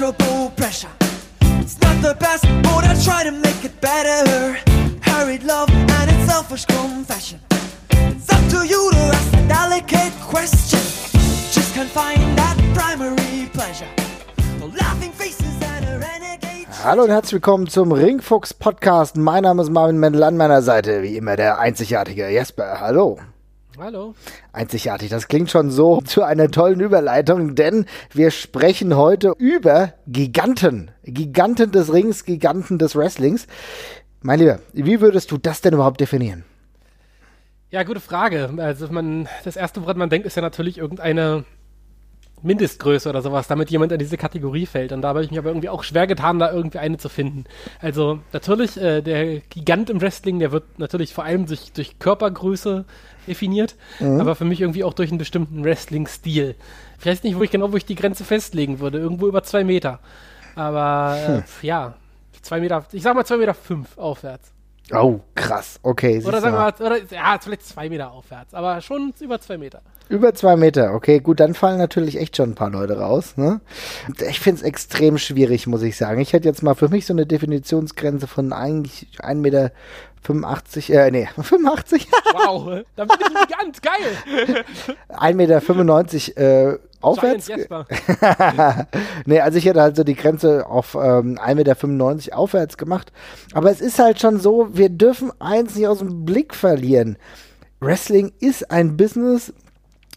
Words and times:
immeasurable 0.00 0.50
pressure. 0.56 0.88
It's 1.60 1.78
not 1.80 2.00
the 2.02 2.14
best, 2.18 2.44
but 2.62 2.84
I 2.84 2.94
try 3.04 3.24
to 3.24 3.32
make 3.32 3.64
it 3.64 3.80
better. 3.80 4.58
Hurried 5.02 5.44
love 5.44 5.68
and 5.70 6.10
its 6.10 6.32
selfish 6.32 6.64
confession. 6.64 7.40
It's 7.90 8.30
up 8.32 8.42
to 8.50 8.66
you 8.66 8.90
to 8.92 8.98
ask 8.98 9.34
a 9.34 9.48
delicate 9.48 10.12
question. 10.22 10.80
Just 11.52 11.74
can't 11.74 11.90
find 11.90 12.20
that 12.38 12.56
primary 12.74 13.48
pleasure. 13.52 13.88
Laughing 14.78 15.12
faces 15.12 15.60
and 15.62 15.84
a 15.84 15.98
renegade. 15.98 16.66
Hallo 16.82 17.04
und 17.04 17.10
herzlich 17.10 17.34
willkommen 17.34 17.66
zum 17.68 17.92
Ringfuchs 17.92 18.54
Podcast. 18.54 19.16
Mein 19.16 19.42
Name 19.42 19.62
ist 19.62 19.70
Marvin 19.70 19.98
Mendel 19.98 20.22
an 20.22 20.36
meiner 20.36 20.62
Seite, 20.62 21.02
wie 21.02 21.16
immer 21.16 21.36
der 21.36 21.58
einzigartige 21.58 22.28
Jesper. 22.28 22.80
Hallo. 22.80 23.18
Hallo. 23.82 24.14
Einzigartig, 24.52 25.08
das 25.08 25.26
klingt 25.26 25.50
schon 25.50 25.70
so 25.70 26.02
zu 26.02 26.22
einer 26.22 26.50
tollen 26.50 26.80
Überleitung, 26.80 27.54
denn 27.54 27.86
wir 28.12 28.30
sprechen 28.30 28.94
heute 28.94 29.32
über 29.38 29.94
Giganten. 30.06 30.90
Giganten 31.02 31.72
des 31.72 31.90
Rings, 31.90 32.26
Giganten 32.26 32.76
des 32.76 32.94
Wrestlings. 32.94 33.46
Mein 34.20 34.38
Lieber, 34.38 34.58
wie 34.74 35.00
würdest 35.00 35.30
du 35.30 35.38
das 35.38 35.62
denn 35.62 35.72
überhaupt 35.72 35.98
definieren? 35.98 36.44
Ja, 37.70 37.82
gute 37.84 38.00
Frage. 38.00 38.50
Also 38.58 38.86
man, 38.90 39.28
das 39.44 39.56
erste, 39.56 39.80
woran 39.80 39.96
man 39.96 40.10
denkt, 40.10 40.26
ist 40.26 40.36
ja 40.36 40.42
natürlich 40.42 40.76
irgendeine 40.76 41.44
Mindestgröße 42.42 43.08
oder 43.08 43.22
sowas, 43.22 43.48
damit 43.48 43.70
jemand 43.70 43.92
in 43.92 43.98
diese 43.98 44.16
Kategorie 44.16 44.66
fällt. 44.66 44.92
Und 44.92 45.02
da 45.02 45.08
habe 45.08 45.22
ich 45.22 45.30
mich 45.30 45.38
aber 45.38 45.50
irgendwie 45.50 45.68
auch 45.68 45.82
schwer 45.82 46.06
getan, 46.06 46.38
da 46.38 46.52
irgendwie 46.52 46.78
eine 46.78 46.98
zu 46.98 47.08
finden. 47.08 47.44
Also 47.80 48.20
natürlich, 48.32 48.76
äh, 48.80 49.02
der 49.02 49.40
Gigant 49.40 49.90
im 49.90 50.00
Wrestling, 50.00 50.38
der 50.38 50.52
wird 50.52 50.78
natürlich 50.78 51.12
vor 51.14 51.24
allem 51.24 51.46
durch, 51.46 51.72
durch 51.72 51.98
Körpergröße 51.98 52.84
definiert, 53.26 53.74
Mhm. 54.00 54.20
aber 54.20 54.34
für 54.34 54.44
mich 54.44 54.60
irgendwie 54.60 54.84
auch 54.84 54.94
durch 54.94 55.10
einen 55.10 55.18
bestimmten 55.18 55.62
Wrestling-Stil. 55.64 56.54
Ich 56.98 57.06
weiß 57.06 57.22
nicht, 57.22 57.36
wo 57.38 57.42
ich 57.42 57.50
genau, 57.50 57.72
wo 57.72 57.76
ich 57.76 57.84
die 57.86 57.94
Grenze 57.94 58.24
festlegen 58.24 58.80
würde. 58.80 58.98
Irgendwo 58.98 59.26
über 59.28 59.42
zwei 59.42 59.64
Meter. 59.64 60.00
Aber 60.54 61.16
Hm. 61.26 61.34
äh, 61.38 61.66
ja, 61.66 61.94
zwei 62.42 62.60
Meter, 62.60 62.84
ich 62.92 63.02
sag 63.02 63.14
mal 63.14 63.24
zwei 63.24 63.36
Meter 63.36 63.54
fünf 63.54 63.96
aufwärts. 63.98 64.50
Oh, 64.92 65.20
krass. 65.34 65.78
Okay. 65.82 66.22
Oder 66.24 66.40
sagen 66.40 66.54
wir 66.54 66.60
mal, 66.60 66.74
oder, 66.80 66.98
ja, 67.10 67.38
vielleicht 67.40 67.66
zwei 67.66 67.88
Meter 67.88 68.12
aufwärts, 68.12 68.54
aber 68.54 68.80
schon 68.80 69.12
über 69.20 69.40
zwei 69.40 69.58
Meter. 69.58 69.82
Über 70.08 70.34
zwei 70.34 70.56
Meter, 70.56 70.94
okay, 70.94 71.20
gut, 71.20 71.38
dann 71.38 71.54
fallen 71.54 71.78
natürlich 71.78 72.18
echt 72.18 72.36
schon 72.36 72.50
ein 72.50 72.54
paar 72.56 72.70
Leute 72.70 72.98
raus. 72.98 73.36
Ne? 73.36 73.60
Ich 74.28 74.40
finde 74.40 74.60
es 74.60 74.66
extrem 74.66 75.18
schwierig, 75.18 75.68
muss 75.68 75.82
ich 75.82 75.96
sagen. 75.96 76.20
Ich 76.20 76.32
hätte 76.32 76.48
jetzt 76.48 76.64
mal 76.64 76.74
für 76.74 76.88
mich 76.88 77.06
so 77.06 77.12
eine 77.12 77.26
Definitionsgrenze 77.26 78.26
von 78.26 78.52
eigentlich 78.52 79.06
1,85 79.20 79.36
Meter, 79.36 79.70
äh, 81.06 81.10
nee, 81.12 81.28
85, 81.40 82.08
Wow, 82.32 82.82
da 82.96 83.04
bin 83.04 83.16
ich 83.20 83.46
gigant, 83.46 83.82
geil. 83.82 84.64
1,95 85.10 86.34
Meter 86.34 86.72
äh, 86.72 86.78
aufwärts. 87.00 87.46
Giant 87.46 87.60
Jesper. 87.60 87.86
nee, 89.26 89.40
also 89.40 89.58
ich 89.58 89.64
hätte 89.64 89.80
halt 89.80 89.96
so 89.96 90.04
die 90.04 90.14
Grenze 90.14 90.66
auf 90.66 90.94
ähm, 90.94 91.38
1,95 91.38 91.54
Meter 91.54 92.38
aufwärts 92.38 92.76
gemacht. 92.76 93.12
Aber 93.52 93.70
es 93.70 93.80
ist 93.80 93.98
halt 93.98 94.20
schon 94.20 94.38
so, 94.38 94.68
wir 94.72 94.88
dürfen 94.88 95.32
eins 95.40 95.74
nicht 95.74 95.86
aus 95.86 95.98
dem 95.98 96.24
Blick 96.24 96.54
verlieren. 96.54 97.16
Wrestling 97.80 98.32
ist 98.40 98.70
ein 98.70 98.96
Business, 98.96 99.52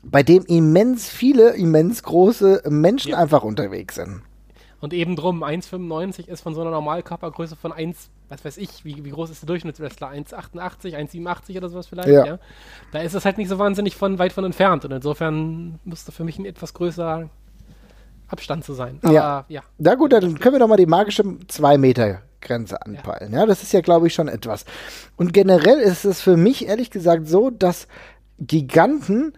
bei 0.04 0.22
dem 0.23 0.44
immens 0.45 1.08
viele, 1.09 1.52
immens 1.52 2.04
große 2.04 2.64
Menschen 2.70 3.11
Ja. 3.11 3.17
einfach 3.17 3.44
unterwegs 3.44 3.95
sind. 3.95 4.22
Und 4.81 4.94
eben 4.94 5.16
drum, 5.16 5.44
1,95 5.45 6.28
ist 6.28 6.42
von 6.42 6.54
so 6.56 6.61
einer 6.61 6.72
Normalkörpergröße 6.72 7.56
von 7.56 7.72
1, 7.72 8.09
was 8.29 8.43
weiß 8.43 8.57
ich, 8.57 8.83
wie, 8.85 9.03
wie 9.03 9.09
groß 9.11 9.29
ist 9.29 9.41
der 9.43 9.47
Durchschnittswrestler? 9.47 10.09
1,88, 10.09 10.95
1,87 10.95 11.57
oder 11.57 11.69
sowas 11.69 11.88
vielleicht? 11.88 12.09
Ja. 12.09 12.39
Da 12.91 12.99
ist 12.99 13.13
es 13.13 13.25
halt 13.25 13.38
nicht 13.38 13.49
so 13.49 13.59
wahnsinnig 13.59 13.95
von 13.95 14.19
weit 14.19 14.33
von 14.33 14.43
entfernt. 14.45 14.85
Und 14.85 14.91
insofern 14.91 15.80
müsste 15.83 16.11
für 16.11 16.23
mich 16.23 16.39
ein 16.39 16.45
etwas 16.45 16.73
größerer 16.73 17.30
Abstand 18.27 18.63
zu 18.63 18.73
sein. 18.73 18.99
Aber 19.03 19.13
Ja. 19.13 19.45
ja. 19.47 19.61
Na 19.77 19.95
gut, 19.95 20.13
dann 20.13 20.39
können 20.39 20.55
wir 20.55 20.59
doch 20.59 20.67
mal 20.67 20.77
die 20.77 20.85
magische 20.85 21.23
2 21.47 21.77
Meter 21.77 22.21
Grenze 22.41 22.81
anpeilen. 22.85 23.33
Ja. 23.33 23.45
das 23.45 23.63
ist 23.63 23.71
ja, 23.73 23.81
glaube 23.81 24.07
ich, 24.07 24.13
schon 24.13 24.27
etwas. 24.27 24.65
Und 25.15 25.33
generell 25.33 25.80
ist 25.80 26.03
es 26.03 26.21
für 26.21 26.36
mich 26.37 26.67
ehrlich 26.67 26.92
gesagt 26.92 27.27
so, 27.27 27.49
dass 27.49 27.87
Giganten 28.39 29.33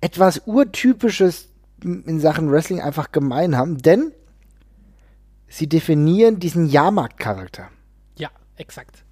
etwas 0.00 0.42
Urtypisches 0.46 1.48
in 1.82 2.20
Sachen 2.20 2.50
Wrestling 2.50 2.80
einfach 2.80 3.12
gemein 3.12 3.56
haben, 3.56 3.78
denn 3.78 4.12
sie 5.48 5.68
definieren 5.68 6.38
diesen 6.38 6.66
Jahrmarktcharakter. 6.66 7.68
Exakt. 8.60 9.04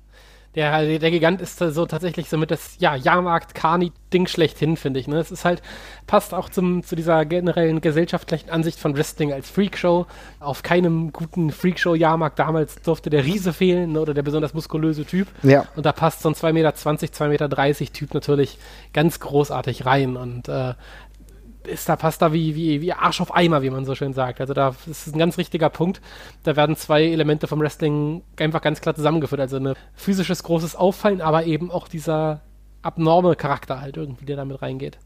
Der, 0.54 0.98
der 0.98 1.10
Gigant 1.10 1.40
ist 1.40 1.58
so 1.58 1.86
tatsächlich 1.86 2.28
somit 2.28 2.50
das 2.50 2.76
ja, 2.78 2.96
Jahrmarkt-Kani-Ding 2.96 4.26
schlechthin, 4.26 4.76
finde 4.76 4.98
ich. 4.98 5.06
Ne? 5.06 5.18
Es 5.18 5.30
ist 5.30 5.44
halt, 5.44 5.62
passt 6.06 6.34
auch 6.34 6.48
zum, 6.48 6.82
zu 6.82 6.96
dieser 6.96 7.24
generellen 7.26 7.80
gesellschaftlichen 7.80 8.50
Ansicht 8.50 8.78
von 8.78 8.96
Wrestling 8.96 9.32
als 9.32 9.48
Freakshow. 9.50 10.06
Auf 10.40 10.62
keinem 10.62 11.12
guten 11.12 11.50
Freakshow-Jahrmarkt 11.50 12.38
damals 12.38 12.76
durfte 12.82 13.08
der 13.08 13.24
Riese 13.24 13.52
fehlen 13.52 13.92
ne? 13.92 14.00
oder 14.00 14.14
der 14.14 14.22
besonders 14.22 14.52
muskulöse 14.52 15.04
Typ. 15.04 15.28
Ja. 15.42 15.66
Und 15.76 15.86
da 15.86 15.92
passt 15.92 16.22
so 16.22 16.28
ein 16.28 16.34
2,20 16.34 16.52
Meter, 16.52 16.70
2,30 16.70 17.28
Meter 17.28 17.92
Typ 17.92 18.14
natürlich 18.14 18.58
ganz 18.92 19.20
großartig 19.20 19.86
rein. 19.86 20.16
Und 20.16 20.48
äh, 20.48 20.74
ist 21.70 21.88
da 21.88 21.96
passt 21.96 22.22
da 22.22 22.32
wie, 22.32 22.54
wie, 22.54 22.80
wie 22.80 22.92
Arsch 22.92 23.20
auf 23.20 23.34
Eimer, 23.34 23.62
wie 23.62 23.70
man 23.70 23.84
so 23.84 23.94
schön 23.94 24.12
sagt. 24.12 24.40
Also 24.40 24.54
da 24.54 24.74
ist 24.86 25.06
ein 25.06 25.18
ganz 25.18 25.38
richtiger 25.38 25.70
Punkt. 25.70 26.00
Da 26.44 26.56
werden 26.56 26.76
zwei 26.76 27.04
Elemente 27.04 27.46
vom 27.46 27.60
Wrestling 27.60 28.22
einfach 28.38 28.62
ganz 28.62 28.80
klar 28.80 28.94
zusammengeführt. 28.94 29.40
Also 29.40 29.56
ein 29.58 29.74
physisches 29.94 30.42
großes 30.42 30.76
Auffallen, 30.76 31.20
aber 31.20 31.44
eben 31.44 31.70
auch 31.70 31.88
dieser 31.88 32.40
abnorme 32.82 33.36
Charakter 33.36 33.80
halt 33.80 33.96
irgendwie, 33.96 34.24
der 34.24 34.36
damit 34.36 34.62
reingeht. 34.62 34.98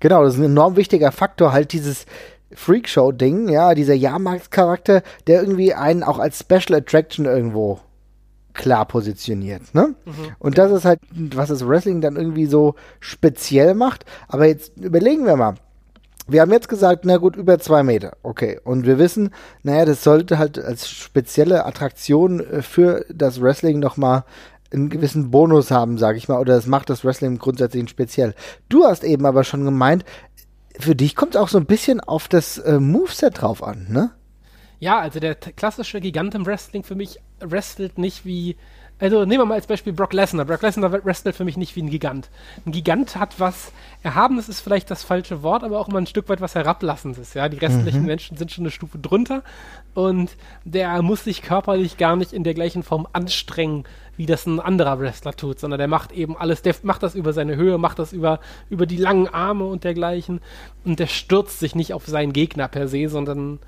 Genau, 0.00 0.24
das 0.24 0.34
ist 0.34 0.40
ein 0.40 0.46
enorm 0.46 0.76
wichtiger 0.76 1.12
Faktor, 1.12 1.52
halt 1.52 1.72
dieses 1.72 2.06
Freakshow-Ding, 2.52 3.48
ja, 3.48 3.74
dieser 3.74 3.94
Jahrmarktcharakter, 3.94 5.02
der 5.26 5.40
irgendwie 5.40 5.74
einen 5.74 6.02
auch 6.02 6.18
als 6.18 6.40
Special 6.40 6.78
Attraction 6.78 7.26
irgendwo 7.26 7.80
klar 8.54 8.86
positioniert, 8.86 9.72
ne? 9.74 9.94
Und 10.40 10.58
das 10.58 10.72
ist 10.72 10.84
halt, 10.84 11.00
was 11.10 11.48
das 11.48 11.66
Wrestling 11.66 12.00
dann 12.00 12.16
irgendwie 12.16 12.46
so 12.46 12.74
speziell 12.98 13.74
macht. 13.74 14.04
Aber 14.26 14.46
jetzt 14.46 14.76
überlegen 14.76 15.26
wir 15.26 15.36
mal. 15.36 15.54
Wir 16.28 16.42
haben 16.42 16.52
jetzt 16.52 16.68
gesagt, 16.68 17.04
na 17.04 17.16
gut, 17.16 17.36
über 17.36 17.58
zwei 17.58 17.82
Meter, 17.82 18.16
okay. 18.22 18.60
Und 18.62 18.84
wir 18.84 18.98
wissen, 18.98 19.30
naja, 19.62 19.86
das 19.86 20.04
sollte 20.04 20.38
halt 20.38 20.58
als 20.58 20.88
spezielle 20.88 21.64
Attraktion 21.64 22.40
äh, 22.40 22.62
für 22.62 23.04
das 23.12 23.40
Wrestling 23.40 23.78
nochmal 23.78 24.24
einen 24.70 24.90
gewissen 24.90 25.30
Bonus 25.30 25.70
haben, 25.70 25.96
sag 25.96 26.16
ich 26.16 26.28
mal, 26.28 26.38
oder 26.38 26.54
das 26.54 26.66
macht 26.66 26.90
das 26.90 27.02
Wrestling 27.02 27.38
grundsätzlich 27.38 27.88
speziell. 27.88 28.34
Du 28.68 28.84
hast 28.84 29.02
eben 29.04 29.24
aber 29.24 29.42
schon 29.42 29.64
gemeint, 29.64 30.04
für 30.78 30.94
dich 30.94 31.16
kommt 31.16 31.34
es 31.34 31.40
auch 31.40 31.48
so 31.48 31.58
ein 31.58 31.64
bisschen 31.64 32.00
auf 32.00 32.28
das 32.28 32.58
äh, 32.58 32.78
Moveset 32.78 33.40
drauf 33.40 33.62
an, 33.62 33.86
ne? 33.88 34.10
Ja, 34.80 35.00
also 35.00 35.18
der 35.18 35.34
klassische 35.34 36.00
Gigant 36.00 36.34
im 36.34 36.46
Wrestling 36.46 36.84
für 36.84 36.94
mich 36.94 37.18
wrestelt 37.40 37.98
nicht 37.98 38.24
wie. 38.24 38.56
Also 39.00 39.24
nehmen 39.24 39.42
wir 39.42 39.46
mal 39.46 39.54
als 39.54 39.68
Beispiel 39.68 39.92
Brock 39.92 40.12
Lesnar. 40.12 40.44
Brock 40.44 40.62
Lesnar 40.62 40.92
wrestelt 41.04 41.36
für 41.36 41.44
mich 41.44 41.56
nicht 41.56 41.76
wie 41.76 41.82
ein 41.82 41.90
Gigant. 41.90 42.30
Ein 42.66 42.72
Gigant 42.72 43.16
hat 43.16 43.38
was 43.38 43.72
Erhabenes, 44.02 44.48
ist 44.48 44.60
vielleicht 44.60 44.90
das 44.90 45.04
falsche 45.04 45.42
Wort, 45.42 45.62
aber 45.62 45.78
auch 45.78 45.88
immer 45.88 45.98
ein 45.98 46.06
Stück 46.06 46.28
weit 46.28 46.40
was 46.40 46.56
Herablassendes. 46.56 47.34
Ja, 47.34 47.48
die 47.48 47.58
restlichen 47.58 48.04
Menschen 48.04 48.36
sind 48.36 48.50
schon 48.50 48.62
eine 48.62 48.72
Stufe 48.72 48.98
drunter 48.98 49.44
und 49.94 50.36
der 50.64 51.00
muss 51.02 51.24
sich 51.24 51.42
körperlich 51.42 51.96
gar 51.96 52.16
nicht 52.16 52.32
in 52.32 52.42
der 52.42 52.54
gleichen 52.54 52.82
Form 52.82 53.06
anstrengen, 53.12 53.84
wie 54.16 54.26
das 54.26 54.46
ein 54.46 54.58
anderer 54.58 54.98
Wrestler 54.98 55.32
tut, 55.32 55.60
sondern 55.60 55.78
der 55.78 55.88
macht 55.88 56.10
eben 56.10 56.36
alles, 56.36 56.62
der 56.62 56.74
macht 56.82 57.04
das 57.04 57.14
über 57.14 57.32
seine 57.32 57.54
Höhe, 57.54 57.78
macht 57.78 58.00
das 58.00 58.12
über, 58.12 58.40
über 58.68 58.86
die 58.86 58.96
langen 58.96 59.28
Arme 59.28 59.64
und 59.64 59.84
dergleichen 59.84 60.40
und 60.84 60.98
der 60.98 61.06
stürzt 61.06 61.60
sich 61.60 61.76
nicht 61.76 61.94
auf 61.94 62.06
seinen 62.06 62.32
Gegner 62.32 62.66
per 62.66 62.88
se, 62.88 63.08
sondern 63.08 63.60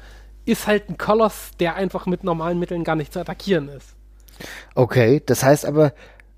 ist 0.45 0.67
halt 0.67 0.89
ein 0.89 0.99
Koloss, 0.99 1.53
der 1.61 1.77
einfach 1.77 2.07
mit 2.07 2.25
normalen 2.25 2.59
Mitteln 2.59 2.83
gar 2.83 2.97
nicht 2.97 3.13
zu 3.13 3.21
attackieren 3.21 3.69
ist. 3.69 3.95
Okay, 4.75 5.23
das 5.25 5.43
heißt 5.43 5.67
aber, 5.67 5.93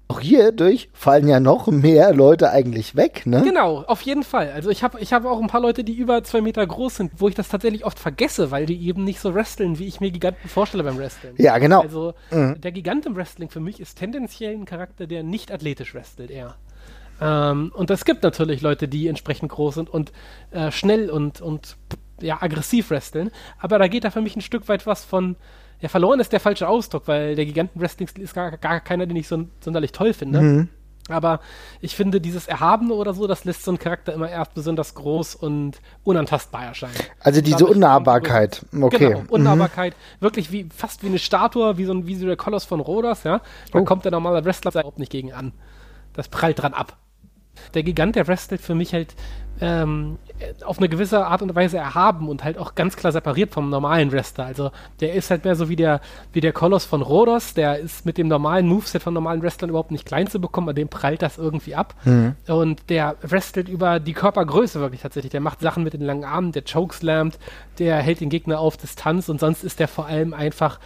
auch 0.09 0.21
hierdurch 0.21 0.91
fallen 0.93 1.27
ja 1.27 1.41
noch 1.41 1.69
mehr 1.69 2.13
Leute 2.13 2.51
eigentlich 2.51 2.97
weg, 2.97 3.25
ne? 3.25 3.43
Genau, 3.43 3.83
auf 3.83 4.03
jeden 4.03 4.25
Fall. 4.25 4.51
Also 4.51 4.69
ich 4.69 4.83
habe 4.83 5.01
ich 5.01 5.13
hab 5.13 5.25
auch 5.25 5.41
ein 5.41 5.47
paar 5.47 5.63
Leute, 5.63 5.85
die 5.85 5.95
über 5.95 6.23
zwei 6.23 6.43
Meter 6.43 6.67
groß 6.67 6.97
sind, 6.97 7.13
wo 7.17 7.29
ich 7.29 7.35
das 7.35 7.49
tatsächlich 7.49 7.87
oft 7.87 7.99
vergesse, 7.99 8.51
weil 8.51 8.67
die 8.67 8.87
eben 8.87 9.05
nicht 9.05 9.21
so 9.21 9.35
wresteln, 9.35 9.79
wie 9.79 9.87
ich 9.87 10.01
mir 10.01 10.11
Giganten 10.11 10.49
vorstelle 10.51 10.85
beim 10.85 10.99
Wrestling. 10.99 11.33
Ja, 11.39 11.57
genau. 11.57 11.81
Also 11.81 12.13
der 12.31 12.73
Gigant 12.73 13.07
im 13.07 13.17
Wrestling 13.17 13.49
für 13.49 13.61
mich 13.61 13.81
ist 13.81 13.99
tendenziell 13.99 14.53
ein 14.55 14.67
Charakter, 14.67 15.07
der 15.07 15.23
nicht 15.23 15.51
athletisch 15.51 15.95
wrestelt 15.95 16.31
eher. 16.31 16.57
Ähm, 17.21 17.73
und 17.75 17.91
es 17.91 18.05
gibt 18.05 18.23
natürlich 18.23 18.61
Leute, 18.61 18.89
die 18.89 19.09
entsprechend 19.09 19.51
groß 19.51 19.77
sind 19.77 19.89
und 19.89 20.13
äh, 20.51 20.71
schnell 20.71 21.09
und, 21.09 21.41
und 21.41 21.77
ja, 22.21 22.43
aggressiv 22.43 22.91
wresteln. 22.91 23.31
Aber 23.59 23.79
da 23.79 23.89
geht 23.89 24.05
da 24.05 24.11
für 24.11 24.21
mich 24.21 24.37
ein 24.37 24.43
Stück 24.43 24.69
weit 24.69 24.87
was 24.87 25.05
von. 25.05 25.37
Ja, 25.83 25.89
verloren 25.89 26.21
ist 26.21 26.33
der 26.33 26.41
falsche 26.41 26.69
Ausdruck, 26.69 27.09
weil 27.09 27.35
der 27.35 27.45
Giganten-Wrestling 27.45 28.09
ist 28.17 28.35
gar, 28.35 28.57
gar 28.57 28.81
keiner, 28.81 29.05
den 29.07 29.17
ich 29.17 29.29
so 29.29 29.45
sonderlich 29.61 29.93
toll 29.93 30.13
finde. 30.15 30.69
Aber 31.09 31.41
ich 31.81 31.97
finde, 31.97 32.21
dieses 32.21 32.47
Erhabene 32.47 32.95
oder 32.95 33.13
so, 33.13 33.27
das 33.27 33.45
lässt 33.45 33.65
so 33.65 33.73
einen 33.73 33.79
Charakter 33.81 34.13
immer 34.13 34.31
erst 34.31 34.55
besonders 34.55 34.95
groß 34.95 35.35
und 35.35 35.81
unantastbar 36.05 36.65
erscheinen. 36.67 36.95
Also 37.19 37.41
diese 37.41 37.67
Unnahbarkeit. 37.67 38.65
Okay. 38.81 39.09
Genau, 39.09 39.23
Unnahbarkeit. 39.29 39.97
Wirklich 40.21 40.53
wie, 40.53 40.69
fast 40.75 41.03
wie 41.03 41.09
eine 41.09 41.19
Statue, 41.19 41.77
wie 41.77 41.85
so 41.87 41.93
ein, 41.93 42.07
wie 42.07 42.15
so 42.15 42.27
der 42.27 42.37
Koloss 42.37 42.65
von 42.65 42.79
Rhodos, 42.79 43.25
ja. 43.25 43.41
Da 43.73 43.81
Oh. 43.81 43.85
kommt 43.85 44.05
der 44.05 44.13
normale 44.13 44.45
Wrestler 44.45 44.71
überhaupt 44.71 45.01
nicht 45.01 45.11
gegen 45.11 45.33
an. 45.33 45.53
Das 46.13 46.29
prallt 46.29 46.63
dran 46.63 46.73
ab. 46.73 46.97
Der 47.75 47.83
Gigant, 47.83 48.17
der 48.17 48.27
wrestelt 48.29 48.61
für 48.61 48.75
mich 48.75 48.93
halt 48.93 49.15
ähm, 49.61 50.19
auf 50.65 50.79
eine 50.79 50.89
gewisse 50.89 51.25
Art 51.25 51.41
und 51.41 51.55
Weise 51.55 51.79
erhaben 51.79 52.29
und 52.29 52.43
halt 52.43 52.59
auch 52.59 52.75
ganz 52.75 52.97
klar 52.97 53.13
separiert 53.13 53.53
vom 53.53 53.71
normalen 53.71 54.11
Wrestler. 54.11 54.47
Also 54.47 54.73
der 55.01 55.15
ist 55.15 55.31
halt 55.31 55.45
mehr 55.45 55.55
so 55.55 55.69
wie 55.69 55.77
der, 55.77 56.01
wie 56.33 56.41
der 56.41 56.53
Koloss 56.53 56.85
von 56.85 57.01
Rhodos, 57.01 57.55
der 57.55 57.79
ist 57.79 58.05
mit 58.05 58.19
dem 58.19 58.27
normalen 58.27 58.67
Moveset 58.67 59.03
von 59.03 59.15
normalen 59.15 59.43
Wrestlern 59.43 59.71
überhaupt 59.71 59.93
nicht 59.93 60.05
klein 60.05 60.27
zu 60.27 60.41
bekommen, 60.41 60.67
bei 60.67 60.73
dem 60.73 60.89
prallt 60.89 61.23
das 61.23 61.39
irgendwie 61.39 61.77
ab. 61.77 61.95
Mhm. 62.05 62.35
Und 62.49 62.91
der 62.91 63.17
wrestelt 63.23 63.69
über 63.69 64.01
die 64.01 64.15
Körpergröße 64.15 64.81
wirklich 64.81 65.03
tatsächlich. 65.03 65.31
Der 65.31 65.41
macht 65.41 65.61
Sachen 65.61 65.85
mit 65.85 65.93
den 65.93 66.03
langen 66.03 66.25
Armen, 66.25 66.51
der 66.51 66.65
chokeslammt, 66.65 67.39
der 67.79 67.99
hält 67.99 68.21
den 68.21 68.31
Gegner 68.31 68.59
auf 68.59 68.77
Distanz 68.77 69.29
und 69.29 69.39
sonst 69.39 69.63
ist 69.63 69.79
der 69.79 69.89
vor 69.89 70.07
allem 70.07 70.35
einfach 70.35 70.81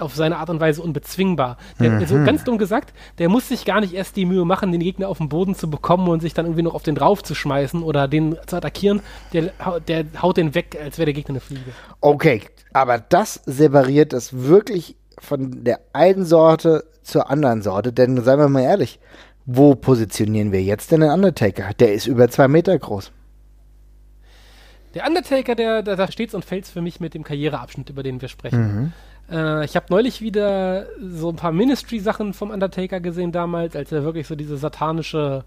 auf 0.00 0.14
seine 0.14 0.38
Art 0.38 0.50
und 0.50 0.60
Weise 0.60 0.82
unbezwingbar. 0.82 1.56
Der, 1.80 1.90
mhm. 1.90 1.98
Also 1.98 2.14
ganz 2.24 2.44
dumm 2.44 2.58
gesagt, 2.58 2.92
der 3.18 3.28
muss 3.28 3.48
sich 3.48 3.64
gar 3.64 3.80
nicht 3.80 3.94
erst 3.94 4.16
die 4.16 4.24
Mühe 4.24 4.44
machen, 4.44 4.72
den 4.72 4.80
Gegner 4.80 5.08
auf 5.08 5.18
den 5.18 5.28
Boden 5.28 5.54
zu 5.54 5.70
bekommen 5.70 6.08
und 6.08 6.20
sich 6.20 6.34
dann 6.34 6.46
irgendwie 6.46 6.62
noch 6.62 6.74
auf 6.74 6.82
den 6.82 6.94
drauf 6.94 7.22
zu 7.22 7.34
schmeißen 7.34 7.82
oder 7.82 8.08
den 8.08 8.36
zu 8.46 8.56
attackieren. 8.56 9.00
Der, 9.32 9.52
der 9.86 10.04
haut 10.20 10.36
den 10.36 10.54
weg, 10.54 10.78
als 10.82 10.98
wäre 10.98 11.06
der 11.06 11.14
Gegner 11.14 11.34
eine 11.34 11.40
Fliege. 11.40 11.72
Okay, 12.00 12.42
aber 12.72 12.98
das 12.98 13.40
separiert 13.46 14.12
es 14.12 14.32
wirklich 14.32 14.96
von 15.18 15.64
der 15.64 15.80
einen 15.92 16.24
Sorte 16.24 16.84
zur 17.02 17.30
anderen 17.30 17.62
Sorte, 17.62 17.92
denn 17.92 18.22
seien 18.22 18.38
wir 18.38 18.48
mal 18.48 18.62
ehrlich, 18.62 19.00
wo 19.46 19.74
positionieren 19.74 20.52
wir 20.52 20.62
jetzt 20.62 20.92
denn 20.92 21.00
den 21.00 21.10
Undertaker? 21.10 21.72
Der 21.78 21.94
ist 21.94 22.06
über 22.06 22.28
zwei 22.28 22.48
Meter 22.48 22.78
groß. 22.78 23.12
Der 24.94 25.06
Undertaker, 25.06 25.54
der, 25.54 25.82
da 25.82 26.10
steht 26.10 26.34
und 26.34 26.44
fällt 26.44 26.66
für 26.66 26.80
mich 26.80 27.00
mit 27.00 27.14
dem 27.14 27.22
Karriereabschnitt, 27.22 27.90
über 27.90 28.02
den 28.02 28.20
wir 28.20 28.28
sprechen. 28.28 28.60
Mhm. 28.60 28.92
Äh, 29.30 29.64
ich 29.64 29.76
habe 29.76 29.86
neulich 29.90 30.20
wieder 30.20 30.86
so 31.00 31.30
ein 31.30 31.36
paar 31.36 31.52
Ministry-Sachen 31.52 32.34
vom 32.34 32.50
Undertaker 32.50 33.00
gesehen 33.00 33.32
damals, 33.32 33.76
als 33.76 33.92
er 33.92 34.04
wirklich 34.04 34.26
so 34.26 34.34
diese 34.34 34.56
satanische 34.56 35.44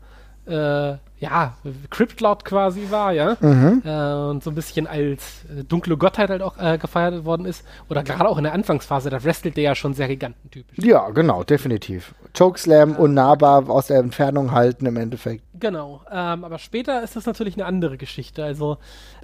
äh, 0.48 0.96
ja, 1.20 1.56
Cryptlord 1.92 2.44
quasi 2.46 2.88
war, 2.90 3.12
ja. 3.12 3.38
Mhm. 3.40 3.84
Äh, 3.86 4.14
und 4.30 4.44
so 4.44 4.50
ein 4.50 4.56
bisschen 4.56 4.88
als 4.88 5.46
äh, 5.46 5.64
dunkle 5.64 5.96
Gottheit 5.96 6.32
halt 6.32 6.42
auch 6.42 6.58
äh, 6.58 6.80
gefeiert 6.80 7.26
worden 7.26 7.46
ist. 7.46 7.64
Oder 7.90 8.02
gerade 8.04 8.28
auch 8.28 8.40
in 8.40 8.44
der 8.44 8.54
Anfangsphase, 8.54 9.12
da 9.12 9.24
wrestelt 9.24 9.56
der 9.56 9.64
ja 9.64 9.76
schon 9.76 9.94
sehr 9.94 10.08
gigantentypisch. 10.08 10.84
Ja, 10.84 11.10
genau, 11.12 11.44
definitiv. 11.44 12.16
Chokeslam, 12.36 12.96
unnahbar 12.96 13.70
aus 13.70 13.88
der 13.88 14.00
Entfernung 14.00 14.52
halten 14.52 14.88
im 14.88 14.98
Endeffekt. 14.98 15.44
Genau, 15.60 16.02
ähm, 16.12 16.44
aber 16.44 16.58
später 16.58 17.04
ist 17.04 17.16
das 17.16 17.28
natürlich 17.28 17.54
eine 17.54 17.66
andere 17.66 17.98
Geschichte. 17.98 18.44
Also 18.44 18.78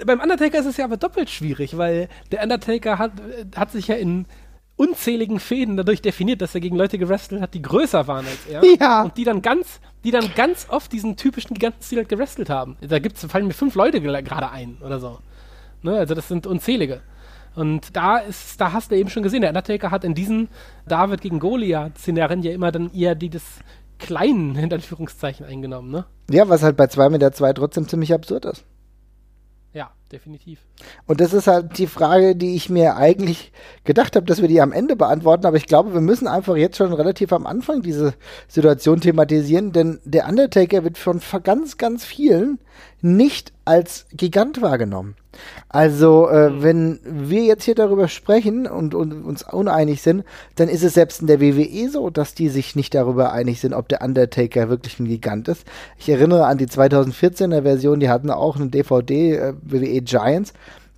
beim 0.06 0.19
Undertaker 0.19 0.59
ist 0.59 0.68
es 0.68 0.77
ja 0.77 0.86
aber 0.86 0.98
doppelt 0.98 1.31
schwierig, 1.31 1.77
weil 1.77 2.09
der 2.31 2.44
Undertaker 2.44 3.00
hat, 3.00 3.13
äh, 3.19 3.57
hat 3.57 3.71
sich 3.71 3.88
ja 3.88 3.95
in 3.95 4.27
unzähligen 4.77 5.39
Fäden 5.39 5.75
dadurch 5.75 6.01
definiert, 6.01 6.41
dass 6.41 6.56
er 6.56 6.62
gegen 6.62 6.77
Leute 6.77 6.97
gewrestelt 6.97 7.41
hat, 7.41 7.53
die 7.53 7.62
größer 7.62 8.07
waren 8.07 8.25
als 8.25 8.45
er. 8.50 8.63
Ja. 8.79 9.03
Und 9.03 9.18
die 9.18 9.24
dann 9.24 9.41
ganz, 9.41 9.81
die 10.03 10.12
dann 10.12 10.31
ganz 10.35 10.68
oft 10.69 10.94
diesen 10.94 11.18
typischen 11.18 11.56
Gigantenstil 11.56 11.97
halt 11.97 12.09
gewrestelt 12.09 12.50
haben. 12.50 12.77
Da 12.81 13.00
gibt's, 13.00 13.25
fallen 13.25 13.47
mir 13.47 13.53
fünf 13.53 13.75
Leute 13.75 14.00
gerade 14.00 14.51
ein 14.51 14.77
oder 14.85 15.00
so. 15.00 15.19
Ne? 15.81 15.97
Also 15.97 16.13
das 16.13 16.27
sind 16.27 16.45
unzählige. 16.47 17.01
Und 17.56 17.95
da 17.95 18.19
ist, 18.19 18.62
da 18.62 18.71
hast 18.71 18.91
du 18.91 18.95
eben 18.95 19.09
schon 19.09 19.24
gesehen, 19.24 19.41
der 19.41 19.50
Undertaker 19.50 19.89
hat 19.89 20.03
in 20.03 20.13
diesen 20.13 20.47
David 20.85 21.21
gegen 21.21 21.39
Goliath-Szenarien 21.39 22.44
ja 22.44 22.51
immer 22.51 22.71
dann 22.71 22.94
eher 22.94 23.15
die 23.15 23.30
des 23.30 23.44
Kleinen, 23.97 24.56
in 24.56 24.71
Anführungszeichen, 24.71 25.44
eingenommen, 25.44 25.89
ne? 25.89 26.06
Ja, 26.30 26.47
was 26.47 26.62
halt 26.62 26.77
bei 26.77 26.85
2 26.85 27.09
Meter 27.09 27.31
zwei 27.31 27.51
trotzdem 27.53 27.88
ziemlich 27.88 28.13
absurd 28.13 28.45
ist. 28.45 28.63
Ja, 29.73 29.89
definitiv. 30.12 30.59
Und 31.06 31.21
das 31.21 31.33
ist 31.33 31.48
halt 31.48 31.77
die 31.77 31.88
Frage, 31.88 32.36
die 32.36 32.56
ich 32.56 32.69
mir 32.69 32.95
eigentlich 32.95 33.51
gedacht 33.83 34.15
habe, 34.15 34.25
dass 34.25 34.42
wir 34.42 34.48
die 34.48 34.62
am 34.62 34.71
Ende 34.71 34.95
beantworten, 34.95 35.45
aber 35.45 35.57
ich 35.57 35.65
glaube, 35.65 35.94
wir 35.94 36.01
müssen 36.01 36.27
einfach 36.27 36.56
jetzt 36.56 36.77
schon 36.77 36.94
relativ 36.94 37.33
am 37.33 37.45
Anfang 37.45 37.81
diese 37.81 38.13
Situation 38.48 39.01
thematisieren, 39.01 39.71
denn 39.71 40.00
der 40.04 40.27
Undertaker 40.27 40.83
wird 40.83 40.98
von 40.98 41.21
ganz, 41.44 41.77
ganz 41.77 42.06
vielen 42.06 42.59
nicht 43.01 43.54
als 43.65 44.07
Gigant 44.12 44.62
wahrgenommen. 44.62 45.15
Also, 45.69 46.27
äh, 46.30 46.50
mhm. 46.50 46.63
wenn 46.63 47.00
wir 47.04 47.44
jetzt 47.44 47.63
hier 47.65 47.75
darüber 47.75 48.07
sprechen 48.07 48.65
und, 48.65 48.95
und, 48.95 49.24
uns 49.24 49.44
uneinig 49.44 50.01
sind, 50.01 50.24
dann 50.56 50.69
ist 50.69 50.83
es 50.83 50.94
selbst 50.94 51.21
in 51.21 51.27
der 51.27 51.42
WWE 51.42 51.89
so, 51.89 52.09
dass 52.09 52.33
die 52.33 52.50
sich 52.50 52.75
nicht 52.75 52.95
darüber 52.95 53.33
einig 53.33 53.59
sind, 53.59 53.74
ob 53.74 53.88
der 53.89 54.01
Undertaker 54.01 54.69
wirklich 54.69 55.00
ein 55.00 55.06
Gigant 55.06 55.48
ist. 55.48 55.65
Ich 55.98 56.09
erinnere 56.09 56.45
an 56.48 56.57
die 56.57 56.68
2014er 56.68 57.63
Version, 57.63 58.00
die 58.00 58.09
hatten 58.09 58.31
auch 58.31 58.56
eine 58.56 58.69
DVD, 58.69 59.36
äh, 59.36 59.54
WWE 59.62 59.96
Giants. 60.01 60.53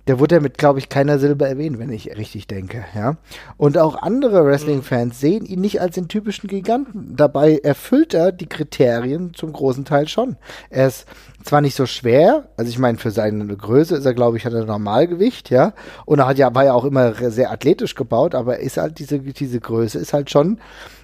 Der 0.06 0.18
wurde 0.18 0.36
ja 0.36 0.40
mit, 0.40 0.58
glaube 0.58 0.78
ich, 0.78 0.88
keiner 0.88 1.18
Silber 1.18 1.46
erwähnt, 1.46 1.78
wenn 1.78 1.92
ich 1.92 2.16
richtig 2.16 2.46
denke, 2.46 2.84
ja. 2.94 3.16
Und 3.56 3.78
auch 3.78 3.94
andere 4.00 4.44
Wrestling-Fans 4.44 5.20
sehen 5.20 5.44
ihn 5.44 5.60
nicht 5.60 5.80
als 5.80 5.94
den 5.94 6.08
typischen 6.08 6.48
Giganten. 6.48 7.14
Dabei 7.16 7.58
erfüllt 7.58 8.14
er 8.14 8.32
die 8.32 8.48
Kriterien 8.48 9.34
zum 9.34 9.52
großen 9.52 9.84
Teil 9.84 10.08
schon. 10.08 10.36
Er 10.70 10.88
ist 10.88 11.06
zwar 11.44 11.60
nicht 11.60 11.74
so 11.74 11.86
schwer, 11.86 12.48
also 12.56 12.68
ich 12.68 12.78
meine, 12.78 12.98
für 12.98 13.10
seine 13.10 13.56
Größe 13.56 13.96
ist 13.96 14.04
er, 14.04 14.14
glaube 14.14 14.36
ich, 14.36 14.44
hat 14.44 14.52
er 14.52 14.64
Normalgewicht, 14.64 15.50
ja. 15.50 15.72
Und 16.04 16.18
er 16.18 16.26
hat 16.26 16.38
ja, 16.38 16.54
war 16.54 16.64
ja 16.64 16.74
auch 16.74 16.84
immer 16.84 17.14
sehr 17.30 17.50
athletisch 17.50 17.94
gebaut, 17.94 18.34
aber 18.34 18.58
ist 18.58 18.76
halt 18.76 18.98
diese, 18.98 19.20
diese 19.20 19.60
Größe 19.60 19.98
ist 19.98 20.12
halt 20.12 20.30
schon 20.30 20.58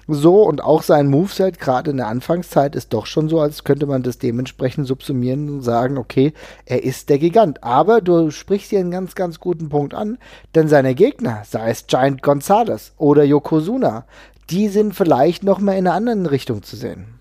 so 0.07 0.43
und 0.43 0.63
auch 0.63 0.83
sein 0.83 1.07
Moveset, 1.07 1.59
gerade 1.59 1.91
in 1.91 1.97
der 1.97 2.07
Anfangszeit, 2.07 2.75
ist 2.75 2.93
doch 2.93 3.05
schon 3.05 3.27
so, 3.29 3.41
als 3.41 3.63
könnte 3.63 3.85
man 3.85 4.03
das 4.03 4.19
dementsprechend 4.19 4.87
subsumieren 4.87 5.49
und 5.49 5.61
sagen, 5.61 5.97
okay, 5.97 6.33
er 6.65 6.83
ist 6.83 7.09
der 7.09 7.19
Gigant. 7.19 7.63
Aber 7.63 7.99
du 7.99 8.31
sprichst 8.31 8.69
hier 8.69 8.79
einen 8.79 8.91
ganz, 8.91 9.15
ganz 9.15 9.39
guten 9.39 9.69
Punkt 9.69 9.93
an, 9.93 10.17
denn 10.55 10.69
seine 10.69 10.95
Gegner, 10.95 11.43
sei 11.45 11.71
es 11.71 11.87
Giant 11.87 12.23
Gonzalez 12.23 12.93
oder 12.97 13.23
Yokozuna, 13.23 14.05
die 14.49 14.69
sind 14.69 14.95
vielleicht 14.95 15.43
noch 15.43 15.59
mal 15.59 15.73
in 15.73 15.87
einer 15.87 15.95
anderen 15.95 16.25
Richtung 16.25 16.63
zu 16.63 16.77
sehen. 16.77 17.16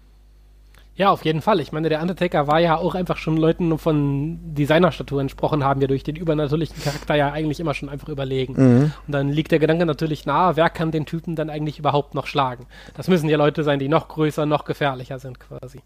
Ja, 0.96 1.10
auf 1.10 1.26
jeden 1.26 1.42
Fall. 1.42 1.60
Ich 1.60 1.72
meine, 1.72 1.90
der 1.90 2.00
Undertaker 2.00 2.46
war 2.46 2.58
ja 2.58 2.76
auch 2.76 2.94
einfach 2.94 3.18
schon 3.18 3.36
Leuten 3.36 3.76
von 3.78 4.38
Designerstatur 4.54 5.20
entsprochen 5.20 5.62
haben, 5.62 5.82
ja 5.82 5.86
durch 5.86 6.04
den 6.04 6.16
übernatürlichen 6.16 6.82
Charakter 6.82 7.14
ja 7.14 7.32
eigentlich 7.32 7.60
immer 7.60 7.74
schon 7.74 7.90
einfach 7.90 8.08
überlegen. 8.08 8.54
Mhm. 8.56 8.92
Und 9.06 9.12
dann 9.12 9.28
liegt 9.28 9.52
der 9.52 9.58
Gedanke 9.58 9.84
natürlich 9.84 10.24
nahe, 10.24 10.56
wer 10.56 10.70
kann 10.70 10.90
den 10.90 11.04
Typen 11.04 11.36
dann 11.36 11.50
eigentlich 11.50 11.78
überhaupt 11.78 12.14
noch 12.14 12.26
schlagen? 12.26 12.66
Das 12.94 13.08
müssen 13.08 13.28
ja 13.28 13.36
Leute 13.36 13.62
sein, 13.62 13.78
die 13.78 13.88
noch 13.88 14.08
größer, 14.08 14.46
noch 14.46 14.64
gefährlicher 14.64 15.18
sind 15.18 15.38
quasi. 15.38 15.82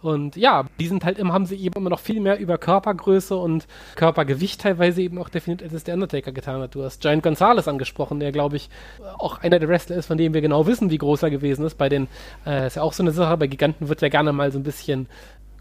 Und 0.00 0.36
ja, 0.36 0.64
die 0.80 0.88
sind 0.88 1.04
halt 1.04 1.18
immer, 1.18 1.34
haben 1.34 1.44
sie 1.44 1.56
eben 1.56 1.78
immer 1.78 1.90
noch 1.90 2.00
viel 2.00 2.20
mehr 2.20 2.38
über 2.38 2.56
Körpergröße 2.56 3.36
und 3.36 3.66
Körpergewicht 3.96 4.62
teilweise 4.62 5.02
eben 5.02 5.18
auch 5.18 5.28
definiert, 5.28 5.62
als 5.62 5.74
es 5.74 5.84
der 5.84 5.94
Undertaker 5.94 6.32
getan 6.32 6.62
hat. 6.62 6.74
Du 6.74 6.82
hast 6.82 7.02
Giant 7.02 7.22
Gonzalez 7.22 7.68
angesprochen, 7.68 8.18
der 8.18 8.32
glaube 8.32 8.56
ich 8.56 8.70
auch 9.18 9.42
einer 9.42 9.58
der 9.58 9.68
Wrestler 9.68 9.96
ist, 9.96 10.06
von 10.06 10.16
dem 10.16 10.32
wir 10.32 10.40
genau 10.40 10.66
wissen, 10.66 10.90
wie 10.90 10.98
groß 10.98 11.22
er 11.22 11.30
gewesen 11.30 11.66
ist. 11.66 11.76
Bei 11.76 11.90
den, 11.90 12.08
äh, 12.46 12.66
ist 12.66 12.76
ja 12.76 12.82
auch 12.82 12.94
so 12.94 13.02
eine 13.02 13.12
Sache, 13.12 13.36
bei 13.36 13.46
Giganten 13.46 13.88
wird 13.90 14.00
ja 14.00 14.08
gerne 14.08 14.32
mal 14.32 14.53
so 14.54 14.58
ein 14.58 14.64
bisschen 14.64 15.08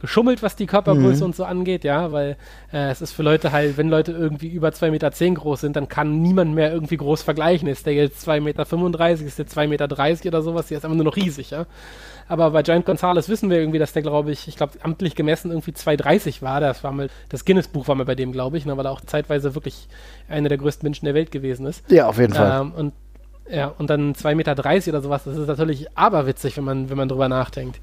geschummelt, 0.03 0.43
was 0.43 0.57
die 0.57 0.65
Körpergröße 0.65 1.19
mhm. 1.19 1.27
und 1.27 1.35
so 1.35 1.45
angeht, 1.45 1.85
ja, 1.85 2.11
weil 2.11 2.35
äh, 2.73 2.89
es 2.89 3.01
ist 3.01 3.13
für 3.13 3.23
Leute 3.23 3.53
halt, 3.53 3.77
wenn 3.77 3.87
Leute 3.87 4.11
irgendwie 4.11 4.49
über 4.49 4.67
2,10 4.67 4.91
Meter 4.91 5.11
zehn 5.13 5.35
groß 5.35 5.61
sind, 5.61 5.77
dann 5.77 5.87
kann 5.87 6.21
niemand 6.21 6.53
mehr 6.53 6.73
irgendwie 6.73 6.97
groß 6.97 7.23
vergleichen. 7.23 7.69
Ist 7.69 7.85
der 7.85 7.93
jetzt 7.93 8.27
2,35 8.27 8.41
Meter, 8.41 9.25
ist 9.25 9.39
der 9.39 9.47
2,30 9.47 9.67
Meter 9.67 9.85
oder 10.27 10.41
sowas, 10.41 10.67
der 10.67 10.77
ist 10.77 10.83
einfach 10.83 10.97
nur 10.97 11.05
noch 11.05 11.15
riesig, 11.15 11.51
ja. 11.51 11.67
Aber 12.27 12.51
bei 12.51 12.63
Giant 12.63 12.85
Gonzalez 12.85 13.29
wissen 13.29 13.49
wir 13.49 13.59
irgendwie, 13.59 13.79
dass 13.79 13.93
der, 13.93 14.01
glaube 14.01 14.31
ich, 14.31 14.49
ich 14.49 14.57
glaube, 14.57 14.73
amtlich 14.81 15.15
gemessen 15.15 15.51
irgendwie 15.51 15.71
2,30 15.71 16.41
war. 16.41 16.59
Das 16.59 16.83
war 16.83 16.91
mal, 16.91 17.09
das 17.29 17.45
Guinness-Buch 17.45 17.87
war 17.87 17.95
mal 17.95 18.05
bei 18.05 18.15
dem, 18.15 18.33
glaube 18.33 18.57
ich, 18.57 18.65
ne, 18.65 18.75
weil 18.75 18.85
er 18.85 18.91
auch 18.91 19.01
zeitweise 19.01 19.55
wirklich 19.55 19.87
einer 20.27 20.49
der 20.49 20.57
größten 20.57 20.85
Menschen 20.85 21.05
der 21.05 21.13
Welt 21.13 21.31
gewesen 21.31 21.65
ist. 21.65 21.89
Ja, 21.89 22.07
auf 22.07 22.17
jeden 22.17 22.33
Fall. 22.33 22.61
Ähm, 22.61 22.73
und 22.73 22.93
ja, 23.49 23.67
und 23.77 23.89
dann 23.89 24.13
2,30 24.13 24.35
Meter 24.35 24.53
oder 24.53 25.01
sowas, 25.01 25.23
das 25.25 25.37
ist 25.37 25.47
natürlich 25.47 25.87
aberwitzig, 25.97 26.57
wenn 26.57 26.63
man, 26.63 26.89
wenn 26.89 26.97
man 26.97 27.09
drüber 27.09 27.27
nachdenkt. 27.27 27.81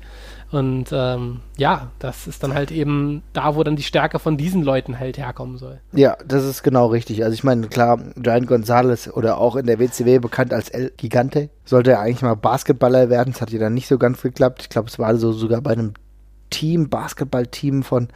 Und 0.51 0.87
ähm, 0.91 1.41
ja, 1.57 1.91
das 1.99 2.27
ist 2.27 2.43
dann 2.43 2.55
halt 2.55 2.73
eben 2.73 3.23
da, 3.33 3.55
wo 3.55 3.63
dann 3.63 3.77
die 3.77 3.83
Stärke 3.83 4.19
von 4.19 4.37
diesen 4.37 4.63
Leuten 4.65 4.99
halt 4.99 5.17
herkommen 5.17 5.59
soll. 5.59 5.81
Ja, 5.93 6.17
das 6.27 6.45
ist 6.45 6.63
genau 6.63 6.87
richtig. 6.87 7.23
Also 7.23 7.35
ich 7.35 7.45
meine, 7.45 7.69
klar, 7.69 8.01
Giant 8.17 8.49
Gonzalez 8.49 9.09
oder 9.09 9.39
auch 9.39 9.55
in 9.55 9.67
der 9.67 9.79
WCW 9.79 10.19
bekannt 10.19 10.53
als 10.53 10.69
El 10.71 10.93
Gigante, 10.97 11.51
sollte 11.65 11.93
er 11.93 12.01
eigentlich 12.01 12.23
mal 12.23 12.35
Basketballer 12.35 13.11
werden. 13.11 13.33
Das 13.33 13.43
hat 13.43 13.51
ja 13.51 13.61
dann 13.61 13.75
nicht 13.75 13.87
so 13.87 13.99
ganz 13.99 14.23
geklappt. 14.23 14.63
Ich 14.63 14.69
glaube, 14.71 14.89
es 14.89 14.99
war 14.99 15.15
so 15.17 15.33
sogar 15.33 15.61
bei 15.61 15.73
einem 15.73 15.95
Team, 16.51 16.89
Basketballteam 16.89 17.85
von 17.85 18.09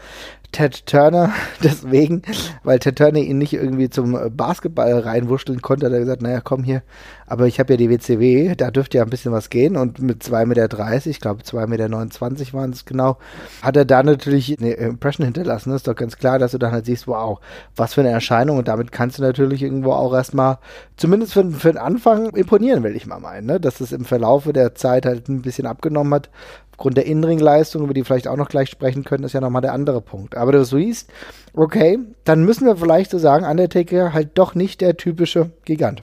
Ted 0.55 0.87
Turner, 0.87 1.33
deswegen, 1.65 2.23
weil 2.63 2.79
Ted 2.79 2.97
Turner 2.97 3.19
ihn 3.19 3.39
nicht 3.39 3.53
irgendwie 3.53 3.91
zum 3.91 4.17
Basketball 4.37 5.01
reinwurschteln 5.01 5.63
konnte, 5.63 5.87
hat 5.87 5.93
er 5.93 5.99
gesagt, 5.99 6.23
naja, 6.23 6.41
komm 6.43 6.63
hier, 6.63 6.83
aber 7.27 7.49
ich 7.49 7.59
habe 7.59 7.73
ja 7.73 7.77
die 7.77 7.91
WCW, 7.91 8.55
da 8.55 8.71
dürfte 8.71 8.99
ja 8.99 9.03
ein 9.03 9.11
bisschen 9.11 9.33
was 9.33 9.51
gehen 9.51 9.77
und 9.77 10.01
mit 10.01 10.23
2,30 10.23 10.47
Meter, 10.47 11.07
ich 11.07 11.21
glaube 11.21 11.43
2,29 11.43 11.69
Meter 11.69 12.53
waren 12.53 12.71
es 12.71 12.85
genau, 12.85 13.19
hat 13.63 13.77
er 13.77 13.85
da 13.85 14.05
natürlich 14.05 14.57
eine 14.61 14.75
Impression 14.75 15.25
hinterlassen. 15.25 15.71
Das 15.71 15.81
ist 15.81 15.89
doch 15.89 15.97
ganz 15.97 16.17
klar, 16.19 16.39
dass 16.39 16.53
du 16.53 16.59
dann 16.59 16.71
halt 16.71 16.87
siehst, 16.87 17.09
wow, 17.09 17.41
was 17.75 17.95
für 17.95 18.03
eine 18.03 18.11
Erscheinung 18.11 18.59
und 18.59 18.69
damit 18.69 18.93
kannst 18.93 19.19
du 19.19 19.23
natürlich 19.23 19.63
irgendwo 19.63 19.93
auch 19.93 20.15
erstmal, 20.15 20.59
zumindest 20.97 21.33
für, 21.33 21.51
für 21.51 21.73
den 21.73 21.79
Anfang, 21.79 22.31
imponieren, 22.31 22.85
will 22.85 22.95
ich 22.95 23.07
mal 23.07 23.19
meinen, 23.19 23.47
ne? 23.47 23.59
dass 23.59 23.81
es 23.81 23.91
im 23.91 24.05
Verlaufe 24.05 24.53
der 24.53 24.77
Zeit 24.77 25.05
halt 25.05 25.29
ein 25.29 25.43
bisschen 25.43 25.67
abgenommen 25.67 26.15
hat, 26.15 26.31
aufgrund 26.75 26.97
der 26.97 27.07
Innenringleistung, 27.07 27.85
über 27.85 27.95
die 27.95 28.03
vielleicht 28.03 28.27
auch 28.27 28.37
noch 28.37 28.49
gleich 28.49 28.69
sprechen 28.69 29.05
können, 29.05 29.23
ist 29.23 29.33
ja 29.33 29.41
nochmal 29.41 29.63
der 29.63 29.73
andere 29.73 30.01
Punkt. 30.01 30.37
Aber 30.37 30.51
du 30.51 30.65
siehst, 30.65 31.09
okay, 31.55 32.01
dann 32.25 32.45
müssen 32.45 32.67
wir 32.67 32.77
vielleicht 32.77 33.13
so 33.13 33.19
sagen, 33.19 33.47
Undertaker 33.47 34.13
halt 34.13 34.37
doch 34.37 34.57
nicht 34.57 34.81
der 34.81 34.97
typische 34.97 35.53
Gigant. 35.65 36.03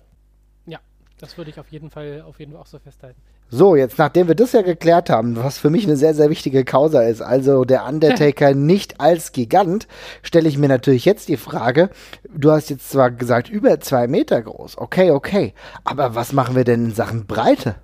Ja. 0.65 0.79
Das 1.19 1.37
würde 1.37 1.49
ich 1.49 1.59
auf 1.59 1.67
jeden 1.67 1.89
Fall, 1.89 2.23
auf 2.25 2.39
jeden 2.39 2.53
Fall 2.53 2.61
auch 2.61 2.67
so 2.67 2.79
festhalten. 2.79 3.19
So, 3.49 3.75
jetzt 3.75 3.97
nachdem 3.97 4.29
wir 4.29 4.35
das 4.35 4.53
ja 4.53 4.61
geklärt 4.61 5.09
haben, 5.09 5.35
was 5.35 5.57
für 5.57 5.69
mich 5.69 5.83
eine 5.83 5.97
sehr, 5.97 6.13
sehr 6.13 6.29
wichtige 6.29 6.63
Causa 6.63 7.01
ist, 7.01 7.21
also 7.21 7.65
der 7.65 7.85
Undertaker 7.85 8.53
nicht 8.55 9.01
als 9.01 9.33
Gigant, 9.33 9.89
stelle 10.21 10.47
ich 10.47 10.57
mir 10.57 10.69
natürlich 10.69 11.03
jetzt 11.03 11.27
die 11.27 11.35
Frage, 11.35 11.89
du 12.33 12.49
hast 12.49 12.69
jetzt 12.69 12.89
zwar 12.89 13.11
gesagt, 13.11 13.49
über 13.49 13.77
zwei 13.81 14.07
Meter 14.07 14.41
groß, 14.41 14.77
okay, 14.77 15.11
okay, 15.11 15.53
aber 15.83 16.15
was 16.15 16.31
machen 16.31 16.55
wir 16.55 16.63
denn 16.63 16.85
in 16.85 16.93
Sachen 16.93 17.25
Breite? 17.27 17.75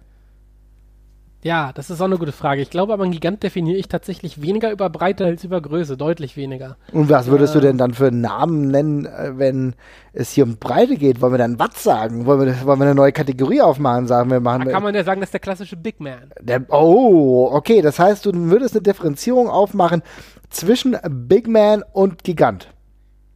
Ja, 1.48 1.72
das 1.72 1.90
ist 1.90 2.02
auch 2.02 2.06
eine 2.08 2.18
gute 2.18 2.34
Frage. 2.34 2.62
Ich 2.62 2.70
glaube 2.70 2.92
aber, 2.92 3.06
ein 3.06 3.12
Gigant 3.12 3.42
definiere 3.42 3.78
ich 3.78 3.88
tatsächlich 3.88 4.42
weniger 4.42 4.70
über 4.70 4.90
Breite 4.90 5.24
als 5.24 5.46
über 5.46 5.62
Größe, 5.62 5.96
deutlich 5.96 6.36
weniger. 6.36 6.76
Und 6.92 7.10
was 7.10 7.28
würdest 7.28 7.56
äh, 7.56 7.60
du 7.60 7.68
denn 7.68 7.78
dann 7.78 7.94
für 7.94 8.08
einen 8.08 8.20
Namen 8.20 8.70
nennen, 8.70 9.06
äh, 9.06 9.32
wenn 9.38 9.74
es 10.12 10.34
hier 10.34 10.44
um 10.44 10.58
Breite 10.58 10.98
geht? 10.98 11.22
Wollen 11.22 11.32
wir 11.32 11.38
dann 11.38 11.58
Watt 11.58 11.78
sagen? 11.78 12.26
Wollen 12.26 12.48
wir, 12.48 12.66
wollen 12.66 12.80
wir 12.80 12.86
eine 12.88 12.96
neue 12.96 13.14
Kategorie 13.14 13.62
aufmachen? 13.62 14.08
Sagen 14.08 14.30
wir 14.30 14.42
machen. 14.42 14.66
Da 14.66 14.72
kann 14.72 14.84
man 14.84 14.94
ja 14.94 15.06
sagen, 15.06 15.22
das 15.22 15.30
ist 15.30 15.36
der 15.36 15.40
klassische 15.40 15.78
Big 15.78 16.02
Man. 16.02 16.34
Der, 16.42 16.66
oh, 16.68 17.48
okay. 17.54 17.82
Das 17.82 17.98
heißt, 17.98 18.26
du 18.26 18.34
würdest 18.34 18.76
eine 18.76 18.82
Differenzierung 18.82 19.48
aufmachen 19.48 20.04
zwischen 20.50 20.98
Big 21.10 21.48
Man 21.48 21.82
und 21.94 22.26
Gigant. 22.26 22.68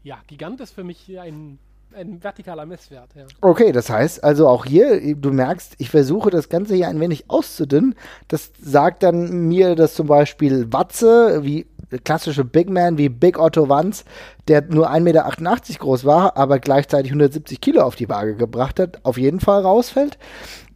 Ja, 0.04 0.18
Gigant 0.28 0.60
ist 0.60 0.74
für 0.74 0.84
mich 0.84 1.18
ein 1.18 1.60
ein 1.96 2.20
vertikaler 2.20 2.66
Messwert, 2.66 3.10
ja. 3.16 3.26
Okay, 3.42 3.72
das 3.72 3.90
heißt 3.90 4.24
also 4.24 4.48
auch 4.48 4.66
hier, 4.66 5.16
du 5.16 5.32
merkst, 5.32 5.76
ich 5.78 5.90
versuche 5.90 6.30
das 6.30 6.50
Ganze 6.50 6.76
hier 6.76 6.88
ein 6.88 7.00
wenig 7.00 7.30
auszudünnen. 7.30 7.96
Das 8.28 8.52
sagt 8.62 9.04
dann 9.04 9.48
mir, 9.48 9.76
dass 9.76 9.96
zum 9.96 10.08
Beispiel 10.08 10.72
Watze, 10.72 11.44
wie 11.44 11.68
klassische 12.04 12.46
Big 12.46 12.70
Man, 12.70 12.98
wie 12.98 13.10
Big 13.10 13.38
Otto 13.38 13.70
Wanz, 13.70 14.06
der 14.48 14.62
nur 14.62 14.90
1,88 14.90 15.02
Meter 15.02 15.80
groß 15.80 16.06
war, 16.06 16.38
aber 16.38 16.60
gleichzeitig 16.60 17.12
170 17.12 17.60
Kilo 17.60 17.82
auf 17.82 17.96
die 17.96 18.10
Waage 18.10 18.36
gebracht 18.36 18.80
hat, 18.80 19.04
auf 19.04 19.18
jeden 19.18 19.40
Fall 19.40 19.62
rausfällt. 19.62 20.18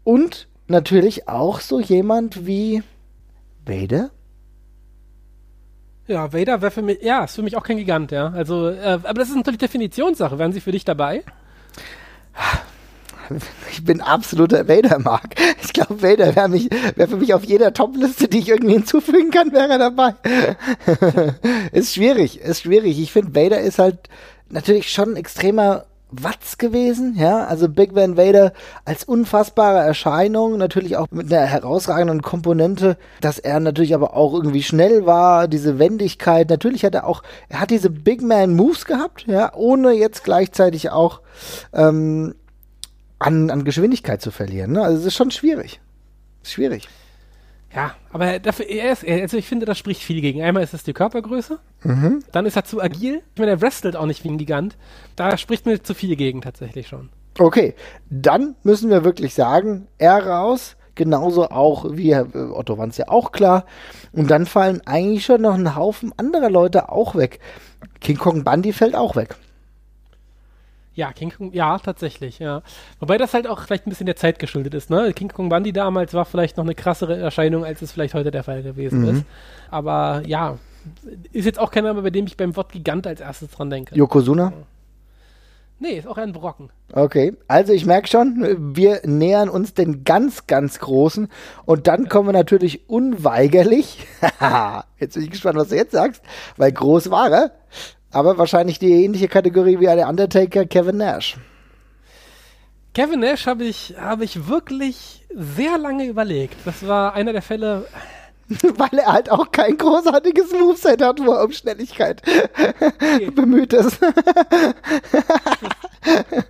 Und 0.04 0.48
natürlich 0.68 1.28
auch 1.28 1.62
so 1.62 1.80
jemand 1.80 2.46
wie 2.46 2.84
Vader, 3.66 4.12
ja, 6.08 6.32
Vader 6.34 6.62
wäre 6.62 6.72
für 6.72 6.82
mich, 6.82 7.02
ja, 7.02 7.24
ist 7.24 7.36
für 7.36 7.42
mich 7.42 7.58
auch 7.58 7.64
kein 7.64 7.78
Gigant, 7.78 8.12
ja. 8.12 8.28
Also, 8.28 8.70
äh, 8.70 9.00
aber 9.04 9.14
das 9.14 9.30
ist 9.30 9.36
natürlich 9.36 9.60
Definitionssache. 9.60 10.38
Wären 10.38 10.54
sie 10.54 10.62
für 10.62 10.72
dich 10.72 10.86
dabei? 10.86 11.24
Ich 13.72 13.84
bin 13.84 14.02
absoluter 14.02 14.68
Vader-Mark. 14.68 15.34
Ich 15.64 15.74
glaube, 15.74 16.04
Vader 16.04 16.36
wäre 16.36 16.52
wär 16.96 17.08
für 17.08 17.18
mich 17.18 17.34
auf 17.34 17.44
jeder 17.44 17.74
Top-Liste, 17.74 18.28
die 18.28 18.38
ich 18.38 18.50
irgendwie 18.50 18.74
hinzufügen 18.74 19.32
kann, 19.32 19.52
wäre 19.52 19.68
er 19.70 19.80
dabei. 19.80 20.14
ist 21.72 21.96
schwierig, 21.96 22.40
ist 22.40 22.62
schwierig. 22.62 23.00
Ich 23.00 23.12
finde, 23.12 23.34
Vader 23.34 23.60
ist 23.62 23.80
halt 23.80 23.98
natürlich 24.50 24.92
schon 24.92 25.14
ein 25.14 25.16
extremer 25.16 25.86
Watts 26.24 26.58
gewesen, 26.58 27.16
ja, 27.18 27.46
also 27.46 27.70
Big 27.70 27.96
Van 27.96 28.18
Vader 28.18 28.54
als 28.86 29.04
unfassbare 29.04 29.80
Erscheinung, 29.80 30.58
natürlich 30.58 30.98
auch 30.98 31.08
mit 31.12 31.32
einer 31.32 31.46
herausragenden 31.46 32.22
Komponente, 32.22 32.98
dass 33.22 33.40
er 33.40 33.60
natürlich 33.60 33.94
aber 33.96 34.16
auch 34.16 34.34
irgendwie 34.34 34.64
schnell 34.64 35.06
war, 35.06 35.48
diese 35.48 35.80
Wendigkeit, 35.80 36.50
natürlich 36.50 36.86
hat 36.86 36.96
er 36.96 37.08
auch, 37.08 37.24
er 37.50 37.62
hat 37.62 37.72
diese 37.72 37.90
Big 37.90 38.22
Man 38.22 38.56
Moves 38.56 38.86
gehabt, 38.86 39.26
ja, 39.28 39.54
ohne 39.54 39.92
jetzt 39.92 40.24
gleichzeitig 40.24 40.90
auch 40.92 41.22
ähm, 41.74 42.36
an, 43.20 43.50
an 43.50 43.64
Geschwindigkeit 43.64 44.22
zu 44.22 44.32
verlieren, 44.32 44.74
ne? 44.74 44.84
also 44.84 44.98
es 45.00 45.06
ist 45.06 45.16
schon 45.16 45.32
schwierig, 45.32 45.80
ist 46.44 46.54
schwierig. 46.54 46.88
Ja, 47.76 47.94
aber 48.14 48.40
dafür, 48.40 48.70
er 48.70 48.94
ist, 48.94 49.06
also 49.06 49.36
ich 49.36 49.48
finde, 49.48 49.66
das 49.66 49.78
spricht 49.78 50.02
viel 50.02 50.22
gegen. 50.22 50.42
Einmal 50.42 50.64
ist 50.64 50.74
es 50.74 50.84
die 50.84 50.94
Körpergröße, 50.94 51.60
mhm. 51.84 52.24
dann 52.32 52.46
ist 52.46 52.56
er 52.56 52.64
zu 52.64 52.82
agil. 52.82 53.22
Ich 53.34 53.40
meine, 53.40 53.52
er 53.52 53.62
wrestelt 53.62 53.98
auch 53.98 54.06
nicht 54.06 54.24
wie 54.24 54.30
ein 54.30 54.38
Gigant. 54.38 54.78
Da 55.18 55.38
spricht 55.38 55.66
mir 55.66 55.84
zu 55.84 55.94
viel 55.94 56.16
gegen 56.16 56.42
tatsächlich 56.42 56.88
schon. 56.88 57.10
Okay, 57.38 57.76
dann 58.10 58.56
müssen 58.64 58.90
wir 58.90 59.04
wirklich 59.04 59.34
sagen, 59.34 59.88
er 59.98 60.26
raus, 60.26 60.78
genauso 60.96 61.50
auch 61.50 61.86
wie 61.92 62.12
äh, 62.12 62.26
Otto 62.34 62.78
Wanz 62.78 62.98
ja 62.98 63.10
auch 63.10 63.34
klar. 63.34 63.66
Und 64.14 64.32
dann 64.32 64.46
fallen 64.46 64.82
eigentlich 64.86 65.26
schon 65.26 65.42
noch 65.42 65.56
ein 65.56 65.76
Haufen 65.76 66.14
anderer 66.16 66.50
Leute 66.50 66.90
auch 66.90 67.16
weg. 67.16 67.40
King 68.00 68.18
Kong 68.18 68.46
Bundy 68.46 68.72
fällt 68.72 68.96
auch 68.96 69.18
weg. 69.18 69.36
Ja, 70.96 71.12
King 71.12 71.32
Kong, 71.32 71.52
ja, 71.54 71.78
tatsächlich, 71.78 72.40
ja. 72.40 72.62
Wobei 73.00 73.18
das 73.18 73.34
halt 73.34 73.48
auch 73.48 73.62
vielleicht 73.62 73.86
ein 73.86 73.90
bisschen 73.90 74.06
der 74.06 74.16
Zeit 74.16 74.40
geschuldet 74.40 74.74
ist, 74.74 74.90
ne? 74.90 75.12
King 75.14 75.28
Kong 75.28 75.50
Bundy 75.50 75.74
damals 75.74 76.14
war 76.14 76.24
vielleicht 76.26 76.56
noch 76.56 76.64
eine 76.64 76.74
krassere 76.74 77.18
Erscheinung, 77.18 77.66
als 77.66 77.82
es 77.82 77.92
vielleicht 77.92 78.14
heute 78.14 78.32
der 78.32 78.44
Fall 78.44 78.64
gewesen 78.64 79.02
mhm. 79.02 79.18
ist. 79.18 79.26
Aber 79.70 80.24
ja, 80.26 80.58
ist 81.34 81.46
jetzt 81.46 81.60
auch 81.60 81.72
kein 81.72 81.84
Name, 81.84 82.02
bei 82.02 82.12
dem 82.12 82.26
ich 82.26 82.38
beim 82.38 82.56
Wort 82.56 82.72
Gigant 82.72 83.06
als 83.08 83.20
erstes 83.20 83.52
dran 83.52 83.70
denke. 83.70 83.96
Yokozuna? 83.96 84.54
Nee, 85.78 85.98
ist 85.98 86.08
auch 86.08 86.18
ein 86.18 86.32
Brocken. 86.32 86.70
Okay, 86.94 87.34
also 87.50 87.74
ich 87.74 87.86
merke 87.86 88.08
schon, 88.08 88.74
wir 88.76 89.02
nähern 89.04 89.50
uns 89.50 89.74
den 89.74 90.06
ganz, 90.06 90.48
ganz 90.48 90.80
Großen 90.80 91.28
und 91.66 91.88
dann 91.88 92.08
kommen 92.08 92.30
wir 92.30 92.34
natürlich 92.34 92.90
unweigerlich, 92.90 94.08
jetzt 95.00 95.16
bin 95.16 95.24
ich 95.24 95.32
gespannt, 95.32 95.58
was 95.58 95.68
du 95.68 95.76
jetzt 95.76 95.92
sagst, 95.92 96.24
weil 96.56 96.72
groß 96.72 97.12
war 97.12 97.30
er, 97.30 97.52
aber 98.16 98.38
wahrscheinlich 98.38 98.80
die 98.80 99.04
ähnliche 99.04 99.28
Kategorie 99.28 99.78
wie 99.80 99.86
der 99.86 100.08
Undertaker, 100.08 100.66
Kevin 100.66 100.98
Nash. 100.98 101.36
Kevin 102.94 103.20
Nash 103.20 103.46
habe 103.46 103.66
ich, 103.66 103.94
hab 104.00 104.22
ich 104.22 104.48
wirklich 104.48 105.26
sehr 105.34 105.78
lange 105.78 106.06
überlegt. 106.06 106.56
Das 106.64 106.88
war 106.88 107.14
einer 107.14 107.34
der 107.34 107.42
Fälle. 107.42 107.88
Weil 108.78 109.00
er 109.00 109.12
halt 109.12 109.30
auch 109.30 109.52
kein 109.52 109.76
großartiges 109.76 110.54
Moveset 110.54 111.02
hat, 111.02 111.20
wo 111.20 111.34
er 111.34 111.44
um 111.44 111.52
Schnelligkeit 111.52 112.22
okay. 112.56 113.32
bemüht 113.36 113.74
ist. 113.74 114.00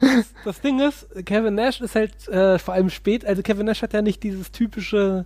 das, 0.01 0.33
das, 0.43 0.61
Ding 0.61 0.81
ist, 0.81 1.07
Kevin 1.25 1.55
Nash 1.55 1.81
ist 1.81 1.95
halt 1.95 2.27
äh, 2.27 2.59
vor 2.59 2.73
allem 2.73 2.89
spät, 2.89 3.25
also 3.25 3.41
Kevin 3.41 3.65
Nash 3.65 3.81
hat 3.81 3.93
ja 3.93 4.01
nicht 4.01 4.21
dieses 4.21 4.51
typische 4.51 5.25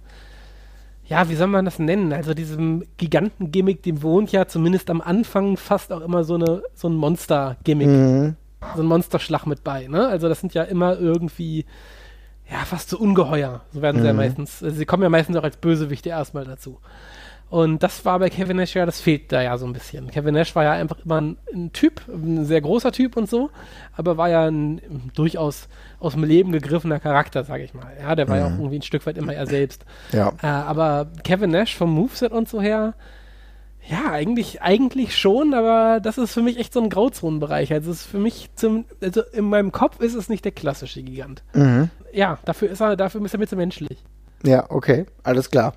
ja, 1.10 1.28
wie 1.28 1.36
soll 1.36 1.48
man 1.48 1.66
das 1.66 1.80
nennen? 1.80 2.14
Also 2.14 2.36
diesem 2.36 2.84
Gigantengimmick, 2.98 3.82
dem 3.82 4.04
wohnt 4.04 4.32
ja 4.32 4.48
zumindest 4.48 4.92
am 4.92 5.02
Anfang 5.02 5.58
fast 5.58 5.92
auch 5.92 6.02
immer 6.02 6.24
so, 6.24 6.36
eine, 6.36 6.62
so 6.76 6.88
ein 6.88 6.94
Monster-Gimmick. 6.94 7.88
Mhm. 7.88 8.36
So 8.76 8.84
ein 8.84 8.86
Monsterschlag 8.86 9.48
mit 9.48 9.64
bei, 9.64 9.88
ne? 9.88 10.08
Also 10.08 10.30
das 10.30 10.40
sind 10.42 10.54
ja 10.54 10.64
immer 10.64 11.00
irgendwie, 11.00 11.66
ja, 12.50 12.60
fast 12.60 12.90
so 12.90 13.00
ungeheuer. 13.00 13.62
So 13.74 13.82
werden 13.82 13.98
mhm. 13.98 14.02
sie 14.02 14.08
ja 14.08 14.14
mhm. 14.14 14.20
meistens. 14.20 14.64
Also 14.64 14.76
sie 14.76 14.86
kommen 14.86 15.02
ja 15.02 15.10
meistens 15.10 15.36
auch 15.36 15.44
als 15.44 15.58
Bösewichte 15.58 16.10
erstmal 16.10 16.46
dazu. 16.46 16.80
Und 17.50 17.82
das 17.82 18.06
war 18.06 18.20
bei 18.20 18.30
Kevin 18.30 18.58
Nash 18.58 18.76
ja, 18.76 18.86
das 18.86 19.02
fehlt 19.02 19.32
da 19.32 19.42
ja 19.42 19.58
so 19.58 19.66
ein 19.66 19.74
bisschen. 19.74 20.12
Kevin 20.12 20.36
Nash 20.36 20.56
war 20.56 20.64
ja 20.64 20.74
einfach 20.74 20.98
immer 21.04 21.20
ein, 21.20 21.38
ein 21.52 21.74
Typ, 21.74 22.02
ein 22.08 22.46
sehr 22.46 22.62
großer 22.62 22.92
Typ 22.92 23.18
und 23.18 23.28
so, 23.28 23.50
aber 23.98 24.18
war 24.18 24.30
ja 24.30 24.48
ein 24.48 25.10
durchaus 25.16 25.68
aus 26.00 26.14
dem 26.14 26.24
Leben 26.24 26.52
gegriffener 26.52 27.00
Charakter, 27.00 27.44
sage 27.44 27.64
ich 27.64 27.74
mal. 27.74 27.92
Ja, 28.00 28.16
der 28.16 28.28
war 28.28 28.36
mhm. 28.36 28.42
ja 28.42 28.48
auch 28.48 28.52
mhm. 28.52 28.60
irgendwie 28.60 28.80
ein 28.80 28.84
Stück 28.84 29.06
weit 29.08 29.18
immer 29.18 29.34
er 29.34 29.48
selbst. 29.48 29.84
Ja. 30.12 30.34
Äh, 30.44 30.48
aber 30.48 31.08
Kevin 31.24 31.50
Nash 31.50 31.76
vom 31.76 31.92
Moveset 31.92 32.32
und 32.32 32.48
so 32.48 32.62
her, 32.62 32.94
ja, 33.90 34.12
eigentlich, 34.12 34.62
eigentlich 34.62 35.18
schon, 35.18 35.56
aber 35.56 36.00
das 36.00 36.20
ist 36.20 36.34
für 36.34 36.44
mich 36.44 36.60
echt 36.60 36.74
so 36.74 36.82
ein 36.82 36.92
Grauzonenbereich. 36.92 37.74
Also 37.74 37.90
es 37.90 38.02
ist 38.02 38.06
für 38.06 38.20
mich 38.20 38.52
zum, 38.54 38.86
also 39.02 39.24
in 39.34 39.46
meinem 39.46 39.72
Kopf 39.72 40.00
ist 40.00 40.14
es 40.14 40.30
nicht 40.30 40.46
der 40.46 40.52
klassische 40.52 41.02
Gigant. 41.02 41.42
Mhm. 41.54 41.90
Ja, 42.14 42.38
dafür 42.46 42.70
ist 42.70 42.82
er, 42.82 42.96
dafür 42.96 43.26
ist 43.26 43.34
er 43.34 43.40
mir 43.40 43.48
zu 43.48 43.56
menschlich. 43.56 44.04
Ja, 44.44 44.68
okay, 44.70 45.06
alles 45.24 45.52
klar. 45.52 45.74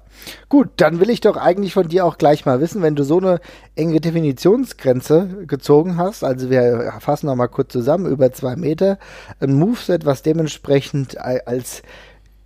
Gut, 0.48 0.68
dann 0.76 1.00
will 1.00 1.10
ich 1.10 1.20
doch 1.20 1.36
eigentlich 1.36 1.72
von 1.72 1.88
dir 1.88 2.06
auch 2.06 2.16
gleich 2.16 2.46
mal 2.46 2.60
wissen, 2.60 2.80
wenn 2.80 2.94
du 2.94 3.02
so 3.02 3.18
eine 3.18 3.40
enge 3.74 4.00
Definitionsgrenze 4.00 5.46
gezogen 5.48 5.96
hast, 5.96 6.22
also 6.22 6.48
wir 6.48 6.94
fassen 7.00 7.26
noch 7.26 7.34
mal 7.34 7.48
kurz 7.48 7.72
zusammen, 7.72 8.06
über 8.06 8.30
zwei 8.30 8.54
Meter, 8.54 8.98
ein 9.40 9.54
Moveset, 9.54 10.06
was 10.06 10.22
dementsprechend 10.22 11.18
als 11.20 11.82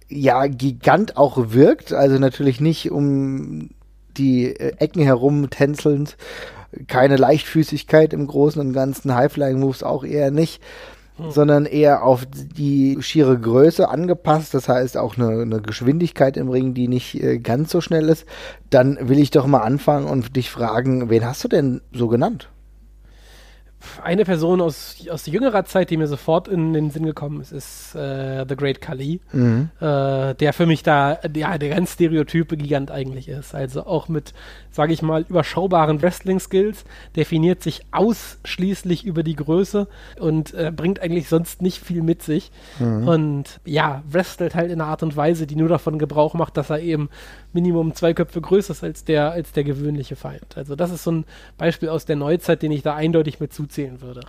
ja 0.08 0.46
Gigant 0.46 1.18
auch 1.18 1.36
wirkt, 1.50 1.92
also 1.92 2.18
natürlich 2.18 2.60
nicht 2.62 2.90
um 2.90 3.70
die 4.16 4.58
Ecken 4.58 5.02
herum 5.02 5.50
tänzelnd, 5.50 6.16
keine 6.86 7.16
Leichtfüßigkeit 7.16 8.14
im 8.14 8.26
Großen 8.26 8.60
und 8.60 8.72
Ganzen, 8.72 9.14
High-Flying-Moves 9.14 9.82
auch 9.82 10.04
eher 10.04 10.30
nicht, 10.30 10.62
hm. 11.16 11.30
sondern 11.30 11.66
eher 11.66 12.04
auf 12.04 12.26
die 12.26 12.98
schiere 13.00 13.38
Größe 13.38 13.88
angepasst, 13.88 14.54
das 14.54 14.68
heißt 14.68 14.96
auch 14.96 15.16
eine, 15.16 15.42
eine 15.42 15.60
Geschwindigkeit 15.60 16.36
im 16.36 16.48
Ring, 16.48 16.74
die 16.74 16.88
nicht 16.88 17.22
äh, 17.22 17.38
ganz 17.38 17.70
so 17.70 17.80
schnell 17.80 18.08
ist, 18.08 18.26
dann 18.70 18.98
will 19.08 19.18
ich 19.18 19.30
doch 19.30 19.46
mal 19.46 19.60
anfangen 19.60 20.06
und 20.06 20.36
dich 20.36 20.50
fragen, 20.50 21.10
wen 21.10 21.24
hast 21.24 21.44
du 21.44 21.48
denn 21.48 21.80
so 21.92 22.08
genannt? 22.08 22.50
Eine 24.02 24.24
Person 24.24 24.60
aus, 24.60 24.96
aus 25.10 25.26
jüngerer 25.26 25.64
Zeit, 25.64 25.90
die 25.90 25.96
mir 25.96 26.06
sofort 26.06 26.48
in 26.48 26.72
den 26.72 26.90
Sinn 26.90 27.04
gekommen 27.04 27.40
ist, 27.40 27.52
ist 27.52 27.94
äh, 27.94 28.44
The 28.48 28.56
Great 28.56 28.80
Kali, 28.80 29.20
mhm. 29.32 29.70
äh, 29.80 30.34
der 30.34 30.52
für 30.52 30.66
mich 30.66 30.82
da 30.82 31.18
ja, 31.34 31.58
der 31.58 31.70
ganz 31.70 31.94
stereotype 31.94 32.56
Gigant 32.56 32.90
eigentlich 32.90 33.28
ist. 33.28 33.54
Also 33.54 33.86
auch 33.86 34.08
mit, 34.08 34.34
sage 34.70 34.92
ich 34.92 35.02
mal, 35.02 35.24
überschaubaren 35.28 36.02
Wrestling-Skills, 36.02 36.84
definiert 37.14 37.62
sich 37.62 37.82
ausschließlich 37.92 39.04
über 39.04 39.22
die 39.22 39.36
Größe 39.36 39.88
und 40.18 40.54
äh, 40.54 40.72
bringt 40.74 41.00
eigentlich 41.00 41.28
sonst 41.28 41.62
nicht 41.62 41.82
viel 41.82 42.02
mit 42.02 42.22
sich. 42.22 42.50
Mhm. 42.78 43.08
Und 43.08 43.60
ja, 43.64 44.02
wrestelt 44.10 44.54
halt 44.54 44.70
in 44.70 44.80
einer 44.80 44.90
Art 44.90 45.02
und 45.02 45.16
Weise, 45.16 45.46
die 45.46 45.56
nur 45.56 45.68
davon 45.68 45.98
Gebrauch 45.98 46.34
macht, 46.34 46.56
dass 46.56 46.70
er 46.70 46.80
eben 46.80 47.08
Minimum 47.52 47.94
zwei 47.94 48.14
Köpfe 48.14 48.40
größer 48.40 48.72
ist 48.72 48.84
als 48.84 49.04
der, 49.04 49.32
als 49.32 49.52
der 49.52 49.64
gewöhnliche 49.64 50.16
Feind. 50.16 50.56
Also 50.56 50.76
das 50.76 50.90
ist 50.90 51.04
so 51.04 51.12
ein 51.12 51.24
Beispiel 51.58 51.88
aus 51.88 52.04
der 52.04 52.16
Neuzeit, 52.16 52.62
den 52.62 52.70
ich 52.70 52.82
da 52.82 52.94
eindeutig 52.94 53.40
mit 53.40 53.52
zuziehe 53.52 53.75
zählen 53.76 54.00
würde. 54.00 54.20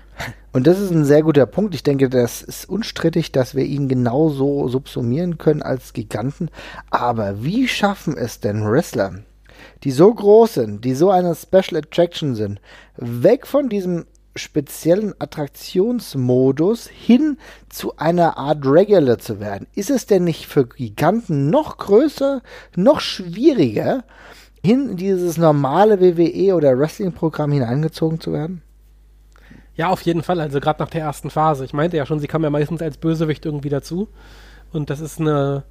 Und 0.52 0.68
das 0.68 0.80
ist 0.80 0.92
ein 0.92 1.06
sehr 1.06 1.24
guter 1.24 1.46
Punkt. 1.46 1.74
Ich 1.74 1.84
denke, 1.84 2.10
das 2.10 2.42
ist 2.42 2.68
unstrittig, 2.70 3.32
dass 3.32 3.56
wir 3.56 3.64
ihn 3.64 3.88
genauso 3.88 4.68
subsumieren 4.68 5.38
können 5.38 5.62
als 5.62 5.94
Giganten. 5.94 6.50
Aber 6.90 7.44
wie 7.44 7.68
schaffen 7.68 8.18
es 8.18 8.42
denn 8.42 8.70
Wrestler, 8.70 9.22
die 9.84 9.92
so 9.92 10.14
groß 10.14 10.56
sind, 10.56 10.84
die 10.84 10.96
so 10.96 11.12
eine 11.12 11.34
Special 11.34 11.78
Attraction 11.78 12.36
sind, 12.36 12.60
weg 12.98 13.48
von 13.48 13.70
diesem 13.70 14.06
speziellen 14.36 15.14
Attraktionsmodus 15.18 16.88
hin 16.88 17.38
zu 17.70 17.96
einer 17.96 18.38
Art 18.38 18.66
Regular 18.66 19.20
zu 19.20 19.40
werden? 19.40 19.68
Ist 19.76 19.90
es 19.90 20.08
denn 20.08 20.26
nicht 20.26 20.48
für 20.48 20.68
Giganten 20.68 21.50
noch 21.50 21.78
größer, 21.78 22.42
noch 22.76 23.00
schwieriger, 23.00 24.04
hin 24.62 24.90
in 24.90 24.98
dieses 24.98 25.38
normale 25.38 26.02
WWE 26.02 26.54
oder 26.54 26.78
Wrestling-Programm 26.78 27.54
hineingezogen 27.54 28.20
zu 28.20 28.34
werden? 28.34 28.62
Ja, 29.78 29.90
auf 29.90 30.02
jeden 30.02 30.24
Fall. 30.24 30.42
Also 30.42 30.60
gerade 30.60 30.82
nach 30.82 30.90
der 30.90 31.02
ersten 31.02 31.30
Phase. 31.30 31.64
Ich 31.64 31.74
meinte 31.74 31.98
ja 31.98 32.06
schon, 32.06 32.20
sie 32.20 32.28
kam 32.28 32.44
ja 32.44 32.50
meistens 32.50 32.82
als 32.82 32.98
Bösewicht 32.98 33.46
irgendwie 33.46 33.70
dazu. 33.70 34.10
Und 34.74 34.90
das 34.90 35.00
ist 35.00 35.22
eine, 35.22 35.64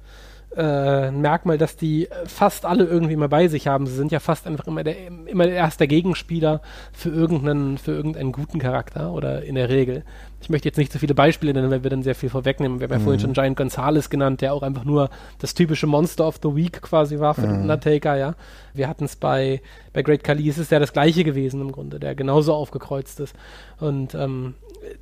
äh, 0.55 1.07
ein 1.07 1.21
Merkmal, 1.21 1.57
dass 1.57 1.75
die 1.75 2.07
fast 2.25 2.65
alle 2.65 2.85
irgendwie 2.85 3.15
mal 3.15 3.29
bei 3.29 3.47
sich 3.47 3.67
haben. 3.67 3.85
Sie 3.85 3.95
sind 3.95 4.11
ja 4.11 4.19
fast 4.19 4.47
einfach 4.47 4.67
immer 4.67 4.83
der, 4.83 4.95
immer 5.25 5.45
der 5.45 5.55
erste 5.55 5.87
Gegenspieler 5.87 6.61
für 6.93 7.09
irgendeinen, 7.09 7.77
für 7.77 7.91
irgendeinen 7.91 8.31
guten 8.31 8.59
Charakter 8.59 9.11
oder 9.11 9.43
in 9.43 9.55
der 9.55 9.69
Regel. 9.69 10.03
Ich 10.39 10.49
möchte 10.49 10.67
jetzt 10.67 10.77
nicht 10.77 10.91
so 10.91 10.99
viele 10.99 11.15
Beispiele 11.15 11.53
nennen, 11.53 11.71
weil 11.71 11.83
wir 11.83 11.89
dann 11.89 12.03
sehr 12.03 12.15
viel 12.15 12.29
vorwegnehmen. 12.29 12.79
Wir 12.79 12.87
haben 12.87 12.93
ja 12.93 12.99
vorhin 12.99 13.19
schon 13.19 13.33
Giant 13.33 13.57
Gonzalez 13.57 14.09
genannt, 14.09 14.41
der 14.41 14.53
auch 14.53 14.61
einfach 14.61 14.83
nur 14.83 15.09
das 15.39 15.53
typische 15.53 15.87
Monster 15.87 16.27
of 16.27 16.39
the 16.41 16.55
Week 16.55 16.81
quasi 16.81 17.19
war 17.19 17.33
für 17.33 17.41
den 17.41 17.61
Undertaker, 17.61 18.15
ja. 18.15 18.35
Wir 18.73 18.87
hatten 18.87 19.05
es 19.05 19.15
bei, 19.15 19.61
bei 19.93 20.03
Great 20.03 20.23
Khali, 20.23 20.47
ist 20.47 20.59
es 20.59 20.69
ja 20.69 20.79
das 20.79 20.93
gleiche 20.93 21.23
gewesen 21.23 21.59
im 21.61 21.71
Grunde, 21.71 21.99
der 21.99 22.13
genauso 22.13 22.53
aufgekreuzt 22.53 23.19
ist. 23.19 23.35
Und 23.79 24.13
ähm, 24.13 24.53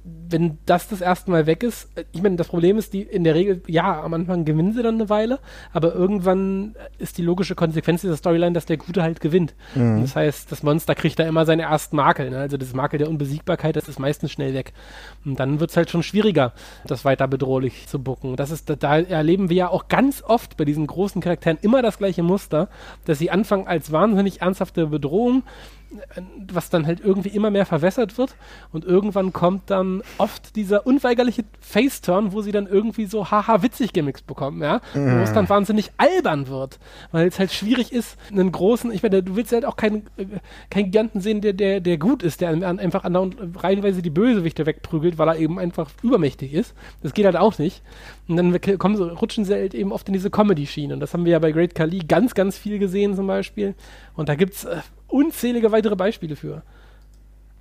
wenn 0.04 0.58
das 0.66 0.88
das 0.88 1.02
erste 1.02 1.32
Mal 1.32 1.46
weg 1.46 1.64
ist, 1.64 1.90
ich 2.12 2.22
meine, 2.22 2.36
das 2.36 2.48
Problem 2.48 2.78
ist, 2.78 2.94
die 2.94 3.02
in 3.02 3.24
der 3.24 3.36
Regel, 3.36 3.62
ja, 3.68 4.02
am 4.02 4.14
Anfang 4.14 4.46
gewinnen 4.46 4.74
sie 4.74 4.84
dann 4.84 4.96
eine 4.96 5.10
Weile, 5.10 5.40
aber 5.74 5.94
irgendwann 5.94 6.76
ist 6.98 7.18
die 7.18 7.22
logische 7.22 7.56
Konsequenz 7.56 8.02
dieser 8.02 8.18
Storyline, 8.18 8.54
dass 8.54 8.66
der 8.66 8.78
Gute 8.78 9.04
halt 9.04 9.22
gewinnt. 9.22 9.54
Und 9.76 10.02
das 10.02 10.16
heißt, 10.16 10.52
das 10.52 10.64
Monster 10.64 10.96
kriegt 10.96 11.20
da 11.20 11.28
immer 11.28 11.46
seine 11.46 11.64
ersten 11.64 11.96
Makel, 11.96 12.30
ne? 12.30 12.40
also 12.40 12.58
das 12.58 12.74
Makel 12.74 13.00
der 13.00 13.10
Unbesiegbarkeit, 13.10 13.76
das 13.76 13.88
ist 13.88 14.00
meistens 14.00 14.32
schnell 14.32 14.54
weg. 14.54 14.74
Und 15.26 15.40
dann 15.40 15.60
wird 15.60 15.72
es 15.72 15.78
halt 15.78 15.90
schon 15.90 16.04
schwieriger, 16.04 16.54
das 16.86 17.06
weiter 17.06 17.28
bedrohlich 17.28 17.88
zu 17.88 18.02
bucken. 18.02 18.36
Das 18.36 18.52
ist, 18.52 18.74
da 18.80 19.00
erleben 19.00 19.50
wir 19.50 19.58
ja 19.58 19.70
auch 19.70 19.88
ganz 19.88 20.24
oft 20.24 20.58
bei 20.58 20.66
diesen 20.66 20.88
großen 20.88 21.22
Charakteren 21.22 21.58
immer 21.62 21.82
das 21.82 21.98
gleiche 21.98 22.24
Muster, 22.24 22.70
dass 23.06 23.20
sie 23.20 23.32
anfangen 23.32 23.68
als 23.68 23.92
wahnsinnig 23.92 24.42
ernsthafte 24.42 24.88
Bedrohung, 24.88 25.44
was 26.52 26.70
dann 26.70 26.86
halt 26.86 27.00
irgendwie 27.00 27.30
immer 27.30 27.52
mehr 27.52 27.66
verwässert 27.66 28.18
wird 28.18 28.36
und 28.72 28.86
irgendwann 28.86 29.34
kommt 29.34 29.70
dann 29.70 30.02
oft 30.18 30.56
dieser 30.56 30.86
unweigerliche 30.86 31.44
Face-Turn, 31.60 32.32
wo 32.34 32.42
sie 32.42 32.52
dann 32.52 32.68
irgendwie 32.68 33.06
so 33.06 33.32
haha 33.32 33.62
witzig 33.62 33.94
Gimmicks 33.94 34.22
bekommen, 34.22 34.62
ja, 34.62 34.82
wo 34.94 35.00
es 35.24 35.34
dann 35.34 35.48
wahnsinnig 35.50 35.92
albern 35.98 36.48
wird, 36.48 36.80
weil 37.12 37.28
es 37.28 37.40
halt 37.40 37.52
schwierig 37.52 37.92
ist, 37.92 38.18
einen 38.32 38.52
großen, 38.52 38.92
ich 38.92 39.04
meine, 39.04 39.24
du 39.24 39.36
willst 39.36 39.52
halt 39.52 39.66
auch 39.66 39.76
keinen 39.76 40.08
äh, 40.18 40.26
keinen 40.70 40.86
Giganten 40.86 41.22
sehen, 41.22 41.42
der 41.42 41.54
der 41.54 41.80
der 41.80 41.98
gut 41.98 42.24
ist, 42.24 42.42
der 42.42 42.50
an- 42.50 42.64
einfach 42.80 43.04
andauernd 43.04 43.38
reihenweise 43.64 44.02
die 44.02 44.10
Bösewichte 44.10 44.66
wegprügelt, 44.66 45.18
weil 45.18 45.28
er 45.30 45.38
eben 45.38 45.60
einfach 45.60 45.90
übermächtig 46.04 46.54
ist. 46.54 46.74
Das 47.04 47.14
geht 47.14 47.26
halt 47.26 47.36
auch 47.38 47.58
nicht. 47.58 47.82
Und 48.28 48.38
dann 48.38 48.60
kommen 48.80 48.98
so, 48.98 49.08
rutschen 49.08 49.46
sie 49.46 49.54
halt 49.54 49.74
eben 49.74 49.92
oft 49.92 50.08
in 50.08 50.14
diese 50.14 50.30
Comedy-Schiene. 50.30 50.94
Und 50.96 51.00
das 51.00 51.14
haben 51.14 51.26
wir 51.26 51.34
ja 51.34 51.40
bei 51.40 51.52
Great 51.52 51.76
Khali 51.76 52.00
ganz, 52.00 52.34
ganz 52.34 52.58
viel 52.58 52.80
gesehen 52.80 53.16
zum 53.16 53.28
Beispiel. 53.28 53.76
Und 54.16 54.30
da 54.30 54.36
gibt's 54.36 54.66
äh, 54.66 54.78
unzählige 55.08 55.72
weitere 55.72 55.96
Beispiele 55.96 56.36
für. 56.36 56.64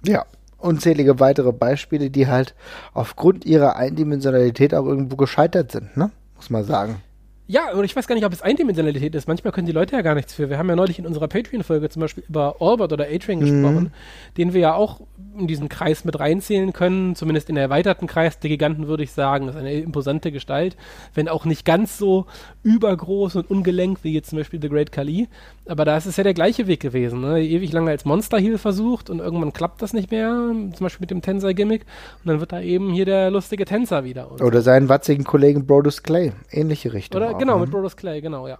Ja, 0.04 0.24
unzählige 0.58 1.20
weitere 1.20 1.52
Beispiele, 1.52 2.10
die 2.10 2.26
halt 2.26 2.54
aufgrund 2.92 3.44
ihrer 3.44 3.76
Eindimensionalität 3.76 4.74
auch 4.74 4.86
irgendwo 4.86 5.16
gescheitert 5.16 5.72
sind, 5.72 5.96
ne? 5.96 6.10
Muss 6.36 6.50
man 6.50 6.64
sagen. 6.64 7.00
Ja, 7.46 7.72
und 7.72 7.84
ich 7.84 7.94
weiß 7.94 8.06
gar 8.06 8.14
nicht, 8.14 8.24
ob 8.24 8.32
es 8.32 8.40
Eindimensionalität 8.40 9.14
ist. 9.14 9.28
Manchmal 9.28 9.52
können 9.52 9.66
die 9.66 9.72
Leute 9.72 9.94
ja 9.94 10.00
gar 10.00 10.14
nichts 10.14 10.32
für. 10.32 10.48
Wir 10.48 10.56
haben 10.56 10.68
ja 10.70 10.76
neulich 10.76 10.98
in 10.98 11.06
unserer 11.06 11.28
Patreon-Folge 11.28 11.90
zum 11.90 12.00
Beispiel 12.00 12.24
über 12.26 12.56
Albert 12.58 12.94
oder 12.94 13.04
A-Train 13.04 13.40
gesprochen, 13.40 13.92
den 14.38 14.54
wir 14.54 14.62
ja 14.62 14.74
auch 14.74 15.02
in 15.38 15.46
diesen 15.46 15.68
Kreis 15.68 16.06
mit 16.06 16.18
reinzählen 16.18 16.72
können, 16.72 17.14
zumindest 17.16 17.50
in 17.50 17.56
der 17.56 17.64
erweiterten 17.64 18.06
Kreis 18.06 18.38
der 18.38 18.48
Giganten, 18.48 18.88
würde 18.88 19.02
ich 19.02 19.12
sagen. 19.12 19.46
Das 19.46 19.56
ist 19.56 19.60
eine 19.60 19.74
imposante 19.74 20.32
Gestalt, 20.32 20.74
wenn 21.12 21.28
auch 21.28 21.44
nicht 21.44 21.66
ganz 21.66 21.98
so 21.98 22.24
übergroß 22.62 23.36
und 23.36 23.50
ungelenkt 23.50 24.04
wie 24.04 24.14
jetzt 24.14 24.30
zum 24.30 24.38
Beispiel 24.38 24.62
The 24.62 24.70
Great 24.70 24.90
Khali. 24.90 25.28
Aber 25.66 25.84
da 25.84 25.96
ist 25.96 26.06
es 26.06 26.16
ja 26.16 26.24
der 26.24 26.34
gleiche 26.34 26.66
Weg 26.66 26.80
gewesen. 26.80 27.20
Ne? 27.20 27.42
Ewig 27.42 27.72
lange 27.72 27.90
als 27.90 28.04
Monster-Heal 28.04 28.58
versucht 28.58 29.08
und 29.08 29.20
irgendwann 29.20 29.52
klappt 29.52 29.80
das 29.80 29.92
nicht 29.92 30.10
mehr, 30.10 30.28
zum 30.28 30.72
Beispiel 30.78 31.02
mit 31.02 31.10
dem 31.10 31.22
Tänzer-Gimmick. 31.22 31.86
Und 32.22 32.28
dann 32.28 32.40
wird 32.40 32.52
da 32.52 32.60
eben 32.60 32.92
hier 32.92 33.06
der 33.06 33.30
lustige 33.30 33.64
Tänzer 33.64 34.04
wieder. 34.04 34.30
Und 34.30 34.42
Oder 34.42 34.60
seinen 34.60 34.88
watzigen 34.88 35.24
Kollegen 35.24 35.66
Brodus 35.66 36.02
Clay. 36.02 36.32
Ähnliche 36.50 36.92
Richtung. 36.92 37.20
Oder 37.20 37.30
auch, 37.30 37.38
genau, 37.38 37.54
ne? 37.54 37.62
mit 37.62 37.70
Brodus 37.70 37.96
Clay, 37.96 38.20
genau, 38.20 38.46
ja. 38.46 38.58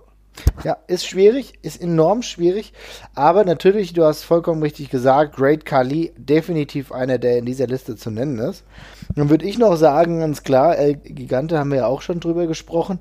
Ja, 0.65 0.79
ist 0.89 1.07
schwierig, 1.07 1.53
ist 1.63 1.81
enorm 1.81 2.23
schwierig. 2.23 2.73
Aber 3.15 3.45
natürlich, 3.45 3.93
du 3.93 4.05
hast 4.05 4.25
vollkommen 4.25 4.63
richtig 4.63 4.91
gesagt, 4.91 5.37
Great 5.37 5.65
Khali, 5.65 6.13
definitiv 6.17 6.91
einer, 6.91 7.19
der 7.19 7.39
in 7.39 7.47
dieser 7.47 7.67
Liste 7.67 7.97
zu 7.97 8.11
nennen 8.11 8.39
ist. 8.39 8.65
Dann 9.15 9.31
würde 9.31 9.45
ich 9.45 9.59
noch 9.59 9.77
sagen, 9.77 10.21
ganz 10.21 10.43
klar, 10.43 10.77
El 10.77 10.95
Gigante 10.97 11.59
haben 11.59 11.71
wir 11.71 11.79
ja 11.79 11.87
auch 11.87 12.03
schon 12.03 12.19
drüber 12.19 12.47
gesprochen. 12.47 13.01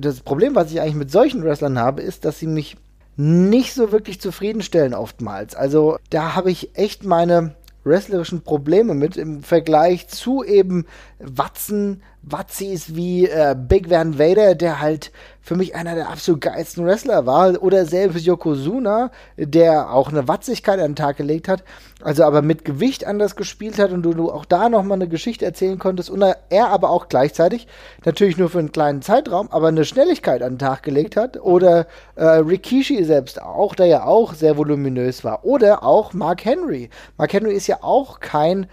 Das 0.00 0.20
Problem, 0.20 0.54
was 0.54 0.72
ich 0.72 0.80
eigentlich 0.80 0.94
mit 0.94 1.10
solchen 1.10 1.44
Wrestlern 1.44 1.78
habe, 1.78 2.00
ist, 2.00 2.24
dass 2.24 2.38
sie 2.38 2.46
mich 2.46 2.76
nicht 3.16 3.74
so 3.74 3.92
wirklich 3.92 4.20
zufriedenstellen 4.20 4.94
oftmals. 4.94 5.54
Also 5.54 5.98
da 6.10 6.34
habe 6.34 6.50
ich 6.50 6.76
echt 6.76 7.04
meine 7.04 7.54
wrestlerischen 7.84 8.42
Probleme 8.42 8.94
mit 8.94 9.16
im 9.16 9.42
Vergleich 9.42 10.08
zu 10.08 10.44
eben 10.44 10.86
Watzen, 11.24 12.02
Watzis 12.22 12.94
wie 12.94 13.26
äh, 13.26 13.56
Big 13.56 13.90
Van 13.90 14.18
Vader, 14.18 14.54
der 14.54 14.80
halt 14.80 15.12
für 15.40 15.56
mich 15.56 15.74
einer 15.74 15.94
der 15.94 16.08
absolut 16.08 16.40
geilsten 16.40 16.84
Wrestler 16.86 17.26
war, 17.26 17.60
oder 17.62 17.84
selbst 17.84 18.24
Yokozuna, 18.24 19.10
der 19.36 19.92
auch 19.92 20.08
eine 20.08 20.28
Watzigkeit 20.28 20.78
an 20.78 20.92
den 20.92 20.96
Tag 20.96 21.16
gelegt 21.16 21.48
hat, 21.48 21.64
also 22.00 22.22
aber 22.24 22.42
mit 22.42 22.64
Gewicht 22.64 23.04
anders 23.04 23.34
gespielt 23.34 23.78
hat 23.78 23.90
und 23.90 24.02
du, 24.02 24.14
du 24.14 24.30
auch 24.30 24.44
da 24.44 24.68
nochmal 24.68 24.98
eine 24.98 25.08
Geschichte 25.08 25.44
erzählen 25.44 25.78
konntest 25.78 26.10
und 26.10 26.22
er 26.22 26.68
aber 26.68 26.90
auch 26.90 27.08
gleichzeitig, 27.08 27.66
natürlich 28.04 28.38
nur 28.38 28.50
für 28.50 28.60
einen 28.60 28.72
kleinen 28.72 29.02
Zeitraum, 29.02 29.48
aber 29.50 29.68
eine 29.68 29.84
Schnelligkeit 29.84 30.42
an 30.42 30.54
den 30.54 30.58
Tag 30.60 30.84
gelegt 30.84 31.16
hat, 31.16 31.40
oder 31.40 31.86
äh, 32.14 32.24
Rikishi 32.24 33.02
selbst 33.04 33.42
auch, 33.42 33.74
der 33.74 33.86
ja 33.86 34.04
auch 34.04 34.34
sehr 34.34 34.56
voluminös 34.56 35.24
war, 35.24 35.44
oder 35.44 35.82
auch 35.82 36.12
Mark 36.12 36.44
Henry. 36.44 36.88
Mark 37.16 37.32
Henry 37.32 37.54
ist 37.54 37.66
ja 37.66 37.78
auch 37.82 38.20
kein 38.20 38.68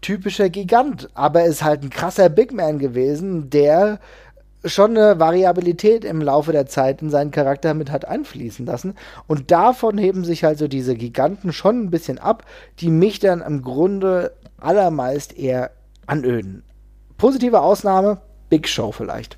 typischer 0.00 0.48
Gigant, 0.50 1.08
aber 1.14 1.44
ist 1.44 1.64
halt 1.64 1.82
ein 1.82 1.90
krasser 1.90 2.28
Big 2.28 2.52
Man 2.52 2.78
gewesen, 2.78 3.50
der 3.50 3.98
schon 4.64 4.96
eine 4.96 5.18
Variabilität 5.18 6.04
im 6.04 6.20
Laufe 6.20 6.52
der 6.52 6.66
Zeit 6.66 7.02
in 7.02 7.10
seinen 7.10 7.30
Charakter 7.30 7.74
mit 7.74 7.90
hat 7.90 8.04
einfließen 8.04 8.66
lassen. 8.66 8.94
Und 9.26 9.50
davon 9.50 9.98
heben 9.98 10.24
sich 10.24 10.44
halt 10.44 10.58
so 10.58 10.68
diese 10.68 10.96
Giganten 10.96 11.52
schon 11.52 11.84
ein 11.84 11.90
bisschen 11.90 12.18
ab, 12.18 12.44
die 12.80 12.90
mich 12.90 13.18
dann 13.18 13.42
im 13.42 13.62
Grunde 13.62 14.32
allermeist 14.58 15.36
eher 15.36 15.70
anöden. 16.06 16.62
Positive 17.16 17.60
Ausnahme, 17.60 18.18
Big 18.48 18.68
Show 18.68 18.92
vielleicht. 18.92 19.36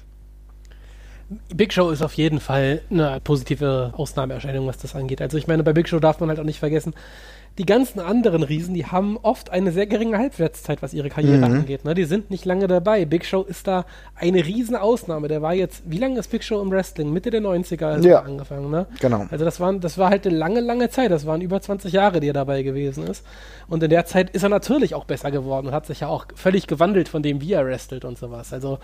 Big 1.54 1.74
Show 1.74 1.90
ist 1.90 2.02
auf 2.02 2.14
jeden 2.14 2.40
Fall 2.40 2.80
eine 2.90 3.20
positive 3.22 3.92
Ausnahmeerscheinung, 3.94 4.66
was 4.66 4.78
das 4.78 4.96
angeht. 4.96 5.20
Also 5.20 5.36
ich 5.36 5.46
meine, 5.46 5.62
bei 5.62 5.74
Big 5.74 5.88
Show 5.88 6.00
darf 6.00 6.20
man 6.20 6.30
halt 6.30 6.40
auch 6.40 6.44
nicht 6.44 6.58
vergessen, 6.58 6.94
die 7.58 7.66
ganzen 7.66 7.98
anderen 7.98 8.44
Riesen, 8.44 8.72
die 8.74 8.86
haben 8.86 9.16
oft 9.20 9.50
eine 9.50 9.72
sehr 9.72 9.86
geringe 9.86 10.16
Halbwertszeit, 10.16 10.80
was 10.80 10.94
ihre 10.94 11.08
Karriere 11.10 11.44
angeht. 11.44 11.84
Ne? 11.84 11.94
Die 11.94 12.04
sind 12.04 12.30
nicht 12.30 12.44
lange 12.44 12.68
dabei. 12.68 13.04
Big 13.04 13.24
Show 13.24 13.42
ist 13.42 13.66
da 13.66 13.84
eine 14.14 14.44
Riesenausnahme. 14.46 15.26
Der 15.26 15.42
war 15.42 15.54
jetzt, 15.54 15.82
wie 15.84 15.98
lange 15.98 16.20
ist 16.20 16.30
Big 16.30 16.44
Show 16.44 16.62
im 16.62 16.70
Wrestling? 16.70 17.12
Mitte 17.12 17.30
der 17.30 17.40
90er 17.40 17.94
hat 17.96 18.04
Ja. 18.04 18.20
angefangen. 18.22 18.70
Ne? 18.70 18.86
Genau. 19.00 19.26
Also 19.30 19.44
das, 19.44 19.58
waren, 19.58 19.80
das 19.80 19.98
war 19.98 20.10
halt 20.10 20.24
eine 20.26 20.36
lange, 20.36 20.60
lange 20.60 20.88
Zeit. 20.88 21.10
Das 21.10 21.26
waren 21.26 21.40
über 21.40 21.60
20 21.60 21.92
Jahre, 21.92 22.20
die 22.20 22.28
er 22.28 22.32
dabei 22.32 22.62
gewesen 22.62 23.04
ist. 23.06 23.24
Und 23.66 23.82
in 23.82 23.90
der 23.90 24.06
Zeit 24.06 24.30
ist 24.30 24.44
er 24.44 24.48
natürlich 24.48 24.94
auch 24.94 25.04
besser 25.04 25.30
geworden 25.32 25.66
und 25.66 25.72
hat 25.72 25.86
sich 25.86 26.00
ja 26.00 26.08
auch 26.08 26.26
völlig 26.36 26.68
gewandelt 26.68 27.08
von 27.08 27.22
dem, 27.22 27.40
wie 27.40 27.52
er 27.52 27.66
wrestelt 27.66 28.04
und 28.04 28.16
sowas. 28.18 28.52
Also 28.52 28.78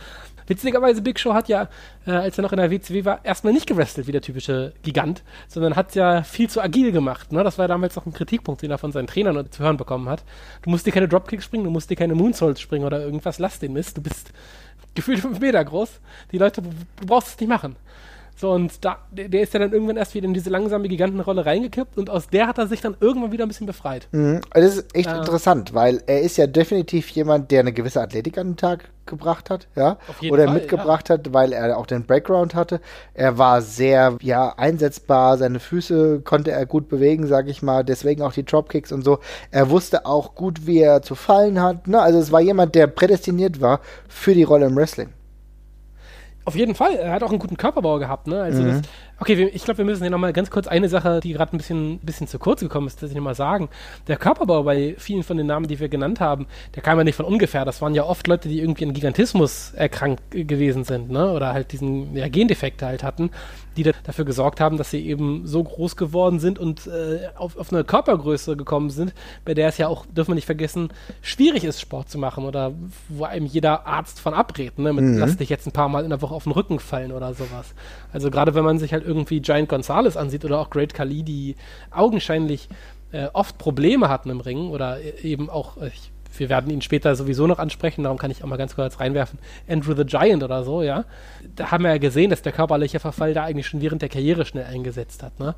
witzigerweise, 0.46 1.00
Big 1.00 1.18
Show 1.20 1.32
hat 1.32 1.48
ja, 1.48 1.68
äh, 2.06 2.10
als 2.10 2.38
er 2.38 2.42
noch 2.42 2.52
in 2.52 2.58
der 2.58 2.70
WCW 2.70 3.04
war, 3.04 3.24
erstmal 3.24 3.52
nicht 3.52 3.66
gewrestelt 3.66 4.06
wie 4.06 4.12
der 4.12 4.20
typische 4.20 4.72
Gigant, 4.82 5.22
sondern 5.48 5.76
hat 5.76 5.94
ja 5.94 6.22
viel 6.22 6.50
zu 6.50 6.60
agil 6.60 6.92
gemacht. 6.92 7.32
Ne? 7.32 7.44
Das 7.44 7.56
war 7.58 7.68
damals 7.68 7.96
noch 7.96 8.04
ein 8.06 8.12
Kritikpunkt, 8.12 8.60
den 8.64 8.70
er 8.70 8.78
von 8.78 8.92
seinen 8.92 9.06
Trainern 9.06 9.50
zu 9.50 9.62
hören 9.62 9.76
bekommen 9.76 10.08
hat. 10.08 10.24
Du 10.62 10.70
musst 10.70 10.86
dir 10.86 10.92
keine 10.92 11.08
Dropkicks 11.08 11.44
springen, 11.44 11.64
du 11.64 11.70
musst 11.70 11.90
dir 11.90 11.96
keine 11.96 12.14
Moonsaults 12.14 12.60
springen 12.60 12.84
oder 12.84 13.00
irgendwas. 13.00 13.38
Lass 13.38 13.58
den 13.58 13.72
Mist. 13.72 13.96
Du 13.96 14.02
bist 14.02 14.32
gefühlt 14.94 15.20
fünf 15.20 15.38
Meter 15.38 15.64
groß. 15.64 16.00
Die 16.32 16.38
Leute, 16.38 16.62
du 16.62 17.06
brauchst 17.06 17.28
es 17.28 17.40
nicht 17.40 17.48
machen. 17.48 17.76
So, 18.36 18.50
und 18.50 18.84
da, 18.84 18.98
der 19.12 19.42
ist 19.42 19.54
ja 19.54 19.60
dann 19.60 19.72
irgendwann 19.72 19.96
erst 19.96 20.14
wieder 20.14 20.26
in 20.26 20.34
diese 20.34 20.50
langsame 20.50 20.88
Gigantenrolle 20.88 21.46
reingekippt 21.46 21.96
und 21.96 22.10
aus 22.10 22.28
der 22.28 22.48
hat 22.48 22.58
er 22.58 22.66
sich 22.66 22.80
dann 22.80 22.96
irgendwann 22.98 23.30
wieder 23.30 23.44
ein 23.44 23.48
bisschen 23.48 23.66
befreit. 23.66 24.08
Mhm. 24.10 24.40
Das 24.52 24.76
ist 24.76 24.94
echt 24.94 25.08
Ja. 25.08 25.18
interessant, 25.18 25.72
weil 25.72 26.02
er 26.06 26.20
ist 26.20 26.36
ja 26.36 26.46
definitiv 26.48 27.08
jemand, 27.10 27.50
der 27.52 27.60
eine 27.60 27.72
gewisse 27.72 28.00
Athletik 28.00 28.36
an 28.38 28.48
den 28.48 28.56
Tag 28.56 28.90
gebracht 29.06 29.50
hat, 29.50 29.68
ja, 29.76 29.98
oder 30.30 30.46
Fall, 30.46 30.54
mitgebracht 30.54 31.10
hat, 31.10 31.32
weil 31.32 31.52
er 31.52 31.76
auch 31.76 31.86
den 31.86 32.06
Background 32.06 32.54
hatte. 32.54 32.80
Er 33.12 33.36
war 33.38 33.60
sehr, 33.62 34.16
ja, 34.22 34.54
einsetzbar, 34.56 35.36
seine 35.38 35.60
Füße 35.60 36.20
konnte 36.22 36.50
er 36.50 36.64
gut 36.66 36.88
bewegen, 36.88 37.26
sag 37.26 37.46
ich 37.48 37.62
mal, 37.62 37.84
deswegen 37.84 38.22
auch 38.22 38.32
die 38.32 38.44
Dropkicks 38.44 38.92
und 38.92 39.04
so. 39.04 39.18
Er 39.50 39.70
wusste 39.70 40.06
auch 40.06 40.34
gut, 40.34 40.66
wie 40.66 40.80
er 40.80 41.02
zu 41.02 41.14
fallen 41.14 41.60
hat, 41.60 41.86
ne, 41.86 42.00
also 42.00 42.18
es 42.18 42.32
war 42.32 42.40
jemand, 42.40 42.74
der 42.74 42.86
prädestiniert 42.88 43.60
war 43.60 43.80
für 44.08 44.34
die 44.34 44.42
Rolle 44.42 44.66
im 44.66 44.76
Wrestling. 44.76 45.10
Auf 46.46 46.56
jeden 46.56 46.74
Fall. 46.74 46.94
Er 46.96 47.12
hat 47.12 47.22
auch 47.22 47.30
einen 47.30 47.38
guten 47.38 47.56
Körperbau 47.56 47.98
gehabt, 47.98 48.26
ne? 48.26 48.42
Also 48.42 48.62
Mhm. 48.62 48.66
das, 48.68 48.82
okay, 49.18 49.38
wir, 49.38 49.54
ich 49.54 49.64
glaube, 49.64 49.78
wir 49.78 49.84
müssen 49.86 50.02
hier 50.02 50.10
nochmal 50.10 50.34
ganz 50.34 50.50
kurz 50.50 50.66
eine 50.66 50.90
Sache, 50.90 51.20
die 51.20 51.32
gerade 51.32 51.56
ein 51.56 51.58
bisschen, 51.58 51.98
bisschen 52.00 52.26
zu 52.28 52.38
kurz 52.38 52.60
gekommen 52.60 52.86
ist, 52.86 53.02
dass 53.02 53.08
ich 53.08 53.16
nochmal 53.16 53.34
sagen. 53.34 53.70
Der 54.08 54.16
Körperbau 54.18 54.62
bei 54.62 54.94
vielen 54.98 55.22
von 55.22 55.38
den 55.38 55.46
Namen, 55.46 55.68
die 55.68 55.80
wir 55.80 55.88
genannt 55.88 56.20
haben, 56.20 56.46
der 56.74 56.82
kam 56.82 56.98
ja 56.98 57.04
nicht 57.04 57.16
von 57.16 57.24
ungefähr. 57.24 57.64
Das 57.64 57.80
waren 57.80 57.94
ja 57.94 58.04
oft 58.04 58.26
Leute, 58.26 58.50
die 58.50 58.60
irgendwie 58.60 58.84
an 58.84 58.92
Gigantismus 58.92 59.72
erkrankt 59.74 60.34
äh, 60.34 60.44
gewesen 60.44 60.84
sind, 60.84 61.10
ne? 61.10 61.32
Oder 61.32 61.54
halt 61.54 61.72
diesen 61.72 62.14
ja, 62.14 62.28
Gendefekte 62.28 62.84
halt 62.84 63.02
hatten, 63.02 63.30
die 63.76 63.82
da, 63.82 63.92
dafür 64.02 64.24
gesorgt 64.24 64.60
haben, 64.60 64.76
dass 64.76 64.90
sie 64.90 65.06
eben 65.06 65.46
so 65.46 65.62
groß 65.62 65.96
geworden 65.96 66.38
sind 66.38 66.58
und 66.58 66.86
äh, 66.86 67.28
auf, 67.36 67.56
auf 67.56 67.72
eine 67.72 67.84
Körpergröße 67.84 68.56
gekommen 68.56 68.90
sind, 68.90 69.14
bei 69.44 69.54
der 69.54 69.68
es 69.68 69.78
ja 69.78 69.88
auch, 69.88 70.06
dürfen 70.06 70.30
wir 70.30 70.34
nicht 70.36 70.46
vergessen, 70.46 70.88
schwierig 71.22 71.64
ist, 71.64 71.80
Sport 71.80 72.08
zu 72.08 72.18
machen 72.18 72.44
oder 72.44 72.72
wo 73.08 73.24
einem 73.24 73.46
jeder 73.46 73.86
Arzt 73.86 74.20
von 74.20 74.34
abrät, 74.34 74.78
ne? 74.78 74.92
Mit 74.92 75.18
lass 75.18 75.36
dich 75.36 75.48
jetzt 75.48 75.66
ein 75.66 75.72
paar 75.72 75.88
Mal 75.88 76.04
in 76.04 76.10
der 76.10 76.22
Woche 76.22 76.34
auf 76.34 76.44
den 76.44 76.52
Rücken 76.52 76.78
fallen 76.78 77.12
oder 77.12 77.34
sowas. 77.34 77.74
Also 78.12 78.30
gerade 78.30 78.54
wenn 78.54 78.64
man 78.64 78.78
sich 78.78 78.92
halt 78.92 79.04
irgendwie 79.04 79.40
Giant 79.40 79.68
Gonzalez 79.68 80.16
ansieht 80.16 80.44
oder 80.44 80.58
auch 80.58 80.70
Great 80.70 80.94
Khali, 80.94 81.22
die 81.22 81.56
augenscheinlich 81.90 82.68
äh, 83.12 83.28
oft 83.32 83.58
Probleme 83.58 84.08
hatten 84.08 84.30
im 84.30 84.40
Ring 84.40 84.70
oder 84.70 85.00
äh, 85.00 85.20
eben 85.22 85.48
auch, 85.48 85.76
äh, 85.76 85.88
ich, 85.88 86.10
wir 86.38 86.48
werden 86.48 86.70
ihn 86.70 86.82
später 86.82 87.14
sowieso 87.16 87.46
noch 87.46 87.58
ansprechen, 87.58 88.02
darum 88.04 88.18
kann 88.18 88.30
ich 88.30 88.42
auch 88.42 88.48
mal 88.48 88.56
ganz 88.56 88.74
kurz 88.74 89.00
reinwerfen, 89.00 89.38
Andrew 89.68 89.94
the 89.94 90.04
Giant 90.04 90.42
oder 90.42 90.64
so, 90.64 90.82
ja. 90.82 91.04
Da 91.56 91.70
haben 91.70 91.84
wir 91.84 91.90
ja 91.90 91.98
gesehen, 91.98 92.30
dass 92.30 92.42
der 92.42 92.52
körperliche 92.52 93.00
Verfall 93.00 93.34
da 93.34 93.44
eigentlich 93.44 93.66
schon 93.66 93.80
während 93.80 94.02
der 94.02 94.08
Karriere 94.08 94.44
schnell 94.44 94.64
eingesetzt 94.64 95.22
hat, 95.22 95.38
ne? 95.38 95.54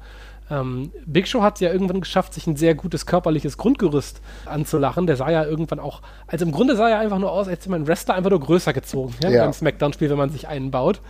Ähm, 0.49 0.93
Big 1.07 1.27
Show 1.27 1.43
hat 1.43 1.57
es 1.57 1.61
ja 1.61 1.73
irgendwann 1.73 2.01
geschafft, 2.01 2.35
sich 2.35 2.47
ein 2.47 2.55
sehr 2.57 2.75
gutes 2.75 3.05
körperliches 3.07 3.59
Grundgerüst 3.59 4.21
anzulachen. 4.45 5.07
Der 5.07 5.17
sah 5.17 5.29
ja 5.29 5.45
irgendwann 5.45 5.81
auch, 5.81 6.03
also 6.29 6.45
im 6.45 6.53
Grunde 6.53 6.77
sah 6.77 6.89
er 6.89 7.01
einfach 7.01 7.19
nur 7.19 7.33
aus, 7.33 7.49
als 7.49 7.59
hätte 7.59 7.71
man 7.71 7.81
einen 7.81 7.89
Wrestler 7.89 8.15
einfach 8.15 8.31
nur 8.31 8.41
größer 8.41 8.73
gezogen, 8.73 9.15
ja, 9.23 9.31
Ja. 9.31 9.43
beim 9.45 9.53
Smackdown-Spiel, 9.53 10.09
wenn 10.09 10.19
man 10.19 10.31
sich 10.31 10.47
einen 10.47 10.71
baut. 10.71 11.01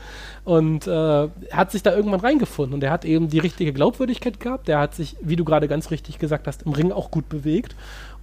Und 0.45 0.87
äh, 0.87 0.91
er 0.91 1.31
hat 1.53 1.71
sich 1.71 1.83
da 1.83 1.95
irgendwann 1.95 2.21
reingefunden 2.21 2.73
und 2.75 2.83
er 2.83 2.91
hat 2.91 3.05
eben 3.05 3.29
die 3.29 3.39
richtige 3.39 3.73
Glaubwürdigkeit 3.73 4.41
gehabt. 4.41 4.69
Der 4.69 4.79
hat 4.79 4.95
sich, 4.95 5.17
wie 5.21 5.37
du 5.37 5.45
gerade 5.45 5.69
ganz 5.69 5.91
richtig 5.91 6.19
gesagt 6.19 6.47
hast, 6.47 6.63
im 6.63 6.73
Ring 6.73 6.93
auch 6.93 7.11
gut 7.11 7.29
bewegt 7.29 7.75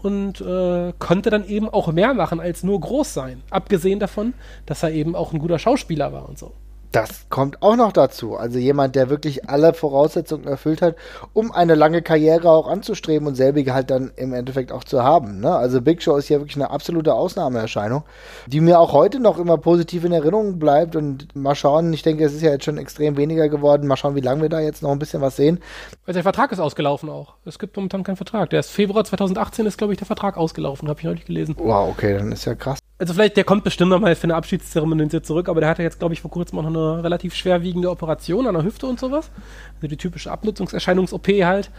und 0.04 0.42
äh, 0.42 0.94
konnte 1.00 1.30
dann 1.30 1.48
eben 1.48 1.70
auch 1.70 1.92
mehr 1.92 2.14
machen 2.14 2.40
als 2.40 2.64
nur 2.64 2.80
groß 2.80 3.14
sein. 3.14 3.42
Abgesehen 3.50 4.00
davon, 4.00 4.34
dass 4.66 4.84
er 4.84 4.92
eben 4.92 5.16
auch 5.16 5.34
ein 5.34 5.40
guter 5.40 5.60
Schauspieler 5.60 6.12
war 6.14 6.28
und 6.28 6.38
so. 6.38 6.52
Das 6.94 7.26
kommt 7.30 7.64
auch 7.64 7.76
noch 7.76 7.92
dazu. 7.92 8.38
Also 8.38 8.60
jemand, 8.60 8.96
der 8.96 9.10
wirklich 9.10 9.50
alle 9.50 9.74
Voraussetzungen 9.74 10.46
erfüllt 10.46 10.84
hat, 10.84 10.96
um 11.34 11.52
eine 11.52 11.74
lange 11.74 12.04
Karriere 12.04 12.52
auch 12.52 12.68
anzustreben 12.68 13.28
und 13.28 13.34
selbige 13.34 13.74
halt 13.74 13.90
dann 13.90 14.12
im 14.16 14.32
Endeffekt 14.32 14.72
auch 14.72 14.84
zu 14.84 15.02
haben. 15.02 15.40
Ne? 15.40 15.56
Also 15.56 15.82
Big 15.82 16.04
Show 16.04 16.16
ist 16.18 16.30
ja 16.30 16.38
wirklich 16.38 16.56
eine 16.56 16.70
absolute 16.70 17.16
Ausnahmeerscheinung, 17.16 18.04
die 18.46 18.62
mir 18.62 18.80
auch 18.80 18.94
heute 18.94 19.20
noch 19.20 19.40
immer 19.40 19.58
positiv 19.58 20.04
in 20.04 20.12
Erinnerung 20.12 20.60
bleibt. 20.60 20.96
Und 20.96 21.36
mal 21.36 21.56
schauen, 21.56 21.92
ich 21.94 22.04
denke, 22.04 22.26
es 22.26 22.34
ist 22.36 22.44
ja 22.44 22.52
jetzt 22.52 22.66
schon 22.66 22.78
extrem 22.78 23.18
weniger 23.18 23.50
geworden. 23.50 23.88
Mal 23.88 23.98
schauen, 23.98 24.14
wie 24.14 24.22
lange 24.22 24.44
wir 24.44 24.50
da 24.50 24.60
jetzt 24.60 24.84
noch 24.84 24.92
ein 24.92 25.00
bisschen 25.00 25.22
was 25.22 25.36
sehen. 25.36 25.62
Weil 26.06 26.14
der 26.14 26.22
Vertrag 26.22 26.52
ist 26.52 26.60
ausgelaufen 26.60 27.10
auch. 27.10 27.34
Es 27.44 27.58
gibt 27.58 27.76
momentan 27.76 28.04
keinen 28.04 28.18
Vertrag. 28.18 28.52
Der 28.52 28.60
ist 28.60 28.70
Februar 28.70 29.04
2018 29.04 29.66
ist, 29.66 29.80
glaube 29.80 29.94
ich, 29.94 29.98
der 29.98 30.06
Vertrag 30.06 30.38
ausgelaufen, 30.38 30.88
habe 30.90 31.00
ich 31.00 31.06
neulich 31.06 31.26
gelesen. 31.26 31.56
Wow, 31.58 31.90
okay, 31.90 32.20
dann 32.20 32.32
ist 32.32 32.46
ja 32.46 32.54
krass. 32.54 32.83
Also 33.00 33.16
vielleicht, 33.16 33.38
der 33.38 33.44
kommt 33.44 33.64
bestimmt 33.64 33.90
nochmal 33.90 34.16
für 34.16 34.26
eine 34.26 34.36
Abschiedszeremonie 34.36 35.22
zurück, 35.24 35.50
aber 35.50 35.60
der 35.60 35.70
hatte 35.70 35.82
jetzt, 35.82 35.98
glaube 35.98 36.14
ich, 36.14 36.22
vor 36.22 36.30
kurzem 36.30 36.60
auch 36.60 36.64
noch 36.64 36.70
eine 36.70 37.04
relativ 37.04 37.34
schwerwiegende 37.34 37.90
Operation 37.90 38.46
an 38.46 38.54
der 38.54 38.64
Hüfte 38.64 38.86
und 38.86 39.00
sowas. 39.00 39.32
Also 39.76 39.88
die 39.88 39.98
typische 39.98 40.32
Abnutzungserscheinungs-OP 40.32 41.28
halt. 41.44 41.72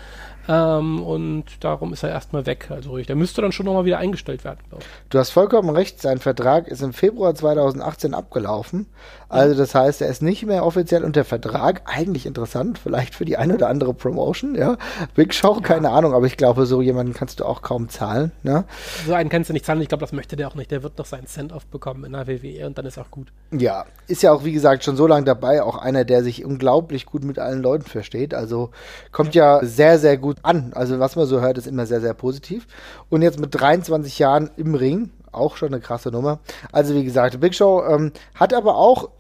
Ähm, 0.48 1.02
und 1.02 1.44
darum 1.60 1.92
ist 1.92 2.02
er 2.02 2.10
erstmal 2.10 2.46
weg. 2.46 2.68
Also 2.70 2.90
ruhig. 2.90 3.06
Der 3.06 3.16
müsste 3.16 3.42
dann 3.42 3.52
schon 3.52 3.64
nochmal 3.64 3.84
wieder 3.84 3.98
eingestellt 3.98 4.44
werden, 4.44 4.58
ich. 4.70 4.78
Du 5.08 5.18
hast 5.18 5.30
vollkommen 5.30 5.70
recht, 5.70 6.02
sein 6.02 6.18
Vertrag 6.18 6.66
ist 6.66 6.82
im 6.82 6.92
Februar 6.92 7.34
2018 7.34 8.12
abgelaufen. 8.12 8.86
Also 9.28 9.56
das 9.56 9.74
heißt, 9.74 10.02
er 10.02 10.08
ist 10.08 10.22
nicht 10.22 10.46
mehr 10.46 10.64
offiziell 10.64 11.04
unter 11.04 11.24
Vertrag. 11.24 11.82
Eigentlich 11.86 12.26
interessant, 12.26 12.78
vielleicht 12.78 13.14
für 13.14 13.24
die 13.24 13.36
eine 13.36 13.54
oder 13.54 13.68
andere 13.68 13.94
Promotion, 13.94 14.54
ja. 14.54 14.76
Big 15.14 15.34
Show, 15.34 15.60
keine 15.62 15.90
Ahnung, 15.90 16.14
aber 16.14 16.26
ich 16.26 16.36
glaube, 16.36 16.66
so 16.66 16.82
jemanden 16.82 17.14
kannst 17.14 17.40
du 17.40 17.44
auch 17.44 17.62
kaum 17.62 17.88
zahlen, 17.88 18.32
ne? 18.42 18.64
So 19.06 19.14
einen 19.14 19.28
kannst 19.28 19.48
du 19.50 19.52
nicht 19.52 19.64
zahlen. 19.64 19.80
Ich 19.80 19.88
glaube, 19.88 20.02
das 20.02 20.12
möchte 20.12 20.36
der 20.36 20.48
auch 20.48 20.54
nicht. 20.54 20.70
Der 20.70 20.82
wird 20.82 20.98
noch 20.98 21.06
seinen 21.06 21.26
Cent 21.26 21.52
aufbekommen 21.52 22.04
in 22.04 22.12
der 22.12 22.26
WWE 22.26 22.66
und 22.66 22.78
dann 22.78 22.86
ist 22.86 22.98
auch 22.98 23.10
gut. 23.10 23.32
Ja, 23.52 23.84
ist 24.06 24.22
ja 24.22 24.32
auch, 24.32 24.44
wie 24.44 24.52
gesagt, 24.52 24.84
schon 24.84 24.96
so 24.96 25.06
lange 25.06 25.24
dabei, 25.24 25.62
auch 25.62 25.78
einer, 25.78 26.04
der 26.04 26.22
sich 26.22 26.44
unglaublich 26.44 27.06
gut 27.06 27.24
mit 27.24 27.38
allen 27.38 27.62
Leuten 27.62 27.84
versteht. 27.84 28.34
Also 28.34 28.70
kommt 29.12 29.34
ja 29.34 29.64
sehr, 29.64 29.98
sehr 29.98 30.16
gut 30.16 30.38
an. 30.42 30.72
Also 30.74 30.98
was 30.98 31.16
man 31.16 31.26
so 31.26 31.40
hört, 31.40 31.58
ist 31.58 31.66
immer 31.66 31.86
sehr, 31.86 32.00
sehr 32.00 32.14
positiv. 32.14 32.66
Und 33.08 33.22
jetzt 33.22 33.40
mit 33.40 33.54
23 33.54 34.18
Jahren 34.18 34.50
im 34.56 34.74
Ring, 34.74 35.10
auch 35.34 35.56
schon 35.56 35.68
eine 35.68 35.80
krasse 35.80 36.10
Nummer. 36.10 36.40
Also 36.72 36.94
wie 36.94 37.04
gesagt, 37.04 37.40
Big 37.40 37.54
Show 37.54 37.82
ähm, 37.84 38.12
hat 38.34 38.54
aber 38.54 38.76
auch 38.76 39.10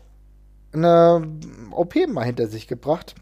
eine 0.72 1.26
OP 1.70 1.94
mal 2.08 2.24
hinter 2.24 2.46
sich 2.46 2.66
gebracht. 2.66 3.14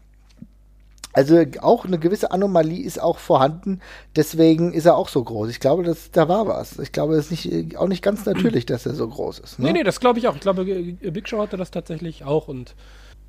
Also 1.13 1.43
auch 1.61 1.85
eine 1.85 1.99
gewisse 1.99 2.31
Anomalie 2.31 2.83
ist 2.83 2.99
auch 2.99 3.19
vorhanden, 3.19 3.81
deswegen 4.15 4.73
ist 4.73 4.85
er 4.85 4.97
auch 4.97 5.09
so 5.09 5.23
groß. 5.23 5.51
Ich 5.51 5.59
glaube, 5.59 5.83
das, 5.83 6.09
da 6.09 6.27
war 6.27 6.47
was. 6.47 6.79
Ich 6.79 6.91
glaube, 6.91 7.13
es 7.13 7.31
ist 7.31 7.45
nicht, 7.45 7.77
auch 7.77 7.87
nicht 7.87 8.01
ganz 8.01 8.25
natürlich, 8.25 8.65
dass 8.65 8.87
er 8.87 8.95
so 8.95 9.07
groß 9.07 9.37
ist. 9.37 9.59
Ne? 9.59 9.67
Nee, 9.67 9.73
nee, 9.73 9.83
das 9.83 9.99
glaube 9.99 10.17
ich 10.17 10.27
auch. 10.27 10.33
Ich 10.33 10.41
glaube, 10.41 10.65
Big 10.65 11.29
Show 11.29 11.39
hatte 11.39 11.55
das 11.55 11.69
tatsächlich 11.69 12.25
auch 12.25 12.47
und 12.47 12.73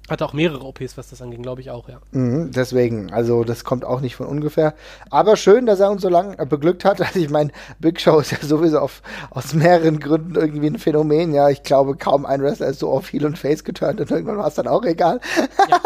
hatte 0.08 0.24
auch 0.26 0.34
mehrere 0.34 0.64
OPs, 0.64 0.98
was 0.98 1.08
das 1.08 1.22
anging, 1.22 1.42
glaube 1.42 1.62
ich 1.62 1.70
auch, 1.70 1.88
ja. 1.88 1.98
Mhm, 2.12 2.50
deswegen, 2.50 3.10
also 3.10 3.42
das 3.42 3.64
kommt 3.64 3.84
auch 3.86 4.00
nicht 4.00 4.16
von 4.16 4.26
ungefähr. 4.26 4.74
Aber 5.10 5.36
schön, 5.36 5.64
dass 5.64 5.80
er 5.80 5.90
uns 5.90 6.02
so 6.02 6.10
lange 6.10 6.38
äh, 6.38 6.46
beglückt 6.46 6.84
hat. 6.84 7.00
Also 7.04 7.20
ich 7.20 7.30
meine, 7.30 7.50
Big 7.78 8.00
Show 8.00 8.18
ist 8.18 8.32
ja 8.32 8.38
sowieso 8.40 8.78
auf, 8.78 9.02
aus 9.30 9.52
mehreren 9.52 10.00
Gründen 10.00 10.34
irgendwie 10.34 10.68
ein 10.68 10.78
Phänomen. 10.78 11.34
Ja, 11.34 11.50
ich 11.50 11.62
glaube, 11.62 11.96
kaum 11.96 12.24
ein 12.24 12.42
Wrestler 12.42 12.68
ist 12.68 12.80
so 12.80 12.90
auf 12.90 13.12
Heel 13.12 13.26
und 13.26 13.38
Face 13.38 13.62
geturnt 13.62 14.00
und 14.00 14.10
irgendwann 14.10 14.38
war 14.38 14.46
es 14.46 14.54
dann 14.54 14.66
auch 14.66 14.84
egal. 14.84 15.20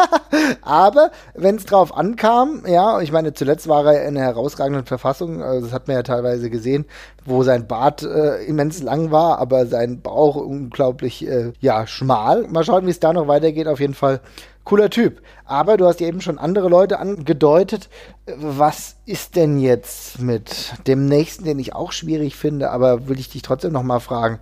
Aber 0.61 1.11
wenn 1.33 1.57
es 1.57 1.65
drauf 1.65 1.95
ankam, 1.95 2.63
ja, 2.65 3.01
ich 3.01 3.11
meine, 3.11 3.33
zuletzt 3.33 3.67
war 3.67 3.85
er 3.85 4.07
in 4.07 4.17
einer 4.17 4.25
herausragenden 4.25 4.85
Verfassung, 4.85 5.43
also 5.43 5.65
das 5.65 5.73
hat 5.73 5.87
man 5.87 5.97
ja 5.97 6.03
teilweise 6.03 6.49
gesehen, 6.49 6.85
wo 7.29 7.43
sein 7.43 7.67
Bart 7.67 8.03
äh, 8.03 8.43
immens 8.43 8.81
lang 8.81 9.11
war, 9.11 9.37
aber 9.37 9.65
sein 9.65 10.01
Bauch 10.01 10.35
unglaublich, 10.35 11.27
äh, 11.27 11.53
ja, 11.61 11.87
schmal. 11.87 12.47
Mal 12.47 12.63
schauen, 12.63 12.85
wie 12.85 12.91
es 12.91 12.99
da 12.99 13.13
noch 13.13 13.27
weitergeht. 13.27 13.67
Auf 13.67 13.79
jeden 13.79 13.93
Fall 13.93 14.19
cooler 14.63 14.89
Typ. 14.89 15.21
Aber 15.45 15.77
du 15.77 15.85
hast 15.85 15.99
ja 15.99 16.07
eben 16.07 16.21
schon 16.21 16.37
andere 16.37 16.69
Leute 16.69 16.99
angedeutet. 16.99 17.89
Was 18.25 18.97
ist 19.05 19.35
denn 19.35 19.59
jetzt 19.59 20.19
mit 20.19 20.73
dem 20.87 21.05
nächsten, 21.05 21.43
den 21.45 21.59
ich 21.59 21.73
auch 21.73 21.91
schwierig 21.91 22.35
finde, 22.35 22.71
aber 22.71 23.07
will 23.07 23.19
ich 23.19 23.29
dich 23.29 23.41
trotzdem 23.41 23.73
noch 23.73 23.83
mal 23.83 23.99
fragen. 23.99 24.39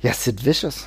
Ja, 0.00 0.12
Sid 0.12 0.44
Vicious. 0.44 0.86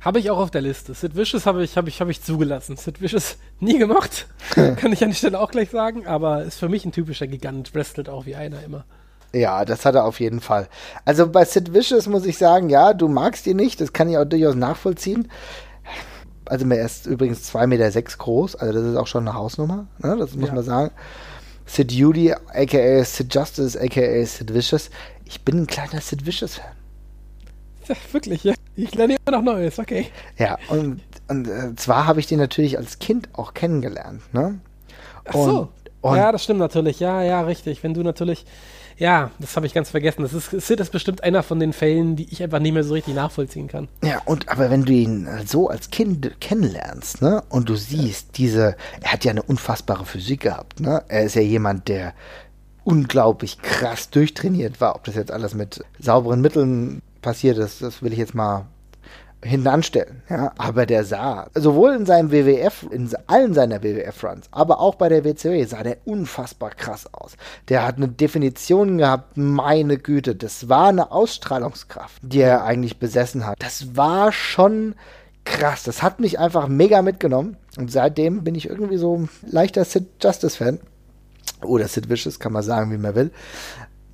Habe 0.00 0.18
ich 0.18 0.30
auch 0.30 0.38
auf 0.38 0.50
der 0.50 0.60
Liste. 0.60 0.92
Sid 0.92 1.16
Vicious 1.16 1.46
habe 1.46 1.64
ich, 1.64 1.76
habe 1.78 1.88
ich, 1.88 2.00
habe 2.00 2.10
ich 2.10 2.22
zugelassen. 2.22 2.76
Sid 2.76 3.00
Vicious 3.00 3.38
nie 3.60 3.78
gemacht. 3.78 4.26
Kann 4.54 4.92
ich 4.92 5.02
an 5.02 5.10
der 5.10 5.16
Stelle 5.16 5.40
auch 5.40 5.50
gleich 5.50 5.70
sagen, 5.70 6.06
aber 6.06 6.44
ist 6.44 6.58
für 6.58 6.68
mich 6.68 6.84
ein 6.84 6.92
typischer 6.92 7.26
Gigant, 7.26 7.74
wrestelt 7.74 8.08
auch 8.08 8.26
wie 8.26 8.36
einer 8.36 8.62
immer. 8.62 8.84
Ja, 9.34 9.64
das 9.64 9.84
hat 9.84 9.94
er 9.96 10.04
auf 10.04 10.20
jeden 10.20 10.40
Fall. 10.40 10.68
Also 11.04 11.26
bei 11.28 11.44
Sid 11.44 11.74
Vicious 11.74 12.06
muss 12.06 12.24
ich 12.24 12.38
sagen, 12.38 12.70
ja, 12.70 12.94
du 12.94 13.08
magst 13.08 13.46
ihn 13.46 13.56
nicht, 13.56 13.80
das 13.80 13.92
kann 13.92 14.08
ich 14.08 14.16
auch 14.16 14.24
durchaus 14.24 14.54
nachvollziehen. 14.54 15.28
Also 16.46 16.66
er 16.68 16.84
ist 16.84 17.06
übrigens 17.06 17.50
2,6 17.54 17.66
Meter 17.66 17.90
sechs 17.90 18.18
groß, 18.18 18.56
also 18.56 18.72
das 18.72 18.90
ist 18.92 18.96
auch 18.96 19.06
schon 19.06 19.26
eine 19.26 19.36
Hausnummer, 19.36 19.86
ne? 19.98 20.16
das 20.18 20.34
muss 20.34 20.48
Ja. 20.48 20.54
man 20.54 20.64
sagen. 20.64 20.90
Sid 21.66 21.90
Judy, 21.92 22.32
aka 22.32 23.02
Sid 23.04 23.34
Justice, 23.34 23.80
aka 23.80 24.24
Sid 24.26 24.52
Vicious. 24.52 24.90
Ich 25.24 25.40
bin 25.42 25.62
ein 25.62 25.66
kleiner 25.66 26.00
Sid 26.02 26.26
Vicious-Fan. 26.26 26.72
Ja, 27.88 27.96
wirklich, 28.12 28.44
ja. 28.44 28.54
Ich 28.76 28.94
lerne 28.94 29.16
immer 29.26 29.38
noch 29.38 29.42
Neues, 29.44 29.78
okay. 29.78 30.08
Ja, 30.36 30.58
und, 30.68 31.00
und 31.28 31.48
äh, 31.48 31.74
zwar 31.76 32.06
habe 32.06 32.20
ich 32.20 32.26
den 32.26 32.38
natürlich 32.38 32.76
als 32.76 32.98
Kind 32.98 33.28
auch 33.32 33.54
kennengelernt, 33.54 34.20
ne? 34.34 34.58
Ach 35.26 35.32
so. 35.32 35.40
Und, 35.40 35.68
und 36.12 36.16
ja, 36.18 36.30
das 36.32 36.44
stimmt 36.44 36.60
natürlich. 36.60 37.00
Ja, 37.00 37.22
ja, 37.22 37.40
richtig. 37.42 37.82
Wenn 37.82 37.94
du 37.94 38.02
natürlich, 38.02 38.44
ja, 38.96 39.30
das 39.38 39.56
habe 39.56 39.66
ich 39.66 39.74
ganz 39.74 39.90
vergessen. 39.90 40.22
Das 40.22 40.32
ist, 40.32 40.50
Sid 40.50 40.80
ist 40.80 40.92
bestimmt 40.92 41.22
einer 41.24 41.42
von 41.42 41.58
den 41.60 41.72
Fällen, 41.72 42.16
die 42.16 42.30
ich 42.30 42.42
einfach 42.42 42.58
nicht 42.58 42.72
mehr 42.72 42.84
so 42.84 42.94
richtig 42.94 43.14
nachvollziehen 43.14 43.68
kann. 43.68 43.88
Ja, 44.02 44.22
und 44.24 44.48
aber 44.48 44.70
wenn 44.70 44.84
du 44.84 44.92
ihn 44.92 45.28
so 45.46 45.68
als 45.68 45.90
Kind 45.90 46.40
kennenlernst, 46.40 47.22
ne, 47.22 47.42
und 47.48 47.68
du 47.68 47.74
siehst, 47.76 48.38
diese, 48.38 48.76
er 49.00 49.12
hat 49.12 49.24
ja 49.24 49.30
eine 49.30 49.42
unfassbare 49.42 50.04
Physik 50.04 50.40
gehabt, 50.40 50.80
ne? 50.80 51.02
Er 51.08 51.24
ist 51.24 51.34
ja 51.34 51.42
jemand, 51.42 51.88
der 51.88 52.14
unglaublich 52.84 53.60
krass 53.62 54.10
durchtrainiert 54.10 54.80
war. 54.80 54.94
Ob 54.94 55.04
das 55.04 55.14
jetzt 55.14 55.32
alles 55.32 55.54
mit 55.54 55.84
sauberen 55.98 56.40
Mitteln 56.40 57.02
passiert 57.22 57.58
ist, 57.58 57.82
das 57.82 58.02
will 58.02 58.12
ich 58.12 58.18
jetzt 58.18 58.34
mal 58.34 58.66
hinanstellen. 59.44 60.22
Ja, 60.28 60.52
aber 60.58 60.86
der 60.86 61.04
sah 61.04 61.48
sowohl 61.54 61.94
in 61.94 62.06
seinem 62.06 62.32
WWF, 62.32 62.86
in 62.90 63.08
allen 63.26 63.54
seiner 63.54 63.82
WWF-Runs, 63.82 64.48
aber 64.50 64.80
auch 64.80 64.96
bei 64.96 65.08
der 65.08 65.24
WCW 65.24 65.64
sah 65.64 65.82
der 65.82 65.98
unfassbar 66.04 66.70
krass 66.70 67.12
aus. 67.12 67.36
Der 67.68 67.86
hat 67.86 67.96
eine 67.96 68.08
Definition 68.08 68.98
gehabt, 68.98 69.36
meine 69.36 69.98
Güte, 69.98 70.34
das 70.34 70.68
war 70.68 70.88
eine 70.88 71.12
Ausstrahlungskraft, 71.12 72.20
die 72.22 72.40
er 72.40 72.64
eigentlich 72.64 72.98
besessen 72.98 73.46
hat. 73.46 73.62
Das 73.62 73.96
war 73.96 74.32
schon 74.32 74.94
krass. 75.44 75.84
Das 75.84 76.02
hat 76.02 76.20
mich 76.20 76.38
einfach 76.38 76.68
mega 76.68 77.02
mitgenommen 77.02 77.56
und 77.76 77.92
seitdem 77.92 78.44
bin 78.44 78.54
ich 78.54 78.68
irgendwie 78.68 78.96
so 78.96 79.16
ein 79.16 79.28
leichter 79.46 79.84
Sid 79.84 80.06
Justice-Fan. 80.22 80.80
Oder 81.62 81.88
Sid 81.88 82.08
Vicious, 82.08 82.40
kann 82.40 82.52
man 82.52 82.62
sagen, 82.62 82.90
wie 82.92 82.98
man 82.98 83.14
will. 83.14 83.30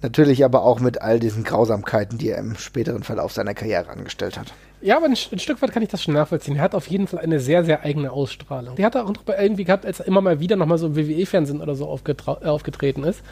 Natürlich 0.02 0.44
aber 0.44 0.62
auch 0.62 0.80
mit 0.80 1.02
all 1.02 1.20
diesen 1.20 1.44
Grausamkeiten, 1.44 2.16
die 2.18 2.30
er 2.30 2.38
im 2.38 2.56
späteren 2.56 3.02
Verlauf 3.02 3.32
seiner 3.32 3.54
Karriere 3.54 3.90
angestellt 3.90 4.38
hat. 4.38 4.52
Ja, 4.82 4.96
aber 4.96 5.06
ein, 5.06 5.12
ein, 5.12 5.38
Stück 5.38 5.60
weit 5.60 5.72
kann 5.72 5.82
ich 5.82 5.90
das 5.90 6.02
schon 6.02 6.14
nachvollziehen. 6.14 6.56
Er 6.56 6.62
hat 6.62 6.74
auf 6.74 6.86
jeden 6.86 7.06
Fall 7.06 7.20
eine 7.20 7.38
sehr, 7.38 7.64
sehr 7.64 7.82
eigene 7.82 8.10
Ausstrahlung. 8.10 8.76
Die 8.76 8.84
hat 8.84 8.94
er 8.94 9.04
auch 9.04 9.12
irgendwie 9.26 9.64
gehabt, 9.64 9.84
als 9.84 10.00
er 10.00 10.06
immer 10.06 10.20
mal 10.22 10.40
wieder 10.40 10.56
nochmal 10.56 10.78
so 10.78 10.86
im 10.86 10.96
WWE-Fernsehen 10.96 11.60
oder 11.60 11.74
so 11.74 11.84
äh, 11.84 12.46
aufgetreten 12.46 13.04
ist. 13.04 13.22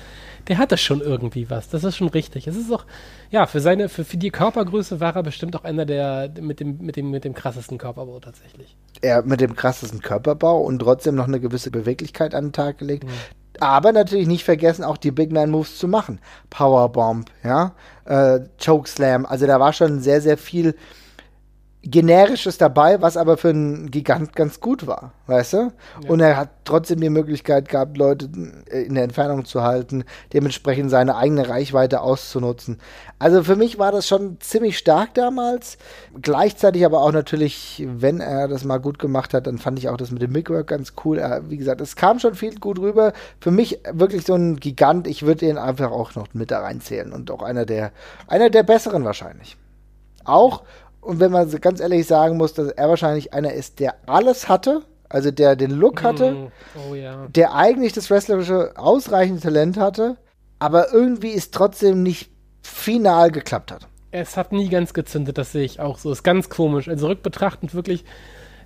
Der 0.49 0.59
hatte 0.59 0.77
schon 0.77 1.01
irgendwie 1.01 1.49
was. 1.49 1.69
Das 1.71 1.85
ist 1.85 1.97
schon 1.97 2.09
richtig. 2.09 2.47
Es 2.47 2.57
ist 2.57 2.71
auch, 2.71 2.85
ja, 3.31 3.47
für 3.47 3.61
seine, 3.61 3.89
für, 3.89 4.05
für 4.05 4.19
die 4.19 4.31
Körpergröße 4.31 5.01
war 5.01 5.17
er 5.17 5.23
bestimmt 5.23 5.57
auch 5.57 5.65
einer 5.65 5.87
der 5.87 6.31
mit 6.41 6.61
dem, 6.61 6.79
mit 6.81 6.97
dem, 6.97 7.11
mit 7.11 7.25
dem 7.25 7.35
krassesten 7.35 7.79
Körperbau 7.79 8.21
tatsächlich. 8.21 8.77
Er 9.01 9.23
mit 9.23 9.41
dem 9.41 9.57
krassesten 9.57 10.01
Körperbau 10.01 10.61
und 10.61 10.79
trotzdem 10.81 11.15
noch 11.15 11.29
eine 11.29 11.41
gewisse 11.41 11.71
Beweglichkeit 11.71 12.35
an 12.35 12.47
den 12.47 12.53
Tag 12.53 12.79
gelegt. 12.79 13.05
Mhm. 13.05 13.11
Aber 13.61 13.93
natürlich 13.93 14.29
nicht 14.29 14.45
vergessen, 14.45 14.85
auch 14.85 14.97
die 14.97 15.11
Big 15.11 15.33
Man 15.33 15.51
Moves 15.51 15.79
zu 15.79 15.89
machen. 15.89 16.21
Powerbomb, 16.51 17.31
ja, 17.43 17.73
äh, 18.05 18.41
Chokeslam. 18.65 19.27
Also 19.27 19.47
da 19.47 19.59
war 19.59 19.73
schon 19.73 20.01
sehr, 20.01 20.21
sehr 20.21 20.39
viel 20.39 20.75
generisches 21.91 22.59
dabei, 22.59 23.01
was 23.01 23.17
aber 23.17 23.37
für 23.37 23.49
einen 23.49 23.91
Gigant 23.91 24.37
ganz 24.37 24.61
gut 24.61 24.87
war, 24.87 25.13
weißt 25.27 25.53
du? 25.55 25.57
Ja. 25.57 25.73
Und 26.09 26.21
er 26.21 26.37
hat 26.37 26.51
trotzdem 26.65 27.01
die 27.01 27.09
Möglichkeit 27.09 27.69
gehabt, 27.69 27.97
Leute 27.97 28.29
in 28.71 28.95
der 28.95 29.05
Entfernung 29.05 29.47
zu 29.47 29.63
halten, 29.63 30.05
dementsprechend 30.33 30.91
seine 30.91 31.17
eigene 31.17 31.49
Reichweite 31.49 32.03
auszunutzen. 32.03 32.79
Also 33.19 33.43
für 33.43 33.57
mich 33.57 33.79
war 33.79 33.91
das 33.91 34.07
schon 34.07 34.39
ziemlich 34.41 34.77
stark 34.77 35.15
damals. 35.15 35.79
Gleichzeitig 36.21 36.85
aber 36.85 37.01
auch 37.01 37.13
natürlich, 37.13 37.87
wenn 37.89 38.21
er 38.21 38.49
das 38.49 38.65
mal 38.65 38.79
gut 38.79 38.99
gemacht 38.99 39.33
hat, 39.33 39.47
dann 39.47 39.59
fand 39.59 39.79
ich 39.79 39.89
auch 39.89 39.97
das 39.97 40.11
mit 40.11 40.21
dem 40.21 40.33
Micwork 40.33 40.67
ganz 40.67 40.93
cool. 41.05 41.19
Er, 41.19 41.49
wie 41.49 41.57
gesagt, 41.57 41.81
es 41.81 41.97
kam 41.97 42.19
schon 42.19 42.35
viel 42.35 42.55
gut 42.57 42.79
rüber. 42.79 43.15
Für 43.41 43.51
mich 43.51 43.81
wirklich 43.91 44.27
so 44.27 44.35
ein 44.35 44.57
Gigant. 44.57 45.07
Ich 45.07 45.25
würde 45.25 45.49
ihn 45.49 45.59
einfach 45.59 45.91
auch 45.91 46.15
noch 46.15 46.27
mit 46.35 46.51
da 46.51 46.61
reinzählen 46.61 47.13
und 47.13 47.31
auch 47.31 47.43
einer 47.43 47.65
der, 47.65 47.93
einer 48.27 48.51
der 48.51 48.63
besseren 48.63 49.05
wahrscheinlich. 49.05 49.57
Auch 50.25 50.63
und 51.09 51.21
wenn 51.21 51.33
man 51.33 51.51
ganz 51.63 51.81
ehrlich 51.81 52.07
sagen 52.07 52.37
muss, 52.37 52.53
dass 52.53 52.69
er 52.69 52.87
wahrscheinlich 52.87 53.33
einer 53.33 53.55
ist, 53.55 53.81
der 53.81 53.95
alles 54.05 54.47
hatte, 54.51 54.83
also 55.09 55.31
der 55.31 55.57
den 55.57 55.71
Look 55.71 56.03
hatte, 56.03 56.33
mm, 56.33 56.53
oh, 56.91 56.95
ja. 56.95 57.27
der 57.29 57.55
eigentlich 57.55 57.95
das 57.95 58.11
wrestlerische 58.11 58.73
ausreichende 58.77 59.41
Talent 59.41 59.79
hatte, 59.79 60.19
aber 60.59 60.93
irgendwie 60.93 61.33
es 61.33 61.51
trotzdem 61.51 62.03
nicht 62.03 62.31
final 62.61 63.31
geklappt 63.31 63.73
hat. 63.73 63.89
Es 64.11 64.37
hat 64.37 64.53
nie 64.53 64.69
ganz 64.69 64.93
gezündet, 64.93 65.39
das 65.39 65.53
sehe 65.53 65.65
ich 65.65 65.81
auch 65.81 65.97
so. 65.97 66.13
Ist 66.13 66.25
ganz 66.25 66.51
komisch. 66.51 66.91
Also 66.91 67.07
rückbetrachtend 67.07 67.75
wirklich 67.75 68.05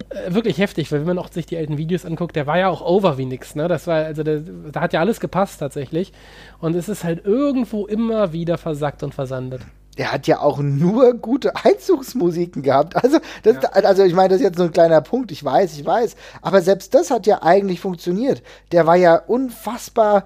äh, 0.08 0.34
wirklich 0.34 0.58
heftig, 0.58 0.90
weil 0.90 0.98
wenn 0.98 1.14
man 1.14 1.18
auch 1.18 1.30
sich 1.30 1.46
die 1.46 1.56
alten 1.56 1.78
Videos 1.78 2.04
anguckt, 2.04 2.34
der 2.34 2.48
war 2.48 2.58
ja 2.58 2.70
auch 2.70 2.80
over 2.80 3.18
wie 3.18 3.26
nix, 3.26 3.54
ne? 3.54 3.68
Das 3.68 3.86
war, 3.86 4.04
also 4.04 4.24
der, 4.24 4.40
da 4.40 4.80
hat 4.80 4.92
ja 4.92 4.98
alles 4.98 5.20
gepasst 5.20 5.60
tatsächlich. 5.60 6.12
Und 6.58 6.74
es 6.74 6.88
ist 6.88 7.04
halt 7.04 7.24
irgendwo 7.24 7.86
immer 7.86 8.32
wieder 8.32 8.58
versackt 8.58 9.04
und 9.04 9.14
versandet 9.14 9.62
er 9.96 10.12
hat 10.12 10.26
ja 10.26 10.40
auch 10.40 10.58
nur 10.58 11.14
gute 11.14 11.52
Einzugsmusiken 11.64 12.62
gehabt. 12.62 12.96
Also, 13.02 13.18
das, 13.42 13.56
ja. 13.62 13.68
also 13.70 14.04
ich 14.04 14.14
meine, 14.14 14.30
das 14.30 14.38
ist 14.38 14.44
jetzt 14.44 14.58
so 14.58 14.64
ein 14.64 14.72
kleiner 14.72 15.00
Punkt, 15.00 15.30
ich 15.32 15.44
weiß, 15.44 15.76
ich 15.76 15.84
weiß. 15.84 16.16
Aber 16.40 16.62
selbst 16.62 16.94
das 16.94 17.10
hat 17.10 17.26
ja 17.26 17.42
eigentlich 17.42 17.80
funktioniert. 17.80 18.42
Der 18.72 18.86
war 18.86 18.96
ja 18.96 19.16
unfassbar 19.16 20.24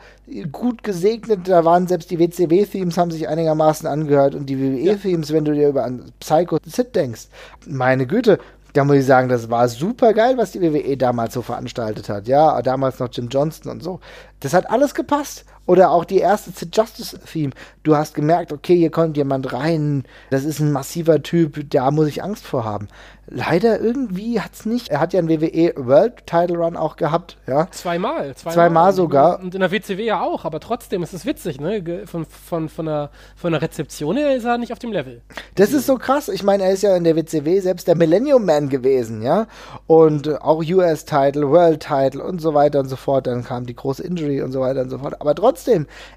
gut 0.52 0.82
gesegnet. 0.82 1.48
Da 1.48 1.64
waren 1.64 1.86
selbst 1.86 2.10
die 2.10 2.18
WCW-Themes 2.18 2.96
haben 2.96 3.10
sich 3.10 3.28
einigermaßen 3.28 3.88
angehört 3.88 4.34
und 4.34 4.46
die 4.46 4.58
WWE-Themes, 4.58 5.28
ja. 5.30 5.34
wenn 5.34 5.44
du 5.44 5.54
dir 5.54 5.68
über 5.68 5.90
Psycho 6.20 6.58
Sid 6.64 6.94
denkst. 6.94 7.28
Meine 7.66 8.06
Güte, 8.06 8.38
da 8.72 8.84
muss 8.84 8.96
ich 8.96 9.06
sagen, 9.06 9.28
das 9.28 9.48
war 9.48 9.68
super 9.68 10.12
geil, 10.12 10.36
was 10.36 10.52
die 10.52 10.60
WWE 10.60 10.96
damals 10.96 11.34
so 11.34 11.42
veranstaltet 11.42 12.08
hat. 12.08 12.28
Ja, 12.28 12.60
damals 12.62 12.98
noch 12.98 13.08
Jim 13.10 13.28
Johnston 13.28 13.72
und 13.72 13.82
so. 13.82 14.00
Das 14.40 14.52
hat 14.52 14.70
alles 14.70 14.94
gepasst. 14.94 15.44
Oder 15.66 15.90
auch 15.90 16.04
die 16.04 16.18
erste 16.18 16.50
Sid 16.50 16.76
Justice 16.76 17.18
Theme. 17.18 17.52
Du 17.82 17.96
hast 17.96 18.14
gemerkt, 18.14 18.52
okay, 18.52 18.76
hier 18.76 18.90
kommt 18.90 19.16
jemand 19.16 19.52
rein, 19.52 20.04
das 20.30 20.44
ist 20.44 20.60
ein 20.60 20.72
massiver 20.72 21.22
Typ, 21.22 21.68
da 21.70 21.90
muss 21.90 22.06
ich 22.06 22.22
Angst 22.22 22.46
vor 22.46 22.64
haben 22.64 22.88
leider 23.28 23.80
irgendwie 23.80 24.40
hat 24.40 24.54
es 24.54 24.66
nicht. 24.66 24.88
Er 24.88 25.00
hat 25.00 25.12
ja 25.12 25.18
einen 25.18 25.28
WWE 25.28 25.72
World 25.76 26.26
Title 26.26 26.58
Run 26.58 26.76
auch 26.76 26.96
gehabt, 26.96 27.36
ja. 27.46 27.68
Zweimal. 27.70 28.34
Zweimal, 28.34 28.54
zweimal 28.54 28.92
sogar. 28.92 29.40
Und 29.40 29.54
in 29.54 29.60
der 29.60 29.70
WCW 29.70 30.04
ja 30.04 30.20
auch, 30.20 30.44
aber 30.44 30.60
trotzdem 30.60 31.02
ist 31.02 31.12
es 31.12 31.26
witzig, 31.26 31.60
ne? 31.60 32.06
Von, 32.06 32.24
von, 32.24 32.68
von, 32.68 32.86
der, 32.86 33.10
von 33.34 33.52
der 33.52 33.62
Rezeption 33.62 34.16
her 34.16 34.34
ist 34.34 34.44
er 34.44 34.58
nicht 34.58 34.72
auf 34.72 34.78
dem 34.78 34.92
Level. 34.92 35.22
Das 35.54 35.72
ist 35.72 35.86
so 35.86 35.96
krass. 35.96 36.28
Ich 36.28 36.42
meine, 36.42 36.64
er 36.64 36.72
ist 36.72 36.82
ja 36.82 36.96
in 36.96 37.04
der 37.04 37.16
WCW 37.16 37.60
selbst 37.60 37.88
der 37.88 37.96
Millennium 37.96 38.44
Man 38.44 38.68
gewesen, 38.68 39.22
ja. 39.22 39.46
Und 39.86 40.40
auch 40.42 40.62
US 40.64 41.04
Title, 41.04 41.50
World 41.50 41.80
Title 41.80 42.22
und 42.22 42.40
so 42.40 42.54
weiter 42.54 42.80
und 42.80 42.88
so 42.88 42.96
fort. 42.96 43.26
Dann 43.26 43.44
kam 43.44 43.66
die 43.66 43.74
große 43.74 44.02
Injury 44.02 44.42
und 44.42 44.52
so 44.52 44.60
weiter 44.60 44.82
und 44.82 44.90
so 44.90 44.98
fort. 44.98 45.20
Aber 45.20 45.34
trotzdem, 45.34 45.55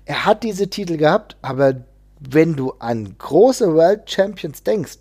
er 0.05 0.25
hat 0.25 0.43
diese 0.43 0.69
Titel 0.69 0.97
gehabt, 0.97 1.37
aber 1.41 1.75
wenn 2.19 2.55
du 2.55 2.73
an 2.79 3.15
große 3.17 3.73
World 3.73 4.09
Champions 4.09 4.63
denkst, 4.63 4.99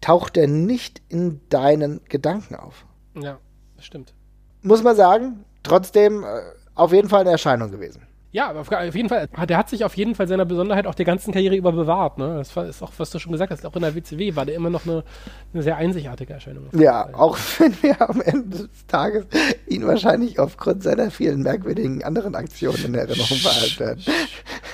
taucht 0.00 0.36
er 0.36 0.48
nicht 0.48 1.02
in 1.08 1.40
deinen 1.48 2.00
Gedanken 2.08 2.54
auf. 2.54 2.84
Ja, 3.14 3.38
das 3.76 3.86
stimmt. 3.86 4.14
Muss 4.62 4.82
man 4.82 4.96
sagen, 4.96 5.44
trotzdem 5.62 6.24
äh, 6.24 6.40
auf 6.74 6.92
jeden 6.92 7.08
Fall 7.08 7.20
eine 7.20 7.30
Erscheinung 7.30 7.70
gewesen. 7.70 8.06
Ja, 8.34 8.52
auf 8.52 8.68
jeden 8.96 9.08
Fall. 9.08 9.28
Der 9.48 9.56
hat 9.56 9.70
sich 9.70 9.84
auf 9.84 9.96
jeden 9.96 10.16
Fall 10.16 10.26
seiner 10.26 10.44
Besonderheit 10.44 10.88
auch 10.88 10.96
der 10.96 11.04
ganzen 11.04 11.32
Karriere 11.32 11.54
über 11.54 11.70
bewahrt. 11.70 12.18
Ne? 12.18 12.34
Das 12.38 12.56
ist 12.68 12.82
auch, 12.82 12.90
was 12.96 13.10
du 13.10 13.20
schon 13.20 13.30
gesagt 13.30 13.52
hast, 13.52 13.64
auch 13.64 13.76
in 13.76 13.82
der 13.82 13.94
WCW 13.94 14.34
war 14.34 14.44
der 14.44 14.56
immer 14.56 14.70
noch 14.70 14.84
eine, 14.84 15.04
eine 15.52 15.62
sehr 15.62 15.76
einzigartige 15.76 16.32
Erscheinung. 16.32 16.64
Ja, 16.72 17.10
auch 17.12 17.38
wenn 17.58 17.80
wir 17.80 18.00
am 18.00 18.20
Ende 18.20 18.66
des 18.66 18.86
Tages 18.88 19.26
ihn 19.68 19.86
wahrscheinlich 19.86 20.40
aufgrund 20.40 20.82
seiner 20.82 21.12
vielen 21.12 21.42
merkwürdigen 21.42 22.02
anderen 22.02 22.34
Aktionen 22.34 22.84
in 22.86 22.94
Erinnerung 22.96 23.38
behalten 23.40 23.78
werden. 23.78 24.02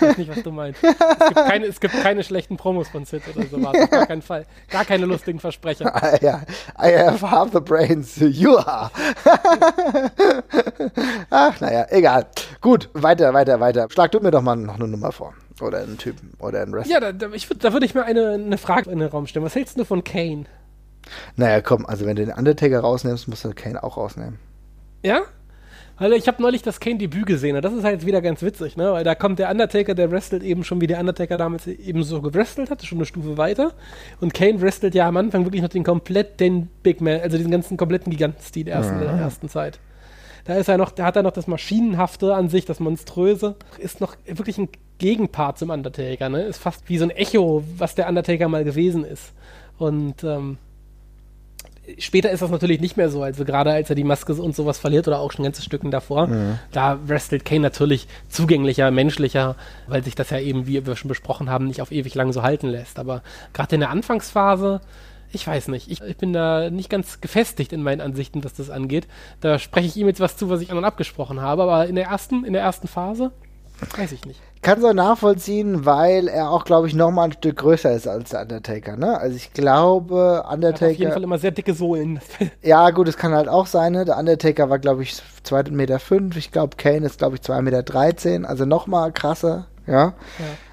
Ich 0.01 0.09
weiß 0.09 0.19
nicht, 0.19 0.31
was 0.31 0.43
du 0.43 0.51
meinst. 0.51 0.83
Es 0.83 1.27
gibt 1.29 1.35
keine, 1.35 1.67
es 1.67 1.81
gibt 1.81 2.03
keine 2.03 2.25
schlechten 2.25 2.57
Promos 2.57 2.89
von 2.89 3.05
Sid 3.05 3.23
oder 3.35 3.47
so. 3.47 3.57
Auf 3.59 3.91
gar 3.91 4.07
keinen 4.07 4.23
Fall. 4.23 4.47
Gar 4.71 4.85
keine 4.85 5.07
lustigen 5.07 5.39
Versprecher. 5.39 5.91
Ah, 6.01 6.17
ja, 6.23 6.41
I 6.81 6.97
have 6.97 7.29
half 7.31 7.53
the 7.53 7.61
brains 7.61 8.17
you 8.17 8.57
are. 8.57 8.91
Ach, 11.31 11.61
naja, 11.61 11.87
egal. 11.91 12.27
Gut, 12.61 12.89
weiter, 12.95 13.35
weiter 13.35 13.61
weiter. 13.61 13.89
Schlag 13.91 14.13
du 14.13 14.21
mir 14.21 14.31
doch 14.31 14.43
mal 14.43 14.57
noch 14.57 14.77
eine 14.77 14.89
Nummer 14.89 15.13
vor. 15.13 15.35
Oder 15.61 15.81
einen 15.81 15.99
Typen. 15.99 16.33
Oder 16.39 16.63
einen 16.63 16.73
Wrestler. 16.73 17.01
Ja, 17.01 17.13
da, 17.13 17.13
da 17.13 17.73
würde 17.73 17.87
ich 17.87 17.95
mir 17.95 18.05
eine, 18.05 18.31
eine 18.31 18.59
Frage 18.59 18.91
in 18.91 18.99
den 18.99 19.09
Raum 19.09 19.27
stellen. 19.27 19.45
Was 19.45 19.55
hältst 19.55 19.79
du 19.79 19.85
von 19.85 20.05
Kane? 20.05 20.45
Naja, 21.37 21.61
komm, 21.61 21.87
also 21.87 22.07
wenn 22.07 22.17
du 22.17 22.25
den 22.25 22.35
Undertaker 22.35 22.81
rausnimmst, 22.81 23.29
musst 23.29 23.45
du 23.45 23.53
Kane 23.53 23.83
auch 23.83 23.97
rausnehmen. 23.97 24.39
Ja? 25.03 25.23
Weil 26.01 26.15
ich 26.15 26.27
habe 26.29 26.41
neulich 26.41 26.63
das 26.63 26.81
Kane-Debüt 26.81 27.27
gesehen 27.27 27.57
und 27.57 27.63
das 27.63 27.75
ist 27.75 27.85
halt 27.85 27.97
jetzt 27.97 28.07
wieder 28.07 28.23
ganz 28.23 28.41
witzig, 28.41 28.75
ne? 28.75 28.91
Weil 28.91 29.05
da 29.05 29.15
kommt 29.15 29.39
der 29.39 29.51
Undertaker, 29.51 29.95
der 29.95 30.11
wrestelt 30.11 30.43
eben 30.43 30.65
schon 30.65 30.81
wie 30.81 30.87
der 30.87 30.99
Undertaker 30.99 31.37
damals 31.37 31.67
eben 31.67 32.03
so 32.05 32.23
gewrestelt 32.23 32.71
hat, 32.71 32.83
schon 32.87 32.97
eine 32.97 33.05
Stufe 33.05 33.37
weiter. 33.37 33.75
Und 34.19 34.33
Kane 34.33 34.63
wrestelt 34.63 34.95
ja 34.95 35.07
am 35.07 35.19
Anfang 35.19 35.45
wirklich 35.45 35.61
noch 35.61 35.69
den 35.69 35.85
kompletten 35.85 36.71
Big 36.83 37.03
Man, 37.03 37.21
also 37.21 37.37
diesen 37.37 37.51
ganzen 37.51 37.77
kompletten 37.77 38.11
Gigantenstil 38.11 38.65
der 38.65 38.77
ersten, 38.77 38.97
mhm. 38.97 39.01
der 39.01 39.11
ersten 39.11 39.51
Zeit. 39.51 39.79
Da 40.47 40.55
ist 40.55 40.69
er 40.69 40.79
noch, 40.79 40.91
da 40.91 41.05
hat 41.05 41.17
er 41.17 41.23
noch 41.23 41.33
das 41.33 41.47
Maschinenhafte 41.47 42.35
an 42.35 42.49
sich, 42.49 42.65
das 42.65 42.81
Monströse. 42.81 43.57
Ist 43.77 44.01
noch 44.01 44.17
wirklich 44.25 44.57
ein 44.57 44.71
Gegenpart 44.97 45.59
zum 45.59 45.69
Undertaker, 45.69 46.31
ne? 46.31 46.45
Ist 46.45 46.63
fast 46.63 46.89
wie 46.89 46.97
so 46.97 47.05
ein 47.05 47.11
Echo, 47.11 47.63
was 47.77 47.95
der 47.95 48.09
Undertaker 48.09 48.49
mal 48.49 48.65
gewesen 48.65 49.05
ist. 49.05 49.35
Und 49.77 50.25
ähm, 50.25 50.57
später 51.99 52.31
ist 52.31 52.43
das 52.43 52.51
natürlich 52.51 52.81
nicht 52.81 52.97
mehr 52.97 53.09
so. 53.09 53.23
Also 53.23 53.45
gerade 53.45 53.73
als 53.73 53.91
er 53.91 53.97
die 53.97 54.05
Maske 54.05 54.35
und 54.35 54.55
sowas 54.55 54.79
verliert 54.79 55.09
oder 55.09 55.21
auch 55.21 55.33
schon 55.33 55.45
ganze 55.45 55.63
Stücken 55.63 55.91
davor, 55.91 56.29
mhm. 56.29 56.59
da 56.73 56.99
wrestelt 57.07 57.45
Kane 57.45 57.61
natürlich 57.61 58.07
zugänglicher, 58.29 58.91
menschlicher, 58.91 59.57
weil 59.87 60.05
sich 60.05 60.15
das 60.15 60.31
ja 60.31 60.39
eben, 60.39 60.67
wie 60.67 60.87
wir 60.87 60.97
schon 60.97 61.09
besprochen 61.09 61.51
haben, 61.51 61.67
nicht 61.67 61.83
auf 61.83 61.93
ewig 61.93 62.15
lang 62.15 62.33
so 62.33 62.43
halten 62.43 62.69
lässt. 62.69 62.99
Aber 62.99 63.23
gerade 63.53 63.75
in 63.75 63.81
der 63.81 63.91
Anfangsphase 63.91 64.81
ich 65.33 65.47
weiß 65.47 65.69
nicht. 65.69 65.91
Ich, 65.91 66.03
ich, 66.03 66.17
bin 66.17 66.33
da 66.33 66.71
nicht 66.71 66.91
ganz 66.91 67.21
gefestigt 67.21 67.73
in 67.73 67.83
meinen 67.83 68.01
Ansichten, 68.01 68.43
was 68.43 68.55
das 68.55 68.69
angeht. 68.69 69.07
Da 69.41 69.59
spreche 69.59 69.87
ich 69.87 69.97
ihm 69.97 70.09
jetzt 70.09 70.21
was 70.21 70.37
zu, 70.37 70.51
was 70.51 70.61
ich 70.61 70.71
anderen 70.71 70.85
abgesprochen 70.85 71.41
habe, 71.41 71.63
aber 71.63 71.87
in 71.87 71.95
der 71.95 72.07
ersten, 72.07 72.45
in 72.45 72.53
der 72.53 72.63
ersten 72.63 72.89
Phase 72.89 73.31
weiß 73.97 74.13
ich 74.13 74.25
nicht. 74.25 74.41
Kann 74.63 74.79
es 74.79 74.85
auch 74.85 74.93
nachvollziehen, 74.93 75.87
weil 75.87 76.29
er 76.29 76.51
auch, 76.51 76.65
glaube 76.65 76.87
ich, 76.87 76.95
noch 76.95 77.11
mal 77.11 77.25
ein 77.25 77.33
Stück 77.33 77.57
größer 77.57 77.93
ist 77.93 78.07
als 78.07 78.31
der 78.31 78.43
Undertaker, 78.43 78.97
ne? 78.97 79.19
Also 79.19 79.37
ich 79.37 79.53
glaube, 79.53 80.45
Undertaker. 80.51 80.87
Hat 80.87 80.93
auf 80.93 80.99
jeden 80.99 81.13
Fall 81.13 81.23
immer 81.23 81.39
sehr 81.39 81.51
dicke 81.51 81.73
Sohlen. 81.73 82.21
ja, 82.63 82.91
gut, 82.91 83.09
es 83.09 83.17
kann 83.17 83.33
halt 83.33 83.49
auch 83.49 83.67
sein, 83.67 83.93
ne? 83.93 84.05
Der 84.05 84.19
Undertaker 84.19 84.69
war, 84.69 84.79
glaube 84.79 85.03
ich, 85.03 85.15
2,5 85.47 85.71
Meter. 85.73 85.99
Fünf. 85.99 86.37
Ich 86.37 86.53
glaube, 86.53 86.77
Kane 86.77 87.07
ist, 87.07 87.19
glaube 87.19 87.37
ich, 87.37 87.43
2,13 87.43 87.63
Meter. 87.63 87.83
13, 87.83 88.45
also 88.45 88.67
noch 88.67 88.87
mal 88.87 89.13
krasser, 89.13 89.67
ja? 89.87 89.95
ja. 90.05 90.15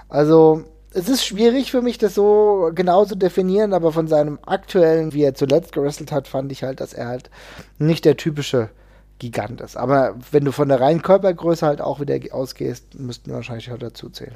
Also 0.09 0.63
es 0.91 1.09
ist 1.09 1.25
schwierig 1.25 1.71
für 1.71 1.81
mich, 1.81 1.97
das 1.97 2.15
so 2.15 2.71
genau 2.73 3.05
zu 3.05 3.15
definieren, 3.15 3.73
aber 3.73 3.91
von 3.91 4.07
seinem 4.07 4.39
aktuellen, 4.45 5.13
wie 5.13 5.23
er 5.23 5.35
zuletzt 5.35 5.71
gewrestelt 5.71 6.11
hat, 6.11 6.27
fand 6.27 6.51
ich 6.51 6.63
halt, 6.63 6.81
dass 6.81 6.93
er 6.93 7.07
halt 7.07 7.29
nicht 7.77 8.03
der 8.03 8.17
typische 8.17 8.69
Gigant 9.19 9.61
ist. 9.61 9.77
Aber 9.77 10.15
wenn 10.31 10.45
du 10.45 10.51
von 10.51 10.69
der 10.69 10.79
reinen 10.79 11.01
Körpergröße 11.01 11.65
halt 11.65 11.81
auch 11.81 11.99
wieder 11.99 12.17
ausgehst, 12.31 12.99
müssten 12.99 13.29
wir 13.31 13.35
wahrscheinlich 13.35 13.71
auch 13.71 13.77
dazu 13.77 14.09
zählen. 14.09 14.35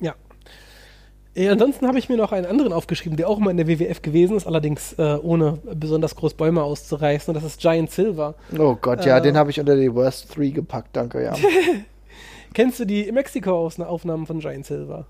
Ja. 0.00 0.14
Äh, 1.34 1.48
ansonsten 1.48 1.86
habe 1.86 1.98
ich 1.98 2.08
mir 2.08 2.16
noch 2.16 2.32
einen 2.32 2.46
anderen 2.46 2.72
aufgeschrieben, 2.72 3.16
der 3.16 3.28
auch 3.28 3.38
mal 3.38 3.50
in 3.50 3.56
der 3.56 3.68
WWF 3.68 4.02
gewesen 4.02 4.36
ist, 4.36 4.46
allerdings 4.46 4.94
äh, 4.94 5.18
ohne 5.22 5.58
besonders 5.74 6.16
groß 6.16 6.34
Bäume 6.34 6.62
auszureißen. 6.62 7.30
Und 7.34 7.42
das 7.42 7.50
ist 7.52 7.60
Giant 7.60 7.90
Silver. 7.90 8.34
Oh 8.58 8.76
Gott, 8.80 9.04
ja, 9.04 9.18
Äh. 9.18 9.22
den 9.22 9.36
habe 9.36 9.50
ich 9.50 9.60
unter 9.60 9.76
die 9.76 9.94
Worst 9.94 10.36
3 10.36 10.48
gepackt, 10.48 10.96
danke, 10.96 11.22
ja. 11.22 11.34
Kennst 12.54 12.80
du 12.80 12.86
die 12.86 13.10
Mexiko-Aufnahmen 13.12 14.26
von 14.26 14.40
Giant 14.40 14.66
Silver? 14.66 15.06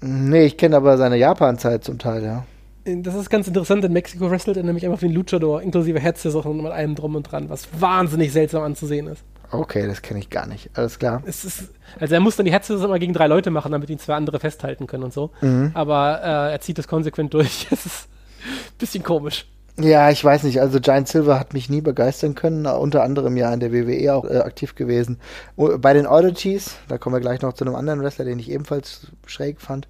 nee, 0.00 0.44
ich 0.44 0.58
kenne 0.58 0.76
aber 0.76 0.98
seine 0.98 1.16
Japan-Zeit 1.16 1.82
zum 1.84 1.98
Teil, 1.98 2.22
ja. 2.24 2.44
Das 2.84 3.14
ist 3.14 3.30
ganz 3.30 3.48
interessant. 3.48 3.84
In 3.84 3.92
Mexiko 3.92 4.30
wrestelt 4.30 4.56
er 4.56 4.62
nämlich 4.62 4.84
einfach 4.84 5.00
wie 5.00 5.06
ein 5.06 5.12
Luchador, 5.12 5.62
inklusive 5.62 5.98
Headset 6.00 6.30
und 6.30 6.62
mit 6.62 6.72
allem 6.72 6.94
drum 6.94 7.16
und 7.16 7.22
dran, 7.30 7.48
was 7.48 7.68
wahnsinnig 7.78 8.32
seltsam 8.32 8.62
anzusehen 8.62 9.06
ist. 9.06 9.24
Okay, 9.50 9.86
das 9.86 10.02
kenne 10.02 10.20
ich 10.20 10.30
gar 10.30 10.46
nicht. 10.46 10.70
Alles 10.74 10.98
klar. 10.98 11.22
Ist, 11.24 11.70
also 11.98 12.14
er 12.14 12.20
muss 12.20 12.36
dann 12.36 12.44
die 12.44 12.52
Headsets 12.52 12.82
immer 12.82 12.98
gegen 12.98 13.12
drei 13.12 13.26
Leute 13.26 13.50
machen, 13.50 13.72
damit 13.72 13.88
ihn 13.88 13.98
zwei 13.98 14.14
andere 14.14 14.40
festhalten 14.40 14.86
können 14.86 15.04
und 15.04 15.12
so. 15.12 15.30
Mhm. 15.40 15.70
Aber 15.74 16.20
äh, 16.22 16.52
er 16.52 16.60
zieht 16.60 16.78
das 16.78 16.88
konsequent 16.88 17.32
durch. 17.32 17.68
Es 17.74 17.86
ist 17.86 18.08
ein 18.46 18.78
bisschen 18.78 19.02
komisch. 19.02 19.46
Ja, 19.78 20.10
ich 20.10 20.22
weiß 20.22 20.44
nicht. 20.44 20.60
Also 20.60 20.78
Giant 20.80 21.08
Silver 21.08 21.38
hat 21.40 21.54
mich 21.54 21.68
nie 21.68 21.80
begeistern 21.80 22.34
können. 22.34 22.66
Unter 22.66 23.02
anderem 23.02 23.36
ja 23.36 23.52
in 23.52 23.60
der 23.60 23.72
WWE 23.72 24.14
auch 24.14 24.24
äh, 24.24 24.38
aktiv 24.38 24.74
gewesen. 24.74 25.18
Bei 25.56 25.92
den 25.92 26.06
Oddities, 26.06 26.76
da 26.88 26.98
kommen 26.98 27.16
wir 27.16 27.20
gleich 27.20 27.40
noch 27.42 27.54
zu 27.54 27.64
einem 27.64 27.74
anderen 27.74 28.02
Wrestler, 28.02 28.24
den 28.24 28.38
ich 28.38 28.50
ebenfalls 28.50 29.08
schräg 29.26 29.60
fand. 29.60 29.88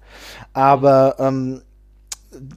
Aber 0.53 1.15
ähm, 1.19 1.61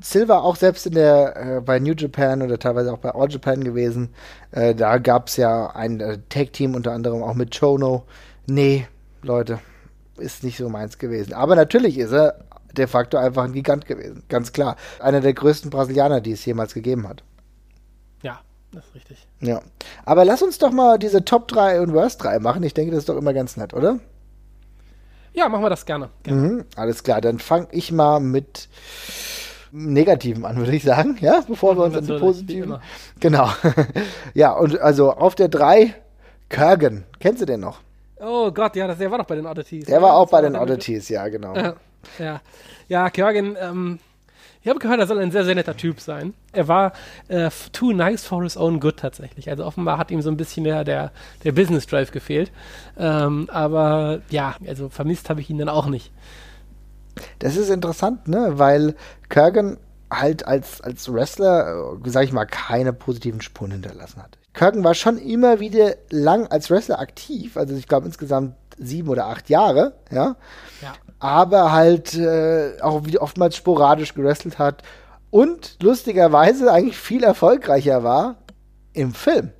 Silver 0.00 0.42
auch 0.42 0.56
selbst 0.56 0.86
in 0.86 0.94
der 0.94 1.36
äh, 1.36 1.60
bei 1.60 1.78
New 1.78 1.94
Japan 1.94 2.42
oder 2.42 2.58
teilweise 2.58 2.92
auch 2.92 2.98
bei 2.98 3.10
All 3.14 3.30
Japan 3.30 3.62
gewesen. 3.62 4.10
Äh, 4.50 4.74
da 4.74 4.98
gab 4.98 5.28
es 5.28 5.36
ja 5.36 5.68
ein 5.68 6.00
äh, 6.00 6.18
Tag-Team 6.28 6.74
unter 6.74 6.92
anderem 6.92 7.22
auch 7.22 7.34
mit 7.34 7.58
Chono. 7.58 8.04
Nee, 8.46 8.86
Leute, 9.22 9.58
ist 10.16 10.44
nicht 10.44 10.58
so 10.58 10.68
meins 10.68 10.98
gewesen. 10.98 11.32
Aber 11.32 11.56
natürlich 11.56 11.98
ist 11.98 12.12
er 12.12 12.44
de 12.76 12.86
facto 12.86 13.16
einfach 13.16 13.44
ein 13.44 13.52
Gigant 13.52 13.86
gewesen. 13.86 14.22
Ganz 14.28 14.52
klar. 14.52 14.76
Einer 15.00 15.20
der 15.20 15.34
größten 15.34 15.70
Brasilianer, 15.70 16.20
die 16.20 16.32
es 16.32 16.44
jemals 16.44 16.74
gegeben 16.74 17.08
hat. 17.08 17.22
Ja, 18.22 18.40
das 18.72 18.84
ist 18.86 18.94
richtig. 18.94 19.26
Ja. 19.40 19.60
Aber 20.04 20.24
lass 20.24 20.42
uns 20.42 20.58
doch 20.58 20.70
mal 20.70 20.98
diese 20.98 21.24
Top 21.24 21.48
3 21.48 21.80
und 21.80 21.92
Worst 21.92 22.22
3 22.22 22.38
machen. 22.40 22.62
Ich 22.62 22.74
denke, 22.74 22.92
das 22.92 23.00
ist 23.00 23.08
doch 23.08 23.16
immer 23.16 23.32
ganz 23.32 23.56
nett, 23.56 23.74
oder? 23.74 23.98
Ja, 25.32 25.48
machen 25.48 25.62
wir 25.62 25.70
das 25.70 25.86
gerne. 25.86 26.10
gerne. 26.22 26.40
Mhm. 26.40 26.64
Alles 26.74 27.02
klar, 27.02 27.20
dann 27.20 27.38
fange 27.38 27.68
ich 27.70 27.92
mal 27.92 28.18
mit 28.18 28.68
Negativen 29.72 30.44
an, 30.44 30.56
würde 30.56 30.74
ich 30.74 30.82
sagen. 30.82 31.16
Ja, 31.20 31.42
bevor 31.46 31.76
wir 31.76 31.84
uns 31.84 31.96
an 31.96 32.06
die 32.06 32.18
positiven. 32.18 32.78
Genau. 33.20 33.50
ja, 34.34 34.52
und 34.52 34.80
also 34.80 35.12
auf 35.12 35.34
der 35.34 35.48
3 35.48 35.94
Kurgan. 36.48 37.04
Kennst 37.20 37.42
du 37.42 37.46
den 37.46 37.60
noch? 37.60 37.80
Oh 38.20 38.50
Gott, 38.50 38.74
ja, 38.76 38.86
das, 38.86 38.98
der 38.98 39.10
war 39.10 39.18
doch 39.18 39.26
bei 39.26 39.36
den 39.36 39.46
Oddities. 39.46 39.86
Der 39.86 39.98
oder? 39.98 40.08
war 40.08 40.16
auch 40.16 40.28
bei 40.28 40.40
den 40.40 40.56
Oddities, 40.56 41.08
ja, 41.08 41.28
genau. 41.28 41.54
Ja, 42.18 42.40
ja. 42.88 43.10
Kjörgen, 43.10 43.56
ähm, 43.60 43.98
ich 44.60 44.68
habe 44.68 44.80
gehört, 44.80 44.98
er 44.98 45.06
soll 45.06 45.18
ein 45.20 45.30
sehr, 45.30 45.44
sehr 45.44 45.54
netter 45.54 45.76
Typ 45.76 46.00
sein. 46.00 46.34
Er 46.52 46.66
war 46.66 46.92
äh, 47.28 47.48
too 47.72 47.92
nice 47.92 48.24
for 48.24 48.42
his 48.42 48.56
own 48.56 48.80
good 48.80 48.96
tatsächlich. 48.96 49.48
Also 49.48 49.64
offenbar 49.64 49.98
hat 49.98 50.10
ihm 50.10 50.20
so 50.20 50.30
ein 50.30 50.36
bisschen 50.36 50.64
der, 50.64 50.84
der, 50.84 51.12
der 51.44 51.52
Business 51.52 51.86
Drive 51.86 52.10
gefehlt. 52.10 52.50
Ähm, 52.98 53.48
aber 53.52 54.20
ja, 54.30 54.56
also 54.66 54.88
vermisst 54.88 55.30
habe 55.30 55.40
ich 55.40 55.48
ihn 55.48 55.58
dann 55.58 55.68
auch 55.68 55.86
nicht. 55.86 56.10
Das 57.38 57.56
ist 57.56 57.70
interessant, 57.70 58.28
ne? 58.28 58.58
Weil 58.58 58.94
Kurgan 59.28 59.78
halt 60.10 60.46
als, 60.46 60.80
als 60.80 61.12
Wrestler, 61.12 61.96
äh, 62.04 62.10
sag 62.10 62.24
ich 62.24 62.32
mal, 62.32 62.46
keine 62.46 62.92
positiven 62.92 63.40
Spuren 63.40 63.72
hinterlassen 63.72 64.22
hat. 64.22 64.38
Kurgan 64.54 64.84
war 64.84 64.94
schon 64.94 65.18
immer 65.18 65.60
wieder 65.60 65.94
lang 66.10 66.46
als 66.48 66.70
Wrestler 66.70 66.98
aktiv, 66.98 67.56
also 67.56 67.74
ich 67.74 67.86
glaube 67.86 68.06
insgesamt 68.06 68.54
sieben 68.78 69.08
oder 69.08 69.26
acht 69.26 69.48
Jahre, 69.48 69.94
ja. 70.10 70.36
Ja. 70.80 70.94
Aber 71.20 71.72
halt 71.72 72.14
äh, 72.14 72.80
auch 72.80 73.04
wieder 73.04 73.22
oftmals 73.22 73.56
sporadisch 73.56 74.14
gewrestelt 74.14 74.58
hat 74.58 74.82
und 75.30 75.76
lustigerweise 75.82 76.72
eigentlich 76.72 76.96
viel 76.96 77.24
erfolgreicher 77.24 78.02
war 78.04 78.36
im 78.92 79.12
Film. 79.12 79.52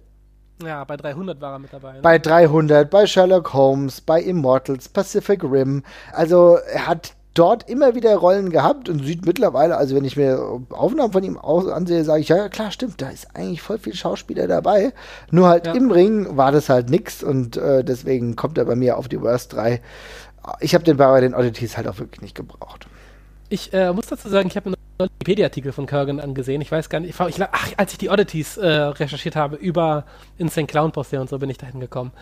Ja, 0.62 0.82
bei 0.84 0.96
300 0.96 1.40
war 1.40 1.52
er 1.52 1.58
mit 1.58 1.72
dabei. 1.72 1.92
Ne? 1.92 2.00
Bei 2.02 2.18
300, 2.18 2.90
bei 2.90 3.06
Sherlock 3.06 3.52
Holmes, 3.52 4.00
bei 4.00 4.20
Immortals, 4.20 4.88
Pacific 4.88 5.44
Rim. 5.44 5.84
Also 6.12 6.56
er 6.72 6.88
hat 6.88 7.12
dort 7.38 7.68
immer 7.70 7.94
wieder 7.94 8.16
Rollen 8.16 8.50
gehabt 8.50 8.88
und 8.88 9.04
sieht 9.04 9.24
mittlerweile, 9.26 9.76
also 9.76 9.94
wenn 9.94 10.04
ich 10.04 10.16
mir 10.16 10.60
Aufnahmen 10.70 11.12
von 11.12 11.22
ihm 11.22 11.38
ansehe, 11.38 12.04
sage 12.04 12.20
ich, 12.20 12.28
ja, 12.28 12.48
klar, 12.48 12.70
stimmt, 12.70 13.00
da 13.00 13.08
ist 13.10 13.28
eigentlich 13.34 13.62
voll 13.62 13.78
viel 13.78 13.94
Schauspieler 13.94 14.46
dabei. 14.48 14.92
Nur 15.30 15.48
halt 15.48 15.66
Ja. 15.66 15.74
im 15.74 15.90
Ring 15.90 16.36
war 16.36 16.52
das 16.52 16.68
halt 16.68 16.90
nix 16.90 17.22
und 17.22 17.56
äh, 17.56 17.84
deswegen 17.84 18.36
kommt 18.36 18.58
er 18.58 18.64
bei 18.64 18.74
mir 18.74 18.98
auf 18.98 19.08
die 19.08 19.20
Worst 19.20 19.52
3. 19.52 19.80
Ich 20.60 20.74
habe 20.74 20.84
den 20.84 20.96
bei 20.96 21.20
den 21.20 21.34
Oddities 21.34 21.76
halt 21.76 21.86
auch 21.88 21.98
wirklich 21.98 22.22
nicht 22.22 22.34
gebraucht. 22.34 22.86
Ich 23.50 23.72
äh, 23.72 23.92
muss 23.92 24.06
dazu 24.06 24.28
sagen, 24.28 24.48
ich 24.48 24.56
habe 24.56 24.70
mir 24.70 24.76
einen 24.98 25.10
Wikipedia-Artikel 25.10 25.72
von 25.72 25.86
Kurgan 25.86 26.20
angesehen. 26.20 26.60
Ich 26.60 26.70
weiß 26.72 26.88
gar 26.90 27.00
nicht, 27.00 27.18
ich, 27.18 27.42
ach, 27.42 27.68
als 27.76 27.92
ich 27.92 27.98
die 27.98 28.10
Oddities 28.10 28.56
äh, 28.56 28.66
recherchiert 28.66 29.36
habe 29.36 29.56
über 29.56 30.04
Insane 30.38 30.66
Clown 30.66 30.92
Poster 30.92 31.20
und 31.20 31.30
so, 31.30 31.38
bin 31.38 31.48
ich 31.50 31.58
dahin 31.58 31.80
gekommen. 31.80 32.12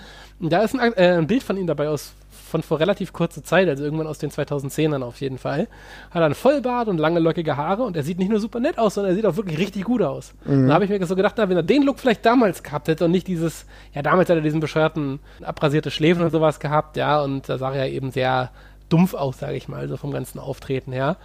Und 0.41 0.53
da 0.53 0.63
ist 0.63 0.79
ein, 0.79 0.93
äh, 0.93 1.17
ein 1.17 1.27
Bild 1.27 1.43
von 1.43 1.57
ihm 1.57 1.67
dabei 1.67 1.89
aus 1.89 2.13
von 2.47 2.63
vor 2.63 2.81
relativ 2.81 3.13
kurzer 3.13 3.43
Zeit, 3.43 3.69
also 3.69 3.85
irgendwann 3.85 4.07
aus 4.07 4.19
den 4.19 4.31
2010ern 4.31 5.03
auf 5.03 5.21
jeden 5.21 5.39
Fall. 5.39 5.69
Hat 6.11 6.23
einen 6.23 6.35
Vollbart 6.35 6.89
und 6.89 6.99
lange 6.99 7.21
lockige 7.21 7.57
Haare 7.57 7.83
und 7.83 7.97
er 7.97 8.03
sieht 8.03 8.19
nicht 8.19 8.31
nur 8.31 8.41
super 8.41 8.61
nett 8.61 8.79
aus, 8.79 8.95
sondern 8.95 9.13
er 9.13 9.17
sieht 9.17 9.27
auch 9.27 9.37
wirklich 9.37 9.59
richtig 9.59 9.85
gut 9.85 10.03
aus. 10.03 10.35
Und 10.45 10.69
da 10.69 10.75
habe 10.75 10.85
ich 10.85 10.91
mir 10.91 11.05
so 11.07 11.17
gedacht, 11.17 11.35
na, 11.37 11.49
wenn 11.49 11.57
er 11.57 11.63
den 11.63 11.83
Look 11.83 11.99
vielleicht 11.99 12.25
damals 12.25 12.63
gehabt 12.63 12.89
hätte 12.89 13.05
und 13.05 13.11
nicht 13.11 13.27
dieses, 13.27 13.67
ja, 13.93 14.03
damals 14.03 14.31
hat 14.31 14.37
er 14.37 14.43
diesen 14.43 14.61
bescheuerten 14.61 15.19
abrasierte 15.43 15.91
Schläfen 15.91 16.23
und 16.23 16.31
sowas 16.31 16.61
gehabt, 16.61 16.97
ja, 16.97 17.21
und 17.21 17.49
da 17.49 17.59
sah 17.59 17.73
er 17.73 17.91
eben 17.91 18.11
sehr 18.11 18.51
dumpf 18.89 19.15
aus, 19.15 19.39
sage 19.39 19.57
ich 19.57 19.69
mal, 19.69 19.89
so 19.89 19.97
vom 19.97 20.13
ganzen 20.13 20.39
Auftreten 20.39 20.93
her. 20.93 21.17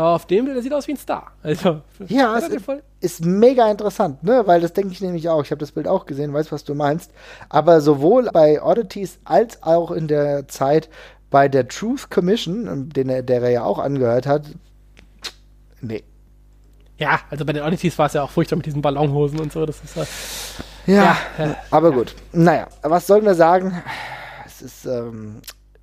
Aber 0.00 0.14
auf 0.14 0.24
dem 0.24 0.46
Bild, 0.46 0.56
der 0.56 0.62
sieht 0.62 0.72
aus 0.72 0.88
wie 0.88 0.92
ein 0.92 0.96
Star. 0.96 1.32
Also, 1.42 1.82
Ja, 2.08 2.34
es 2.38 2.48
ist, 2.48 2.64
ist 3.00 3.24
mega 3.26 3.70
interessant, 3.70 4.24
ne? 4.24 4.46
Weil 4.46 4.62
das 4.62 4.72
denke 4.72 4.92
ich 4.92 5.02
nämlich 5.02 5.28
auch. 5.28 5.44
Ich 5.44 5.50
habe 5.50 5.58
das 5.58 5.72
Bild 5.72 5.86
auch 5.86 6.06
gesehen, 6.06 6.32
weiß, 6.32 6.50
was 6.52 6.64
du 6.64 6.74
meinst. 6.74 7.12
Aber 7.50 7.82
sowohl 7.82 8.30
bei 8.32 8.62
Oddities 8.62 9.18
als 9.24 9.62
auch 9.62 9.90
in 9.90 10.08
der 10.08 10.48
Zeit 10.48 10.88
bei 11.28 11.48
der 11.48 11.68
Truth 11.68 12.10
Commission, 12.10 12.88
den 12.88 13.10
er, 13.10 13.22
der 13.22 13.42
er 13.42 13.50
ja 13.50 13.64
auch 13.64 13.78
angehört 13.78 14.26
hat, 14.26 14.44
nee. 15.82 16.02
Ja, 16.96 17.20
also 17.28 17.44
bei 17.44 17.52
den 17.52 17.62
Oddities 17.62 17.98
war 17.98 18.06
es 18.06 18.14
ja 18.14 18.22
auch 18.22 18.30
furchtbar 18.30 18.56
mit 18.56 18.64
diesen 18.64 18.80
Ballonhosen 18.80 19.38
und 19.38 19.52
so. 19.52 19.66
Das 19.66 19.82
ist, 19.84 19.98
äh, 19.98 20.94
Ja, 20.94 21.18
Ja, 21.36 21.44
äh, 21.44 21.54
aber 21.70 21.92
gut. 21.92 22.14
Naja, 22.32 22.68
was 22.80 23.06
sollen 23.06 23.26
wir 23.26 23.34
sagen? 23.34 23.82
Es 24.46 24.62
ist 24.62 24.86
ähm, 24.86 25.42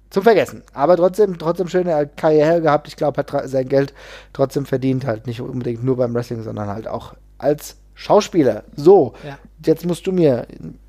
zum 0.10 0.24
Vergessen. 0.24 0.64
Aber 0.74 0.96
trotzdem, 0.98 1.38
trotzdem 1.38 1.68
schöne 1.68 2.10
Karriere 2.16 2.62
gehabt. 2.62 2.88
Ich 2.88 2.96
glaube, 2.96 3.20
hat 3.20 3.50
sein 3.50 3.68
Geld 3.68 3.94
trotzdem 4.34 4.66
verdient. 4.66 5.06
Halt 5.06 5.28
nicht 5.28 5.42
unbedingt 5.42 5.84
nur 5.84 5.98
beim 5.98 6.14
Wrestling, 6.14 6.44
sondern 6.44 6.68
halt 6.70 6.88
auch 6.88 7.14
als 7.38 7.78
Schauspieler. 7.94 8.64
So, 8.76 9.14
Ja. 9.28 9.38
jetzt 9.66 9.86
musst 9.86 10.08
du 10.08 10.12
mir 10.12 10.48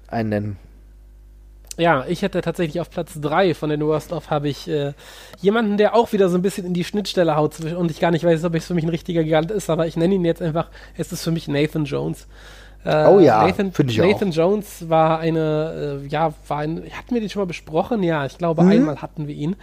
einen 0.08 0.28
nennen. 0.28 0.56
ja, 1.78 2.04
ich 2.08 2.22
hätte 2.22 2.40
tatsächlich 2.40 2.80
auf 2.80 2.90
Platz 2.90 3.12
3 3.20 3.54
von 3.54 3.70
den 3.70 3.80
Worst 3.86 4.12
of 4.12 4.30
habe 4.30 4.48
ich 4.48 4.66
äh, 4.68 4.94
jemanden, 5.40 5.76
der 5.76 5.94
auch 5.94 6.12
wieder 6.12 6.28
so 6.28 6.36
ein 6.36 6.42
bisschen 6.42 6.66
in 6.66 6.74
die 6.74 6.82
Schnittstelle 6.84 7.36
haut 7.36 7.60
und 7.60 7.90
ich 7.90 8.00
gar 8.00 8.10
nicht 8.10 8.24
weiß, 8.24 8.42
ob 8.44 8.54
es 8.56 8.66
für 8.66 8.74
mich 8.74 8.84
ein 8.84 8.88
richtiger 8.90 9.22
Gigant 9.22 9.50
ist, 9.52 9.70
aber 9.70 9.86
ich 9.86 9.96
nenne 9.96 10.14
ihn 10.16 10.24
jetzt 10.24 10.42
einfach, 10.42 10.70
es 10.96 11.12
ist 11.12 11.22
für 11.22 11.30
mich 11.30 11.46
Nathan 11.46 11.84
Jones. 11.84 12.26
Äh, 12.84 13.06
Oh 13.06 13.18
ja, 13.18 13.44
Nathan, 13.46 13.72
ich 13.88 14.00
auch. 14.00 14.06
Nathan 14.06 14.30
Jones 14.30 14.88
war 14.88 15.18
eine, 15.18 16.00
äh, 16.04 16.06
ja, 16.08 16.32
war 16.46 16.58
ein, 16.58 16.84
hatten 16.92 17.12
wir 17.14 17.20
den 17.20 17.28
schon 17.28 17.40
mal 17.42 17.46
besprochen? 17.46 18.02
Ja, 18.02 18.24
ich 18.24 18.38
glaube, 18.38 18.62
Mhm. 18.62 18.70
einmal 18.70 19.02
hatten 19.02 19.26
wir 19.26 19.34
ihn. 19.34 19.56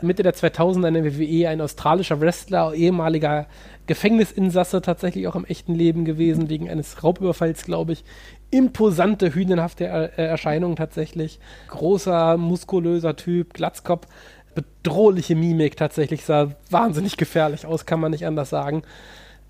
Mitte 0.00 0.22
der 0.22 0.34
2000er 0.34 0.88
in 0.88 0.94
der 0.94 1.04
WWE, 1.04 1.48
ein 1.48 1.60
australischer 1.60 2.20
Wrestler, 2.20 2.72
ehemaliger 2.74 3.46
Gefängnisinsasse, 3.86 4.80
tatsächlich 4.80 5.26
auch 5.26 5.34
im 5.34 5.44
echten 5.44 5.74
Leben 5.74 6.04
gewesen, 6.04 6.48
wegen 6.48 6.70
eines 6.70 7.02
Raubüberfalls, 7.02 7.64
glaube 7.64 7.92
ich. 7.92 8.04
Imposante, 8.50 9.34
hühnenhafte 9.34 9.86
er 9.86 10.18
äh, 10.18 10.24
Erscheinung 10.26 10.76
tatsächlich. 10.76 11.40
Großer, 11.68 12.36
muskulöser 12.36 13.16
Typ, 13.16 13.54
Glatzkopf, 13.54 14.06
bedrohliche 14.54 15.34
Mimik 15.34 15.76
tatsächlich, 15.76 16.24
sah 16.24 16.48
wahnsinnig 16.70 17.16
gefährlich 17.16 17.66
aus, 17.66 17.86
kann 17.86 17.98
man 18.00 18.12
nicht 18.12 18.26
anders 18.26 18.50
sagen. 18.50 18.82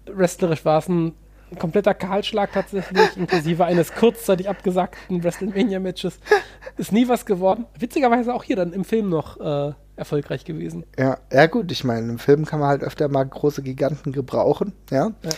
Wrestlerisch 0.07 0.64
war 0.64 0.79
es 0.79 0.88
ein 0.88 1.12
kompletter 1.59 1.95
Kahlschlag 1.95 2.53
tatsächlich, 2.53 3.17
inklusive 3.17 3.65
eines 3.65 3.93
kurzzeitig 3.95 4.49
abgesagten 4.49 5.23
WrestleMania-Matches. 5.23 6.19
Ist 6.77 6.93
nie 6.93 7.09
was 7.09 7.27
geworden. 7.27 7.67
Witzigerweise 7.79 8.35
auch 8.35 8.45
hier 8.45 8.57
dann 8.57 8.73
im 8.73 8.85
Film 8.85 9.09
noch 9.09 9.41
äh, 9.41 9.73
erfolgreich 9.97 10.45
gewesen. 10.45 10.85
Ja, 10.99 11.19
ja 11.33 11.47
gut, 11.47 11.71
ich 11.71 11.85
meine, 11.85 12.09
im 12.09 12.19
Film 12.19 12.45
kann 12.45 12.61
man 12.61 12.69
halt 12.69 12.83
öfter 12.83 13.09
mal 13.09 13.25
große 13.25 13.62
Giganten 13.62 14.12
gebrauchen, 14.12 14.73
ja. 14.91 15.12
Ja. 15.23 15.31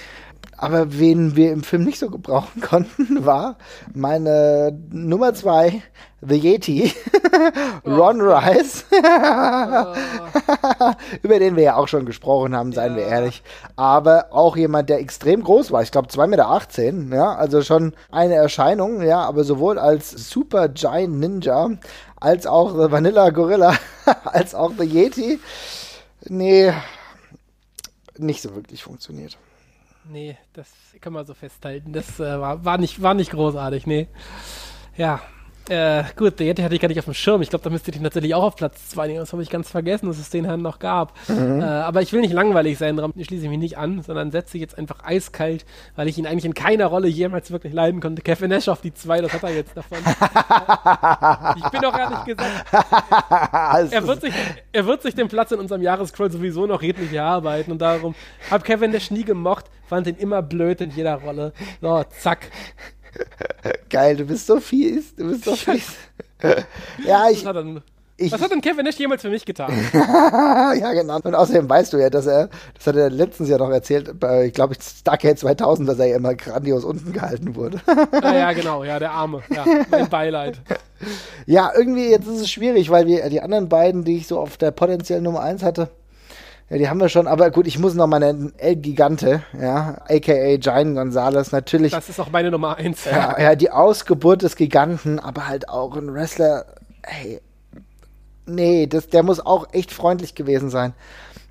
Aber 0.57 0.99
wen 0.99 1.37
wir 1.37 1.53
im 1.53 1.63
Film 1.63 1.85
nicht 1.85 1.99
so 1.99 2.11
gebrauchen 2.11 2.61
konnten, 2.61 3.25
war 3.25 3.57
meine 3.93 4.77
Nummer 4.91 5.35
zwei, 5.35 5.83
The 6.27 6.37
Yeti, 6.37 6.93
Ron 7.87 8.21
Rice, 8.21 8.85
über 11.23 11.39
den 11.39 11.57
wir 11.57 11.63
ja 11.65 11.77
auch 11.77 11.89
schon 11.89 12.07
gesprochen 12.07 12.57
haben, 12.57 12.73
seien 12.73 12.97
wir 12.97 13.03
Ja. 13.03 13.09
ehrlich. 13.09 13.43
Aber 13.77 14.29
auch 14.31 14.57
jemand, 14.57 14.89
der 14.89 15.01
extrem 15.01 15.43
groß 15.45 15.71
war. 15.71 15.83
Ich 15.83 15.93
glaube 15.93 16.09
2,18 16.09 16.93
Meter, 16.93 17.17
ja, 17.17 17.35
also 17.35 17.61
schon 17.63 17.93
eine 18.11 18.35
Erscheinung, 18.37 19.03
ja, 19.03 19.21
aber 19.21 19.45
sowohl 19.45 19.79
als 19.79 20.11
Super 20.31 20.69
Giant 20.69 21.19
Ninja, 21.21 21.71
als 22.17 22.47
auch 22.47 22.73
The 22.73 22.91
Vanilla 22.91 23.29
Gorilla, 23.31 23.75
als 24.25 24.55
auch 24.55 24.73
The 24.79 24.85
Yeti, 24.87 25.41
nee, 26.29 26.73
nicht 28.17 28.41
so 28.41 28.55
wirklich 28.55 28.83
funktioniert. 28.83 29.37
Nee, 30.07 30.37
das 30.53 30.71
kann 31.01 31.13
man 31.13 31.25
so 31.25 31.35
festhalten. 31.35 31.93
Das 31.93 32.21
äh, 32.21 32.41
war, 32.41 32.65
war, 32.65 32.79
nicht, 32.79 33.01
war 33.01 33.15
nicht 33.15 33.31
großartig, 33.31 33.87
nee. 33.87 34.09
Ja. 34.97 35.21
Äh, 35.69 36.05
gut, 36.17 36.39
der 36.41 36.51
hatte 36.51 36.75
ich 36.75 36.81
gar 36.81 36.89
nicht 36.89 36.99
auf 36.99 37.07
dem 37.07 37.15
Schirm. 37.15 37.41
Ich 37.41 37.49
glaube, 37.49 37.63
da 37.63 37.71
müsste 37.71 37.91
ich 37.91 37.99
tatsächlich 37.99 38.35
auch 38.35 38.43
auf 38.43 38.57
Platz 38.57 38.91
2 38.91 39.07
nehmen. 39.07 39.21
Das 39.21 39.33
habe 39.33 39.43
ich 39.43 39.49
ganz 39.49 39.71
vergessen, 39.71 40.07
dass 40.07 40.19
es 40.19 40.29
den 40.29 40.45
Herrn 40.45 40.61
noch 40.61 40.79
gab. 40.79 41.15
Äh, 41.29 41.63
aber 41.63 42.03
ich 42.03 42.13
will 42.13 42.21
nicht 42.21 42.35
langweilig 42.35 42.77
sein, 42.77 42.97
darum 42.97 43.13
schließe 43.13 43.45
ich 43.45 43.49
mich 43.49 43.59
nicht 43.59 43.79
an, 43.79 44.03
sondern 44.03 44.31
setze 44.31 44.59
jetzt 44.59 44.77
einfach 44.77 45.05
eiskalt, 45.05 45.65
weil 45.97 46.09
ich 46.09 46.19
ihn 46.19 46.27
eigentlich 46.27 46.45
in 46.45 46.55
keiner 46.55 46.87
Rolle 46.87 47.09
jemals 47.09 47.51
wirklich 47.51 47.73
leiden 47.73 48.01
konnte. 48.01 48.23
Kevin 48.23 48.51
Nash 48.51 48.69
auf 48.69 48.83
die 48.83 48.93
2, 48.93 49.23
das 49.23 49.33
hat 49.33 49.43
er 49.43 49.55
jetzt 49.55 49.77
davon. 49.77 49.99
Ich 51.57 51.71
bin 51.71 51.81
doch 51.81 51.97
ehrlich 51.97 52.25
gesagt, 52.25 52.73
er 53.93 54.07
wird, 54.07 54.21
sich, 54.21 54.33
er 54.73 54.87
wird 54.87 55.03
sich 55.03 55.15
den 55.15 55.29
Platz 55.29 55.53
in 55.53 55.59
unserem 55.59 55.83
Jahrescroll 55.83 56.31
sowieso 56.31 56.67
noch 56.67 56.83
redlich 56.83 57.13
erarbeiten 57.13 57.73
und 57.73 57.81
darum 57.81 58.15
habe 58.51 58.65
Kevin 58.65 58.91
Nash 58.91 59.11
nie 59.11 59.25
gemocht, 59.25 59.67
fand 59.87 60.07
ihn 60.07 60.17
immer 60.17 60.43
blöd 60.43 60.81
in 60.81 60.91
jeder 60.91 61.17
Rolle. 61.17 61.53
So, 61.81 62.05
zack. 62.19 62.51
Geil, 63.91 64.17
du 64.17 64.25
bist 64.25 64.47
so 64.47 64.61
fies, 64.61 65.15
du 65.15 65.29
bist 65.29 65.45
so 65.45 65.57
fies. 65.57 65.95
ja, 67.07 67.29
ich, 67.31 67.39
Was 67.39 67.47
hat, 67.47 67.57
denn, 67.57 67.81
ich, 68.17 68.33
was 68.33 68.41
hat 68.41 68.51
denn 68.51 68.61
Kevin 68.61 68.85
Nash 68.85 68.97
jemals 68.97 69.23
für 69.23 69.31
mich 69.31 69.45
getan? 69.45 69.73
ja, 69.93 70.93
genau. 70.93 71.19
Und 71.23 71.35
außerdem 71.35 71.69
weißt 71.69 71.93
du 71.93 71.99
ja, 71.99 72.11
dass 72.11 72.27
er, 72.27 72.49
das 72.75 72.87
hat 72.87 72.97
er 72.97 73.11
letztens 73.11 73.49
ja 73.49 73.59
noch 73.59 73.71
erzählt, 73.71 74.19
bei, 74.21 74.47
ich 74.47 74.53
glaube, 74.53 74.75
Starcade 74.81 75.37
2000, 75.37 75.89
dass 75.89 75.99
er 75.99 76.07
ja 76.07 76.17
immer 76.17 76.35
grandios 76.35 76.85
unten 76.85 77.13
gehalten 77.13 77.55
wurde. 77.57 77.81
ja, 78.23 78.35
ja, 78.35 78.53
genau, 78.53 78.85
ja, 78.85 78.99
der 78.99 79.13
Arme. 79.13 79.43
Ja, 79.55 79.65
mein 79.91 80.09
Beileid. 80.09 80.61
ja, 81.47 81.73
irgendwie, 81.77 82.11
jetzt 82.11 82.27
ist 82.27 82.41
es 82.41 82.51
schwierig, 82.51 82.91
weil 82.91 83.07
wir 83.07 83.29
die 83.31 83.41
anderen 83.41 83.69
beiden, 83.69 84.05
die 84.05 84.19
ich 84.19 84.27
so 84.27 84.39
auf 84.39 84.57
der 84.57 84.71
potenziellen 84.71 85.25
Nummer 85.25 85.41
1 85.41 85.63
hatte, 85.63 85.89
ja, 86.75 86.79
die 86.79 86.89
haben 86.89 86.99
wir 86.99 87.09
schon, 87.09 87.29
aber 87.29 87.53
gut, 87.53 87.69
ich 87.69 87.79
muss 87.79 87.95
noch 87.95 88.09
mal 88.09 88.21
einen 88.21 88.53
El 88.59 88.75
Gigante, 88.75 89.45
ja, 89.57 89.99
aka 90.09 90.57
Giant 90.57 90.97
Gonzalez, 90.97 91.53
natürlich. 91.53 91.93
Das 91.93 92.09
ist 92.09 92.19
auch 92.19 92.33
meine 92.33 92.51
Nummer 92.51 92.77
1. 92.79 93.05
Ja, 93.05 93.41
ja, 93.41 93.55
die 93.55 93.71
Ausgeburt 93.71 94.43
des 94.43 94.57
Giganten, 94.57 95.21
aber 95.21 95.47
halt 95.47 95.69
auch 95.69 95.97
ein 95.97 96.13
Wrestler, 96.13 96.67
hey, 97.05 97.41
nee, 98.47 98.89
das, 98.89 99.09
der 99.09 99.23
muss 99.23 99.39
auch 99.39 99.69
echt 99.73 99.93
freundlich 99.93 100.35
gewesen 100.35 100.69
sein. 100.69 100.95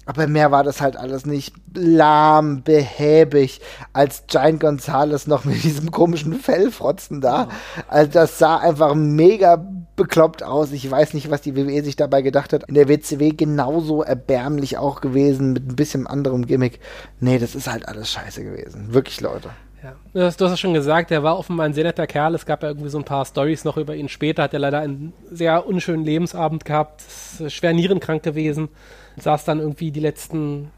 Aber 0.06 0.28
mehr 0.28 0.52
war 0.52 0.64
das 0.64 0.82
halt 0.82 0.98
alles 0.98 1.26
nicht. 1.26 1.54
Lahm, 1.74 2.64
behäbig, 2.64 3.62
als 3.94 4.26
Giant 4.28 4.60
Gonzalez 4.60 5.28
noch 5.28 5.46
mit 5.46 5.64
diesem 5.64 5.92
komischen 5.92 6.34
Fellfrotzen 6.34 7.22
da. 7.22 7.48
Also 7.88 8.12
das 8.12 8.38
sah 8.38 8.58
einfach 8.58 8.96
mega 8.96 9.66
bekloppt 9.96 10.44
aus. 10.44 10.72
Ich 10.72 10.90
weiß 10.90 11.14
nicht, 11.14 11.30
was 11.30 11.42
die 11.42 11.56
WWE 11.56 11.84
sich 11.84 11.96
dabei 11.96 12.22
gedacht 12.22 12.54
hat. 12.54 12.64
In 12.64 12.76
der 12.76 12.90
WCW 12.90 13.32
genauso 13.32 14.04
erbärmlich 14.04 14.78
auch 14.78 15.02
gewesen, 15.02 15.54
mit 15.54 15.70
ein 15.70 15.76
bisschen 15.76 16.08
anderem 16.08 16.46
Gimmick. 16.46 16.80
Nee, 17.20 17.40
das 17.40 17.56
ist 17.56 17.70
halt 17.70 17.88
alles 17.88 18.12
scheiße 18.12 18.44
gewesen. 18.44 18.94
Wirklich, 18.94 19.22
Leute. 19.22 19.50
Ja. 19.84 19.96
Du 20.14 20.22
hast, 20.22 20.40
du 20.40 20.46
hast 20.46 20.52
ja 20.52 20.58
schon 20.58 20.74
gesagt, 20.74 21.12
er 21.12 21.24
war 21.24 21.38
offenbar 21.38 21.66
ein 21.66 21.74
sehr 21.74 21.84
netter 21.84 22.08
Kerl. 22.08 22.36
Es 22.36 22.46
gab 22.46 22.64
ja 22.64 22.70
irgendwie 22.70 22.90
so 22.90 22.98
ein 22.98 23.04
paar 23.04 23.26
Stories 23.26 23.66
noch 23.66 23.76
über 23.76 23.96
ihn. 23.96 24.08
Später 24.08 24.44
hat 24.44 24.54
er 24.54 24.60
leider 24.60 24.80
einen 24.80 25.12
sehr 25.30 25.68
unschönen 25.68 26.06
Lebensabend 26.06 26.64
gehabt, 26.64 27.02
ist 27.02 27.52
schwer 27.52 27.74
nierenkrank 27.74 28.24
gewesen, 28.24 28.70
saß 29.18 29.46
dann 29.46 29.60
irgendwie 29.60 29.92
die 29.92 30.00
letzten, 30.00 30.72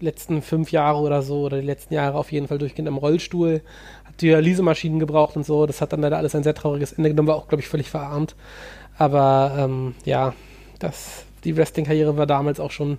letzten 0.00 0.42
fünf 0.42 0.72
Jahre 0.72 0.98
oder 1.00 1.22
so, 1.22 1.42
oder 1.42 1.60
die 1.60 1.66
letzten 1.66 1.94
Jahre 1.94 2.18
auf 2.18 2.32
jeden 2.32 2.48
Fall 2.48 2.58
durchgehend 2.58 2.88
im 2.88 2.96
Rollstuhl, 2.96 3.62
hat 4.04 4.20
Dialysemaschinen 4.20 4.98
gebraucht 4.98 5.36
und 5.36 5.44
so. 5.44 5.66
Das 5.66 5.80
hat 5.80 5.92
dann 5.92 6.00
leider 6.00 6.16
alles 6.16 6.34
ein 6.34 6.42
sehr 6.42 6.54
trauriges 6.54 6.92
Ende 6.92 7.10
genommen, 7.10 7.28
war 7.28 7.36
auch, 7.36 7.48
glaube 7.48 7.62
ich, 7.62 7.68
völlig 7.68 7.90
verarmt. 7.90 8.34
Aber 8.98 9.54
ähm, 9.58 9.94
ja, 10.04 10.34
das, 10.78 11.24
die 11.44 11.56
Wrestling-Karriere 11.56 12.16
war 12.16 12.26
damals 12.26 12.60
auch 12.60 12.70
schon 12.70 12.98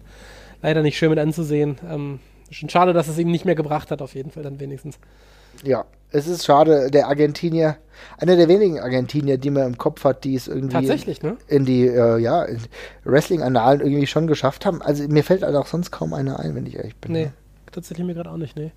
leider 0.62 0.82
nicht 0.82 0.98
schön 0.98 1.10
mit 1.10 1.20
anzusehen. 1.20 1.78
Ähm, 1.90 2.20
schon 2.52 2.70
schade, 2.70 2.94
dass 2.94 3.08
es 3.08 3.18
ihm 3.18 3.32
nicht 3.32 3.46
mehr 3.46 3.56
gebracht 3.56 3.92
hat, 3.92 4.02
auf 4.02 4.16
jeden 4.16 4.32
Fall 4.32 4.44
dann 4.44 4.60
wenigstens. 4.60 5.00
Ja, 5.64 5.86
es 6.12 6.28
ist 6.28 6.46
schade, 6.46 6.90
der 6.90 7.08
Argentinier, 7.08 7.78
einer 8.18 8.36
der 8.36 8.48
wenigen 8.48 8.80
Argentinier, 8.80 9.38
die 9.38 9.50
man 9.50 9.64
im 9.66 9.78
Kopf 9.78 10.04
hat, 10.04 10.24
die 10.24 10.36
es 10.36 10.48
irgendwie 10.48 10.76
ne? 11.22 11.38
in 11.48 11.66
die 11.66 11.88
äh, 11.88 12.18
ja, 12.18 12.44
in 12.44 12.60
Wrestling-Annalen 13.04 13.82
irgendwie 13.82 14.08
schon 14.08 14.28
geschafft 14.28 14.66
haben. 14.66 14.82
Also 14.82 15.08
mir 15.08 15.24
fällt 15.24 15.44
halt 15.44 15.56
auch 15.56 15.68
sonst 15.68 15.92
kaum 15.92 16.14
einer 16.14 16.40
ein, 16.40 16.56
wenn 16.56 16.66
ich 16.66 16.78
ehrlich 16.78 16.96
bin. 16.96 17.12
Nee, 17.12 17.32
tatsächlich 17.72 18.06
mir 18.06 18.14
gerade 18.14 18.32
auch 18.32 18.38
nicht, 18.38 18.56
nee. 18.56 18.72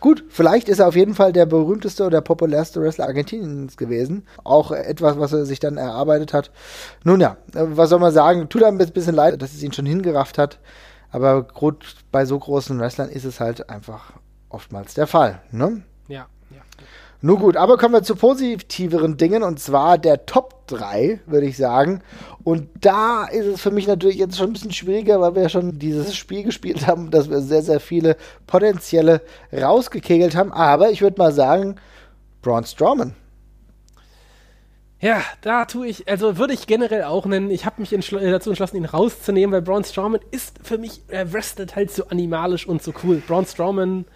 Gut, 0.00 0.24
vielleicht 0.28 0.68
ist 0.68 0.78
er 0.78 0.88
auf 0.88 0.96
jeden 0.96 1.14
Fall 1.14 1.32
der 1.32 1.46
berühmteste 1.46 2.04
oder 2.04 2.20
populärste 2.20 2.80
Wrestler 2.80 3.06
Argentiniens 3.06 3.76
gewesen. 3.76 4.26
Auch 4.44 4.70
etwas, 4.70 5.18
was 5.18 5.32
er 5.32 5.44
sich 5.46 5.58
dann 5.58 5.78
erarbeitet 5.78 6.32
hat. 6.32 6.50
Nun 7.04 7.20
ja, 7.20 7.36
äh, 7.54 7.64
was 7.64 7.90
soll 7.90 8.00
man 8.00 8.12
sagen? 8.12 8.48
Tut 8.48 8.62
einem 8.62 8.78
ein 8.80 8.90
bisschen 8.90 9.14
leid, 9.14 9.40
dass 9.40 9.54
es 9.54 9.62
ihn 9.62 9.72
schon 9.72 9.86
hingerafft 9.86 10.38
hat. 10.38 10.58
Aber 11.10 11.44
gut, 11.44 11.96
bei 12.12 12.26
so 12.26 12.38
großen 12.38 12.78
Wrestlern 12.78 13.08
ist 13.08 13.24
es 13.24 13.40
halt 13.40 13.70
einfach 13.70 14.12
oftmals 14.48 14.94
der 14.94 15.06
Fall. 15.06 15.40
Ne? 15.50 15.82
Nun 17.22 17.38
gut, 17.38 17.56
aber 17.56 17.78
kommen 17.78 17.94
wir 17.94 18.02
zu 18.02 18.14
positiveren 18.14 19.16
Dingen 19.16 19.42
und 19.42 19.58
zwar 19.58 19.96
der 19.96 20.26
Top 20.26 20.66
3, 20.66 21.20
würde 21.26 21.46
ich 21.46 21.56
sagen. 21.56 22.02
Und 22.44 22.68
da 22.80 23.24
ist 23.24 23.46
es 23.46 23.60
für 23.60 23.70
mich 23.70 23.86
natürlich 23.86 24.16
jetzt 24.16 24.36
schon 24.36 24.50
ein 24.50 24.52
bisschen 24.52 24.72
schwieriger, 24.72 25.20
weil 25.20 25.34
wir 25.34 25.42
ja 25.42 25.48
schon 25.48 25.78
dieses 25.78 26.14
Spiel 26.14 26.42
gespielt 26.42 26.86
haben, 26.86 27.10
dass 27.10 27.30
wir 27.30 27.40
sehr, 27.40 27.62
sehr 27.62 27.80
viele 27.80 28.16
potenzielle 28.46 29.22
rausgekegelt 29.52 30.36
haben. 30.36 30.52
Aber 30.52 30.90
ich 30.90 31.00
würde 31.00 31.18
mal 31.18 31.32
sagen, 31.32 31.76
Braun 32.42 32.64
Strowman. 32.64 33.14
Ja, 35.00 35.22
da 35.42 35.66
tue 35.66 35.88
ich, 35.88 36.08
also 36.08 36.38
würde 36.38 36.54
ich 36.54 36.66
generell 36.66 37.04
auch 37.04 37.26
nennen, 37.26 37.50
ich 37.50 37.66
habe 37.66 37.80
mich 37.80 37.92
entschl 37.92 38.18
äh, 38.18 38.30
dazu 38.30 38.50
entschlossen, 38.50 38.78
ihn 38.78 38.86
rauszunehmen, 38.86 39.52
weil 39.52 39.62
Braun 39.62 39.84
Strowman 39.84 40.20
ist 40.30 40.58
für 40.62 40.78
mich, 40.78 41.02
er 41.08 41.32
wrestelt 41.32 41.76
halt 41.76 41.90
so 41.90 42.06
animalisch 42.08 42.66
und 42.66 42.82
so 42.82 42.92
cool. 43.04 43.22
Braun 43.26 43.44
Strowman, 43.44 44.06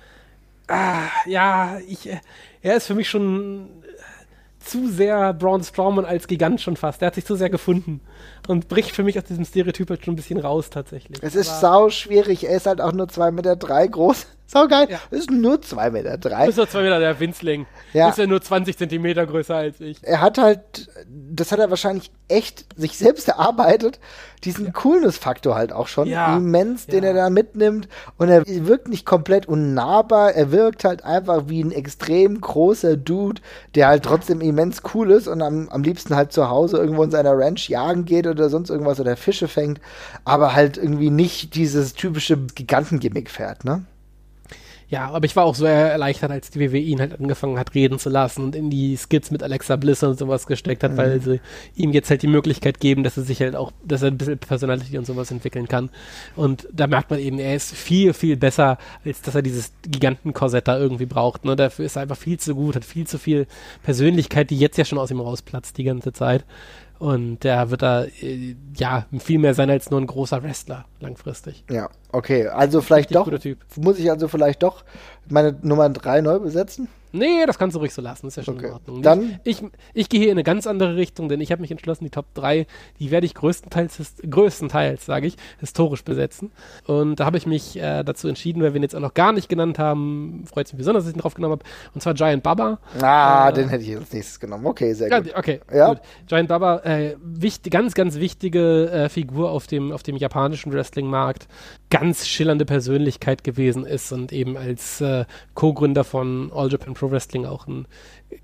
ah, 0.70 1.08
ja, 1.26 1.78
ich, 1.86 2.08
äh, 2.08 2.20
er 2.62 2.76
ist 2.76 2.86
für 2.86 2.94
mich 2.94 3.08
schon 3.08 3.82
äh, 3.82 4.64
zu 4.64 4.88
sehr 4.88 5.32
Braun 5.34 5.62
Strowman 5.62 6.04
als 6.04 6.26
Gigant 6.26 6.60
schon 6.60 6.76
fast. 6.76 7.00
Der 7.00 7.06
hat 7.08 7.14
sich 7.14 7.24
zu 7.24 7.36
sehr 7.36 7.50
gefunden 7.50 8.00
und 8.48 8.68
bricht 8.68 8.92
für 8.92 9.02
mich 9.02 9.18
aus 9.18 9.24
diesem 9.24 9.44
Stereotyp 9.44 9.90
halt 9.90 10.04
schon 10.04 10.14
ein 10.14 10.16
bisschen 10.16 10.38
raus 10.38 10.70
tatsächlich. 10.70 11.22
Es 11.22 11.34
ist 11.34 11.60
sau 11.60 11.90
schwierig, 11.90 12.44
er 12.44 12.56
ist 12.56 12.66
halt 12.66 12.80
auch 12.80 12.92
nur 12.92 13.06
2,3 13.06 13.30
Meter 13.32 13.56
drei 13.56 13.86
groß. 13.86 14.26
Sau 14.52 14.66
geil, 14.66 14.88
Ja. 14.90 14.98
ist 15.10 15.30
nur 15.30 15.60
2,3 15.62 15.90
Meter. 15.92 16.18
Drei. 16.18 16.46
bist 16.46 16.58
doch 16.58 16.68
zwei 16.68 16.82
Meter 16.82 16.98
der 16.98 17.20
Winzling. 17.20 17.66
Ja. 17.92 18.06
Du 18.06 18.08
bist 18.10 18.18
ja 18.18 18.26
nur 18.26 18.42
20 18.42 18.76
Zentimeter 18.76 19.24
größer 19.24 19.54
als 19.54 19.80
ich. 19.80 19.98
er 20.02 20.20
hat 20.20 20.38
halt, 20.38 20.88
das 21.08 21.52
hat 21.52 21.60
er 21.60 21.70
wahrscheinlich 21.70 22.10
echt 22.26 22.64
sich 22.76 22.96
selbst 22.98 23.28
erarbeitet, 23.28 24.00
diesen 24.44 24.72
Coolness-Faktor 24.72 25.54
halt 25.54 25.72
auch 25.72 25.86
schon 25.86 26.08
Ja. 26.08 26.36
immens, 26.36 26.86
den 26.86 27.02
Ja. 27.04 27.10
er 27.10 27.14
da 27.14 27.30
mitnimmt. 27.30 27.88
Und 28.18 28.28
er 28.28 28.42
wirkt 28.46 28.88
nicht 28.88 29.06
komplett 29.06 29.46
unnahbar, 29.46 30.32
er 30.34 30.50
wirkt 30.50 30.82
halt 30.84 31.04
einfach 31.04 31.44
wie 31.46 31.62
ein 31.62 31.70
extrem 31.72 32.40
großer 32.40 32.96
Dude, 32.96 33.40
der 33.76 33.86
halt 33.88 34.02
trotzdem 34.04 34.40
immens 34.40 34.82
cool 34.94 35.10
ist 35.12 35.28
und 35.28 35.42
am, 35.42 35.68
am 35.68 35.82
liebsten 35.84 36.16
halt 36.16 36.32
zu 36.32 36.48
Hause 36.48 36.76
irgendwo 36.78 37.02
in 37.04 37.10
seiner 37.12 37.36
Ranch 37.38 37.68
jagen 37.68 38.04
geht 38.04 38.26
oder 38.26 38.48
sonst 38.48 38.70
irgendwas 38.70 38.98
oder 39.00 39.16
Fische 39.16 39.46
fängt, 39.48 39.80
aber 40.24 40.54
halt 40.54 40.76
irgendwie 40.76 41.10
nicht 41.10 41.54
dieses 41.54 41.94
typische 41.94 42.36
Gigantengimmick 42.36 43.30
fährt, 43.30 43.64
ne? 43.64 43.84
Ja, 44.90 45.08
aber 45.10 45.24
ich 45.24 45.36
war 45.36 45.44
auch 45.44 45.54
so 45.54 45.66
erleichtert, 45.66 46.32
als 46.32 46.50
die 46.50 46.58
WWE 46.58 46.78
ihn 46.78 46.98
halt 46.98 47.20
angefangen 47.20 47.60
hat, 47.60 47.76
reden 47.76 48.00
zu 48.00 48.10
lassen 48.10 48.42
und 48.42 48.56
in 48.56 48.70
die 48.70 48.96
Skits 48.96 49.30
mit 49.30 49.40
Alexa 49.40 49.76
Bliss 49.76 50.02
und 50.02 50.18
sowas 50.18 50.48
gesteckt 50.48 50.82
hat, 50.82 50.96
weil 50.96 51.20
sie 51.20 51.40
ihm 51.76 51.92
jetzt 51.92 52.10
halt 52.10 52.22
die 52.22 52.26
Möglichkeit 52.26 52.80
geben, 52.80 53.04
dass 53.04 53.16
er 53.16 53.22
sich 53.22 53.40
halt 53.40 53.54
auch, 53.54 53.70
dass 53.84 54.02
er 54.02 54.08
ein 54.08 54.18
bisschen 54.18 54.38
Personality 54.38 54.98
und 54.98 55.06
sowas 55.06 55.30
entwickeln 55.30 55.68
kann. 55.68 55.90
Und 56.34 56.66
da 56.72 56.88
merkt 56.88 57.08
man 57.08 57.20
eben, 57.20 57.38
er 57.38 57.54
ist 57.54 57.72
viel, 57.72 58.12
viel 58.12 58.36
besser, 58.36 58.78
als 59.04 59.22
dass 59.22 59.36
er 59.36 59.42
dieses 59.42 59.72
Gigantenkorsett 59.82 60.66
da 60.66 60.76
irgendwie 60.76 61.06
braucht. 61.06 61.44
Ne? 61.44 61.54
Dafür 61.54 61.84
ist 61.84 61.94
er 61.94 62.02
einfach 62.02 62.16
viel 62.16 62.40
zu 62.40 62.56
gut, 62.56 62.74
hat 62.74 62.84
viel 62.84 63.06
zu 63.06 63.18
viel 63.18 63.46
Persönlichkeit, 63.84 64.50
die 64.50 64.58
jetzt 64.58 64.76
ja 64.76 64.84
schon 64.84 64.98
aus 64.98 65.12
ihm 65.12 65.20
rausplatzt 65.20 65.78
die 65.78 65.84
ganze 65.84 66.12
Zeit. 66.12 66.44
Und 67.00 67.44
der 67.44 67.70
wird 67.70 67.80
da, 67.80 68.04
äh, 68.04 68.54
ja, 68.76 69.06
viel 69.18 69.38
mehr 69.38 69.54
sein 69.54 69.70
als 69.70 69.90
nur 69.90 70.00
ein 70.00 70.06
großer 70.06 70.42
Wrestler 70.42 70.84
langfristig. 71.00 71.64
Ja, 71.70 71.88
Okay, 72.12 72.48
also 72.48 72.80
vielleicht 72.80 73.14
Richtig 73.14 73.58
doch, 73.76 73.82
muss 73.82 73.98
ich 73.98 74.10
also 74.10 74.26
vielleicht 74.26 74.62
doch 74.64 74.84
meine 75.30 75.56
Nummer 75.62 75.88
3 75.88 76.20
neu 76.20 76.38
besetzen? 76.38 76.88
Nee, 77.12 77.44
das 77.44 77.58
kannst 77.58 77.74
du 77.74 77.80
ruhig 77.80 77.92
so 77.92 78.00
lassen, 78.00 78.28
ist 78.28 78.36
ja 78.36 78.44
schon 78.44 78.54
Okay. 78.56 78.66
in 78.68 78.72
Ordnung. 78.72 79.02
Dann- 79.02 79.40
ich, 79.42 79.60
ich, 79.62 79.68
ich 79.94 80.08
gehe 80.08 80.20
hier 80.20 80.28
in 80.28 80.36
eine 80.36 80.44
ganz 80.44 80.68
andere 80.68 80.94
Richtung, 80.94 81.28
denn 81.28 81.40
ich 81.40 81.50
habe 81.50 81.60
mich 81.60 81.72
entschlossen, 81.72 82.04
die 82.04 82.10
Top 82.10 82.26
3, 82.34 82.68
die 83.00 83.10
werde 83.10 83.26
ich 83.26 83.34
größtenteils, 83.34 84.14
größtenteils 84.30 85.06
sage 85.06 85.26
ich, 85.26 85.34
historisch 85.58 86.04
besetzen. 86.04 86.52
Und 86.86 87.16
da 87.18 87.24
habe 87.26 87.36
ich 87.36 87.46
mich 87.46 87.76
äh, 87.80 88.04
dazu 88.04 88.28
entschieden, 88.28 88.62
weil 88.62 88.74
wir 88.74 88.78
ihn 88.78 88.84
jetzt 88.84 88.94
auch 88.94 89.00
noch 89.00 89.14
gar 89.14 89.32
nicht 89.32 89.48
genannt 89.48 89.80
haben, 89.80 90.44
freut 90.46 90.66
es 90.66 90.72
mich 90.72 90.78
besonders, 90.78 91.02
dass 91.02 91.10
ich 91.10 91.16
ihn 91.16 91.20
drauf 91.20 91.34
genommen 91.34 91.52
habe, 91.58 91.64
und 91.94 92.00
zwar 92.00 92.14
Giant 92.14 92.44
Baba. 92.44 92.78
Ah, 93.00 93.48
Äh, 93.48 93.52
den 93.54 93.68
hätte 93.70 93.82
ich 93.82 93.96
als 93.96 94.12
nächstes 94.12 94.38
genommen. 94.38 94.66
Okay, 94.66 94.92
sehr 94.94 95.10
gut. 95.10 95.34
okay, 95.36 95.60
Ja. 95.74 95.88
gut. 95.88 95.98
Giant 96.28 96.48
Baba, 96.48 96.78
äh, 96.84 97.16
wichtig, 97.20 97.72
ganz, 97.72 97.94
ganz 97.94 98.20
wichtige 98.20 98.88
äh, 98.88 99.08
Figur 99.08 99.50
auf 99.50 99.66
dem, 99.66 99.90
auf 99.90 100.04
dem 100.04 100.16
japanischen 100.16 100.72
Wrestling-Markt. 100.72 101.48
Ganz 101.90 102.28
schillernde 102.28 102.66
Persönlichkeit 102.66 103.42
gewesen 103.42 103.84
ist 103.84 104.12
und 104.12 104.32
eben 104.32 104.56
als 104.56 105.00
äh, 105.20 105.24
Co-Gründer 105.54 106.04
von 106.04 106.50
All 106.54 106.70
Japan 106.70 106.94
Pro 106.94 107.10
Wrestling 107.10 107.46
auch 107.46 107.66
einen 107.66 107.86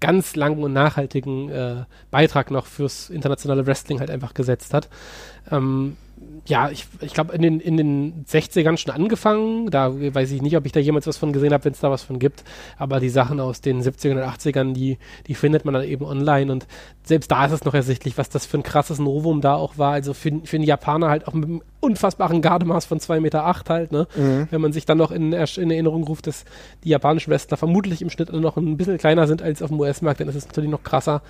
ganz 0.00 0.36
langen 0.36 0.62
und 0.62 0.72
nachhaltigen 0.72 1.48
äh, 1.48 1.84
Beitrag 2.10 2.50
noch 2.50 2.66
fürs 2.66 3.10
internationale 3.10 3.66
Wrestling 3.66 4.00
halt 4.00 4.10
einfach 4.10 4.34
gesetzt 4.34 4.74
hat. 4.74 4.88
Ähm, 5.50 5.96
ja, 6.46 6.70
ich, 6.70 6.86
ich 7.00 7.12
glaube, 7.12 7.34
in 7.34 7.42
den, 7.42 7.60
in 7.60 7.76
den 7.76 8.24
60ern 8.24 8.76
schon 8.76 8.94
angefangen. 8.94 9.70
Da 9.70 9.92
weiß 9.92 10.30
ich 10.30 10.42
nicht, 10.42 10.56
ob 10.56 10.64
ich 10.64 10.72
da 10.72 10.80
jemals 10.80 11.06
was 11.06 11.16
von 11.16 11.32
gesehen 11.32 11.52
habe, 11.52 11.64
wenn 11.64 11.72
es 11.72 11.80
da 11.80 11.90
was 11.90 12.02
von 12.02 12.18
gibt. 12.18 12.44
Aber 12.78 13.00
die 13.00 13.08
Sachen 13.08 13.40
aus 13.40 13.60
den 13.60 13.82
70ern 13.82 14.12
und 14.12 14.22
80ern, 14.22 14.72
die, 14.72 14.98
die 15.26 15.34
findet 15.34 15.64
man 15.64 15.74
dann 15.74 15.84
eben 15.84 16.04
online. 16.04 16.52
Und 16.52 16.66
selbst 17.02 17.30
da 17.30 17.46
ist 17.46 17.52
es 17.52 17.64
noch 17.64 17.74
ersichtlich, 17.74 18.16
was 18.16 18.28
das 18.28 18.46
für 18.46 18.58
ein 18.58 18.62
krasses 18.62 18.98
Novum 18.98 19.40
da 19.40 19.54
auch 19.54 19.76
war. 19.76 19.92
Also 19.92 20.14
für, 20.14 20.40
für 20.44 20.56
einen 20.56 20.64
Japaner 20.64 21.08
halt 21.08 21.26
auch 21.26 21.34
mit 21.34 21.44
einem 21.44 21.62
unfassbaren 21.80 22.42
Gardemaß 22.42 22.86
von 22.86 22.98
2,8 22.98 23.20
Meter 23.20 23.44
acht 23.44 23.70
halt, 23.70 23.92
ne? 23.92 24.08
Wenn 24.50 24.60
man 24.60 24.72
sich 24.72 24.86
dann 24.86 24.98
noch 24.98 25.10
in, 25.10 25.32
in 25.32 25.70
Erinnerung 25.70 26.04
ruft, 26.04 26.26
dass 26.26 26.44
die 26.84 26.88
japanischen 26.88 27.30
Wrestler 27.30 27.56
vermutlich 27.56 28.02
im 28.02 28.10
Schnitt 28.10 28.32
noch 28.32 28.56
ein 28.56 28.76
bisschen 28.76 28.98
kleiner 28.98 29.26
sind 29.26 29.42
als 29.42 29.62
auf 29.62 29.68
dem 29.68 29.80
US-Markt, 29.80 30.20
dann 30.20 30.28
ist 30.28 30.34
es 30.34 30.46
natürlich 30.46 30.70
noch 30.70 30.82
krasser. 30.82 31.22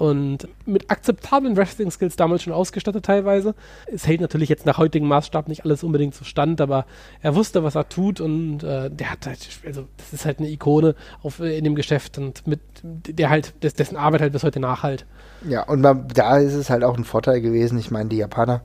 Und 0.00 0.48
mit 0.64 0.90
akzeptablen 0.90 1.58
Wrestling-Skills 1.58 2.16
damals 2.16 2.42
schon 2.42 2.54
ausgestattet 2.54 3.04
teilweise. 3.04 3.54
Es 3.84 4.06
hält 4.06 4.22
natürlich 4.22 4.48
jetzt 4.48 4.64
nach 4.64 4.78
heutigem 4.78 5.06
Maßstab 5.06 5.46
nicht 5.46 5.66
alles 5.66 5.84
unbedingt 5.84 6.14
so 6.14 6.24
stand, 6.24 6.62
aber 6.62 6.86
er 7.20 7.34
wusste, 7.34 7.64
was 7.64 7.74
er 7.74 7.86
tut 7.86 8.18
und 8.18 8.62
äh, 8.62 8.88
der 8.90 9.10
hat 9.10 9.26
halt, 9.26 9.46
also 9.66 9.88
das 9.98 10.14
ist 10.14 10.24
halt 10.24 10.38
eine 10.38 10.48
Ikone 10.48 10.94
auf, 11.22 11.40
in 11.40 11.64
dem 11.64 11.74
Geschäft 11.74 12.16
und 12.16 12.46
mit 12.46 12.60
der 12.82 13.28
halt, 13.28 13.62
des, 13.62 13.74
dessen 13.74 13.98
Arbeit 13.98 14.22
halt 14.22 14.32
bis 14.32 14.42
heute 14.42 14.58
nachhalt. 14.58 15.04
Ja, 15.46 15.64
und 15.64 15.82
man, 15.82 16.08
da 16.08 16.38
ist 16.38 16.54
es 16.54 16.70
halt 16.70 16.82
auch 16.82 16.96
ein 16.96 17.04
Vorteil 17.04 17.42
gewesen. 17.42 17.78
Ich 17.78 17.90
meine, 17.90 18.08
die 18.08 18.16
Japaner 18.16 18.62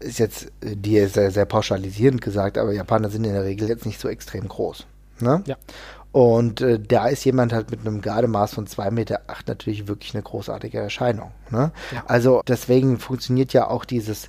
ist 0.00 0.18
jetzt, 0.18 0.50
die 0.64 0.96
ist 0.96 1.14
sehr, 1.14 1.30
sehr 1.30 1.44
pauschalisierend 1.44 2.20
gesagt, 2.20 2.58
aber 2.58 2.72
Japaner 2.72 3.08
sind 3.08 3.22
in 3.22 3.34
der 3.34 3.44
Regel 3.44 3.68
jetzt 3.68 3.86
nicht 3.86 4.00
so 4.00 4.08
extrem 4.08 4.48
groß. 4.48 4.84
Ne? 5.20 5.42
Ja. 5.46 5.56
Und 6.16 6.62
äh, 6.62 6.80
da 6.80 7.08
ist 7.08 7.26
jemand 7.26 7.52
halt 7.52 7.70
mit 7.70 7.80
einem 7.80 8.00
Gardemaß 8.00 8.54
von 8.54 8.66
2,8 8.66 8.90
Meter 8.90 9.20
acht 9.26 9.48
natürlich 9.48 9.86
wirklich 9.86 10.14
eine 10.14 10.22
großartige 10.22 10.78
Erscheinung. 10.78 11.30
Ne? 11.50 11.72
Ja. 11.92 12.04
Also 12.06 12.40
deswegen 12.48 12.98
funktioniert 12.98 13.52
ja 13.52 13.68
auch 13.68 13.84
dieses 13.84 14.28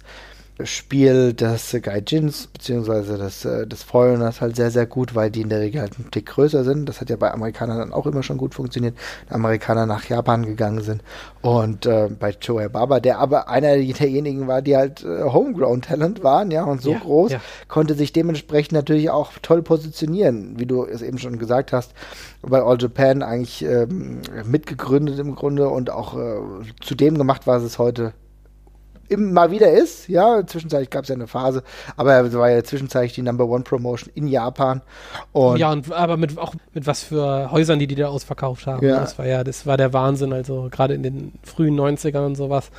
Spiel 0.63 1.33
des 1.33 1.75
Gaijins 1.81 2.47
beziehungsweise 2.47 3.17
des, 3.17 3.45
äh, 3.45 3.67
des 3.67 3.83
Foreigners 3.83 4.41
halt 4.41 4.55
sehr, 4.55 4.71
sehr 4.71 4.87
gut, 4.87 5.13
weil 5.13 5.29
die 5.29 5.41
in 5.41 5.49
der 5.49 5.59
Regel 5.59 5.81
halt 5.81 5.97
einen 5.99 6.09
Tick 6.09 6.25
größer 6.25 6.63
sind. 6.63 6.89
Das 6.89 6.99
hat 6.99 7.09
ja 7.09 7.15
bei 7.15 7.31
Amerikanern 7.31 7.77
dann 7.77 7.93
auch 7.93 8.07
immer 8.07 8.23
schon 8.23 8.37
gut 8.37 8.55
funktioniert. 8.55 8.97
Amerikaner 9.29 9.85
nach 9.85 10.05
Japan 10.05 10.45
gegangen 10.45 10.81
sind. 10.81 11.03
Und 11.41 11.85
äh, 11.85 12.09
bei 12.19 12.35
Joey 12.41 12.69
Baba, 12.69 12.99
der 12.99 13.19
aber 13.19 13.49
einer 13.49 13.75
derjenigen 13.77 14.47
war, 14.47 14.61
die 14.61 14.75
halt 14.75 15.03
äh, 15.03 15.23
Homegrown-Talent 15.23 16.23
waren, 16.23 16.49
ja, 16.49 16.63
und 16.63 16.81
so 16.81 16.91
Ja, 16.93 16.99
groß, 16.99 17.31
ja. 17.33 17.41
konnte 17.67 17.93
sich 17.93 18.11
dementsprechend 18.11 18.73
natürlich 18.73 19.09
auch 19.11 19.33
toll 19.41 19.61
positionieren, 19.61 20.57
wie 20.57 20.65
du 20.65 20.85
es 20.85 21.01
eben 21.01 21.19
schon 21.19 21.37
gesagt 21.37 21.71
hast, 21.71 21.93
bei 22.41 22.61
All 22.61 22.77
Japan 22.79 23.21
eigentlich 23.21 23.63
ähm, 23.63 24.21
mitgegründet 24.45 25.19
im 25.19 25.35
Grunde 25.35 25.69
und 25.69 25.91
auch 25.91 26.17
äh, 26.17 26.39
zu 26.81 26.95
dem 26.95 27.17
gemacht, 27.17 27.45
was 27.45 27.61
es 27.63 27.77
heute 27.77 28.13
immer 29.09 29.51
wieder 29.51 29.71
ist. 29.71 30.07
Ja, 30.07 30.45
zwischenzeitlich 30.45 30.89
gab 30.89 31.03
es 31.03 31.09
ja 31.09 31.15
eine 31.15 31.27
Phase, 31.27 31.63
aber 31.95 32.21
es 32.21 32.33
war 32.33 32.49
ja 32.49 32.63
zwischenzeitlich 32.63 33.13
die 33.13 33.21
Number 33.21 33.45
One 33.47 33.63
Promotion 33.63 34.11
in 34.15 34.27
Japan. 34.27 34.81
Und 35.31 35.57
ja, 35.57 35.71
und 35.71 35.91
aber 35.91 36.17
mit 36.17 36.37
auch 36.37 36.53
mit 36.73 36.87
was 36.87 37.03
für 37.03 37.51
Häusern, 37.51 37.79
die 37.79 37.87
die 37.87 37.95
da 37.95 38.07
ausverkauft 38.07 38.67
haben. 38.67 38.85
Ja. 38.85 38.99
Das 38.99 39.17
war 39.17 39.25
ja, 39.25 39.43
das 39.43 39.65
war 39.65 39.77
der 39.77 39.93
Wahnsinn, 39.93 40.33
also 40.33 40.67
gerade 40.71 40.93
in 40.93 41.03
den 41.03 41.33
frühen 41.43 41.79
90ern 41.79 42.25
und 42.25 42.35
sowas. 42.35 42.71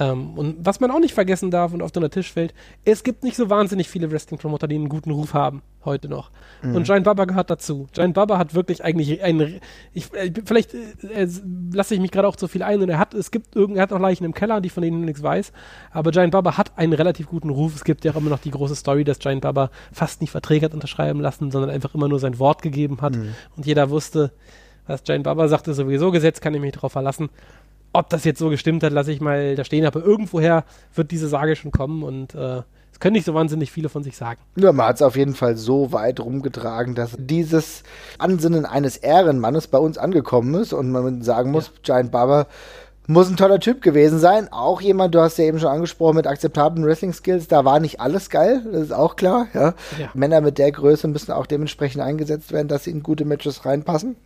Ähm, 0.00 0.38
und 0.38 0.56
was 0.64 0.80
man 0.80 0.90
auch 0.90 1.00
nicht 1.00 1.14
vergessen 1.14 1.50
darf 1.50 1.72
und 1.72 1.82
oft 1.82 1.96
unter 1.96 2.08
den 2.08 2.12
Tisch 2.12 2.32
fällt, 2.32 2.54
es 2.84 3.04
gibt 3.04 3.24
nicht 3.24 3.36
so 3.36 3.50
wahnsinnig 3.50 3.88
viele 3.88 4.10
Wrestling-Promoter, 4.10 4.66
die 4.66 4.76
einen 4.76 4.88
guten 4.88 5.10
Ruf 5.10 5.34
haben, 5.34 5.62
heute 5.84 6.08
noch. 6.08 6.30
Und 6.62 6.84
Giant 6.84 7.04
Baba 7.04 7.24
gehört 7.24 7.50
dazu. 7.50 7.88
Giant 7.92 8.14
Baba 8.14 8.38
hat 8.38 8.54
wirklich 8.54 8.84
eigentlich 8.84 9.22
einen, 9.22 9.60
ich, 9.92 10.12
äh, 10.14 10.32
vielleicht 10.44 10.74
äh, 10.74 11.28
lasse 11.72 11.94
ich 11.94 12.00
mich 12.00 12.10
gerade 12.10 12.26
auch 12.26 12.36
zu 12.36 12.48
viel 12.48 12.62
ein 12.62 12.80
und 12.80 12.88
er 12.88 12.98
hat, 12.98 13.14
es 13.14 13.30
gibt 13.30 13.54
irgend, 13.54 13.76
er 13.76 13.82
hat 13.82 13.90
noch 13.90 14.00
Leichen 14.00 14.24
im 14.24 14.32
Keller, 14.32 14.60
die 14.60 14.70
von 14.70 14.82
denen 14.82 15.04
nichts 15.04 15.22
weiß, 15.22 15.52
aber 15.90 16.10
Giant 16.10 16.32
Baba 16.32 16.56
hat 16.56 16.78
einen 16.78 16.92
relativ 16.92 17.26
guten 17.26 17.50
Ruf. 17.50 17.74
Es 17.74 17.84
gibt 17.84 18.04
ja 18.04 18.12
auch 18.12 18.16
immer 18.16 18.30
noch 18.30 18.40
die 18.40 18.50
große 18.50 18.76
Story, 18.76 19.04
dass 19.04 19.18
Giant 19.18 19.42
Baba 19.42 19.70
fast 19.92 20.20
nicht 20.20 20.30
Verträge 20.30 20.66
hat 20.66 20.74
unterschreiben 20.74 21.20
lassen, 21.20 21.50
sondern 21.50 21.70
einfach 21.70 21.94
immer 21.94 22.08
nur 22.08 22.18
sein 22.18 22.38
Wort 22.38 22.62
gegeben 22.62 23.00
hat 23.00 23.16
und 23.56 23.66
jeder 23.66 23.90
wusste, 23.90 24.32
was 24.86 25.04
Giant 25.04 25.24
Baba 25.24 25.48
sagte, 25.48 25.74
sowieso 25.74 26.10
Gesetz, 26.10 26.40
kann 26.40 26.54
ich 26.54 26.60
mich 26.60 26.72
drauf 26.72 26.92
verlassen. 26.92 27.30
Ob 27.92 28.08
das 28.08 28.24
jetzt 28.24 28.38
so 28.38 28.48
gestimmt 28.48 28.82
hat, 28.82 28.92
lasse 28.92 29.12
ich 29.12 29.20
mal 29.20 29.54
da 29.54 29.64
stehen, 29.64 29.84
aber 29.84 30.02
irgendwoher 30.02 30.64
wird 30.94 31.10
diese 31.10 31.28
Sage 31.28 31.56
schon 31.56 31.70
kommen 31.70 32.02
und 32.02 32.34
äh, 32.34 32.62
es 32.92 33.00
können 33.00 33.14
nicht 33.14 33.26
so 33.26 33.34
wahnsinnig 33.34 33.70
viele 33.72 33.88
von 33.88 34.02
sich 34.02 34.16
sagen. 34.16 34.40
ja, 34.56 34.72
man 34.72 34.86
hat 34.86 34.96
es 34.96 35.02
auf 35.02 35.16
jeden 35.16 35.34
Fall 35.34 35.56
so 35.56 35.92
weit 35.92 36.20
rumgetragen, 36.20 36.94
dass 36.94 37.16
dieses 37.18 37.82
Ansinnen 38.18 38.64
eines 38.64 38.96
Ehrenmannes 38.96 39.66
bei 39.66 39.78
uns 39.78 39.98
angekommen 39.98 40.54
ist 40.54 40.72
und 40.72 40.90
man 40.90 41.22
sagen 41.22 41.50
muss, 41.50 41.72
Giant 41.82 42.12
Baba 42.12 42.46
muss 43.06 43.28
ein 43.28 43.36
toller 43.36 43.60
Typ 43.60 43.82
gewesen 43.82 44.18
sein. 44.18 44.50
Auch 44.52 44.80
jemand, 44.80 45.14
du 45.14 45.20
hast 45.20 45.38
ja 45.38 45.44
eben 45.44 45.58
schon 45.58 45.70
angesprochen, 45.70 46.16
mit 46.16 46.26
akzeptablen 46.26 46.86
Wrestling-Skills. 46.86 47.48
Da 47.48 47.64
war 47.64 47.80
nicht 47.80 48.00
alles 48.00 48.30
geil, 48.30 48.62
das 48.70 48.82
ist 48.82 48.92
auch 48.92 49.16
klar. 49.16 49.48
Ja. 49.54 49.74
Ja. 49.98 50.10
Männer 50.14 50.40
mit 50.40 50.58
der 50.58 50.70
Größe 50.70 51.08
müssen 51.08 51.32
auch 51.32 51.46
dementsprechend 51.46 52.02
eingesetzt 52.02 52.52
werden, 52.52 52.68
dass 52.68 52.84
sie 52.84 52.90
in 52.90 53.02
gute 53.02 53.24
Matches 53.24 53.64
reinpassen. 53.66 54.16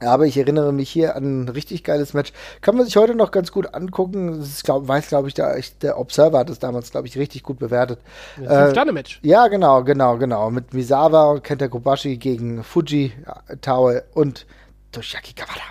Aber 0.00 0.26
ich 0.26 0.36
erinnere 0.36 0.72
mich 0.72 0.90
hier 0.90 1.16
an 1.16 1.44
ein 1.44 1.48
richtig 1.48 1.82
geiles 1.82 2.12
Match. 2.12 2.32
Kann 2.60 2.76
man 2.76 2.84
sich 2.84 2.96
heute 2.96 3.14
noch 3.14 3.30
ganz 3.30 3.50
gut 3.50 3.74
angucken. 3.74 4.40
Das 4.40 4.62
glaub, 4.62 4.86
weiß, 4.86 5.08
glaube 5.08 5.28
ich, 5.28 5.34
der, 5.34 5.58
der 5.80 5.98
Observer 5.98 6.38
hat 6.38 6.50
es 6.50 6.58
damals, 6.58 6.90
glaube 6.90 7.06
ich, 7.06 7.16
richtig 7.16 7.42
gut 7.42 7.58
bewertet. 7.58 7.98
Ein 8.36 8.44
Äh, 8.44 8.58
Fünf-Sterne-Match. 8.64 9.20
ja, 9.22 9.48
genau, 9.48 9.82
genau, 9.84 10.18
genau. 10.18 10.50
Mit 10.50 10.74
Misawa 10.74 11.30
und 11.30 11.44
Kenta 11.44 11.68
Kobashi 11.68 12.18
gegen 12.18 12.62
Fuji, 12.62 13.12
Taue 13.62 14.04
und 14.12 14.44
Toshiaki 14.92 15.32
Kawada. 15.32 15.62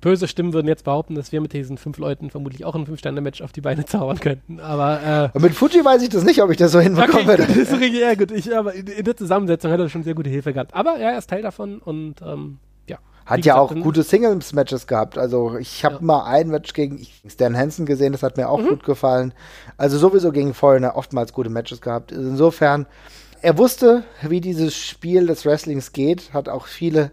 Böse 0.00 0.28
Stimmen 0.28 0.52
würden 0.52 0.68
jetzt 0.68 0.84
behaupten, 0.84 1.14
dass 1.14 1.32
wir 1.32 1.40
mit 1.40 1.52
diesen 1.52 1.78
fünf 1.78 1.98
Leuten 1.98 2.30
vermutlich 2.30 2.64
auch 2.64 2.74
ein 2.74 2.86
Fünf-Sterne-Match 2.86 3.40
auf 3.40 3.52
die 3.52 3.60
Beine 3.60 3.86
zaubern 3.86 4.20
könnten. 4.20 4.60
Aber 4.60 5.32
äh, 5.34 5.38
mit 5.38 5.54
Fuji 5.54 5.84
weiß 5.84 6.02
ich 6.02 6.10
das 6.10 6.24
nicht, 6.24 6.42
ob 6.42 6.50
ich 6.50 6.56
das 6.58 6.72
so 6.72 6.80
hinbekommen 6.80 7.28
okay, 7.28 7.36
das 7.38 7.56
ist 7.56 7.72
richtig, 7.72 8.00
ja 8.00 8.14
gut. 8.14 8.30
Ich, 8.30 8.54
aber 8.54 8.74
in, 8.74 9.04
der 9.04 9.16
Zusammensetzung 9.16 9.70
hat 9.72 9.80
er 9.80 9.88
schon 9.88 10.02
sehr 10.04 10.14
gute 10.14 10.28
Hilfe 10.30 10.52
gehabt. 10.52 10.74
Aber 10.74 10.98
ja, 10.98 11.10
er 11.12 11.18
ist 11.18 11.30
Teil 11.30 11.42
davon 11.42 11.78
und 11.78 12.20
ähm, 12.22 12.58
ja. 12.58 12.75
Hat 13.26 13.44
ja 13.44 13.54
gesagt, 13.62 13.78
auch 13.78 13.82
gute 13.82 14.02
Singles-Matches 14.04 14.86
gehabt. 14.86 15.18
Also 15.18 15.56
ich 15.58 15.84
habe 15.84 15.96
Ja. 15.96 16.00
mal 16.00 16.24
ein 16.24 16.48
Match 16.48 16.72
gegen 16.72 17.04
Stan 17.28 17.56
Hansen 17.56 17.84
gesehen, 17.84 18.12
das 18.12 18.22
hat 18.22 18.36
mir 18.36 18.44
Mhm. 18.44 18.48
auch 18.48 18.62
gut 18.62 18.84
gefallen. 18.84 19.34
Also 19.76 19.98
sowieso 19.98 20.30
gegen 20.32 20.54
Foreigner 20.54 20.96
oftmals 20.96 21.32
gute 21.32 21.50
Matches 21.50 21.80
gehabt. 21.80 22.12
Insofern, 22.12 22.86
er 23.42 23.58
wusste, 23.58 24.04
wie 24.22 24.40
dieses 24.40 24.76
Spiel 24.76 25.26
des 25.26 25.44
Wrestlings 25.44 25.92
geht, 25.92 26.32
hat 26.32 26.48
auch 26.48 26.66
viele 26.66 27.10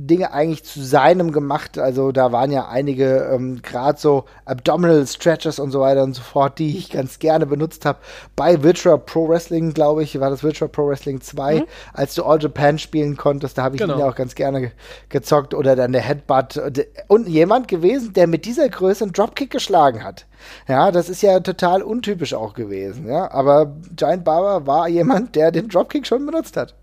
Dinge 0.00 0.32
eigentlich 0.32 0.62
zu 0.64 0.80
seinem 0.82 1.32
gemacht. 1.32 1.76
Also 1.76 2.12
da 2.12 2.30
waren 2.30 2.52
ja 2.52 2.68
einige 2.68 3.28
ähm, 3.34 3.62
gerade 3.62 3.98
so 3.98 4.26
Abdominal 4.44 5.04
Stretches 5.06 5.58
und 5.58 5.72
so 5.72 5.80
weiter 5.80 6.04
und 6.04 6.14
so 6.14 6.22
fort, 6.22 6.58
die 6.60 6.78
ich 6.78 6.90
ganz 6.90 7.18
gerne 7.18 7.46
benutzt 7.46 7.84
habe. 7.84 7.98
Bei 8.36 8.62
Virtual 8.62 8.96
Pro 8.98 9.28
Wrestling, 9.28 9.74
glaube 9.74 10.04
ich, 10.04 10.20
war 10.20 10.30
das 10.30 10.44
Virtual 10.44 10.68
Pro 10.68 10.86
Wrestling 10.88 11.20
2, 11.20 11.64
als 11.94 12.14
du 12.14 12.22
All 12.24 12.40
Japan 12.40 12.78
spielen 12.78 13.16
konntest, 13.16 13.58
da 13.58 13.64
habe 13.64 13.74
ich 13.74 13.80
Genau. 13.82 13.94
ihn 13.94 14.00
ja 14.00 14.08
auch 14.08 14.14
ganz 14.14 14.34
gerne 14.36 14.60
ge 14.60 14.70
gezockt. 15.08 15.52
Oder 15.52 15.74
dann 15.74 15.92
der 15.92 16.02
Headbutt. 16.02 16.56
Und- 16.56 16.86
Und 17.08 17.28
jemand 17.28 17.66
gewesen, 17.68 18.12
der 18.12 18.26
mit 18.28 18.44
dieser 18.44 18.68
Größe 18.68 19.02
einen 19.04 19.12
Dropkick 19.12 19.50
geschlagen 19.50 20.04
hat. 20.04 20.26
Ja, 20.68 20.92
das 20.92 21.08
ist 21.08 21.22
ja 21.22 21.40
total 21.40 21.82
untypisch 21.82 22.34
auch 22.34 22.54
gewesen. 22.54 23.08
Ja, 23.08 23.30
aber 23.32 23.74
Giant 23.96 24.22
Barber 24.24 24.66
war 24.66 24.88
jemand, 24.88 25.34
der 25.34 25.50
den 25.50 25.68
Dropkick 25.68 26.06
schon 26.06 26.24
benutzt 26.24 26.56
hat. 26.56 26.74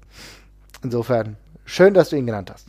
Insofern, 0.84 1.38
schön, 1.64 1.94
dass 1.94 2.10
du 2.10 2.18
ihn 2.18 2.26
genannt 2.26 2.52
hast. 2.54 2.68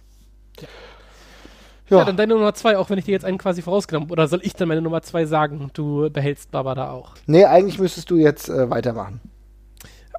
Ja. 1.89 2.05
dann 2.05 2.16
deine 2.16 2.34
Nummer 2.34 2.55
zwei, 2.55 2.76
auch 2.78 2.91
wenn 2.91 2.99
ich 2.99 3.05
dir 3.05 3.12
jetzt 3.12 3.24
einen 3.24 3.39
quasi 3.39 3.62
vorausgenommen 3.62 4.11
Oder 4.11 4.26
soll 4.28 4.41
ich 4.43 4.55
dann 4.55 4.68
meine 4.68 4.82
Nummer 4.82 5.03
zwei 5.03 5.24
sagen 5.24 5.61
und 5.61 5.76
du 5.78 6.11
behältst 6.11 6.51
Baba 6.51 6.74
da 6.74 6.91
auch? 6.91 7.14
Nee, 7.26 7.45
eigentlich 7.45 7.78
müsstest 7.78 8.11
du 8.11 8.16
jetzt 8.16 8.49
äh, 8.49 8.68
weitermachen. 8.70 9.20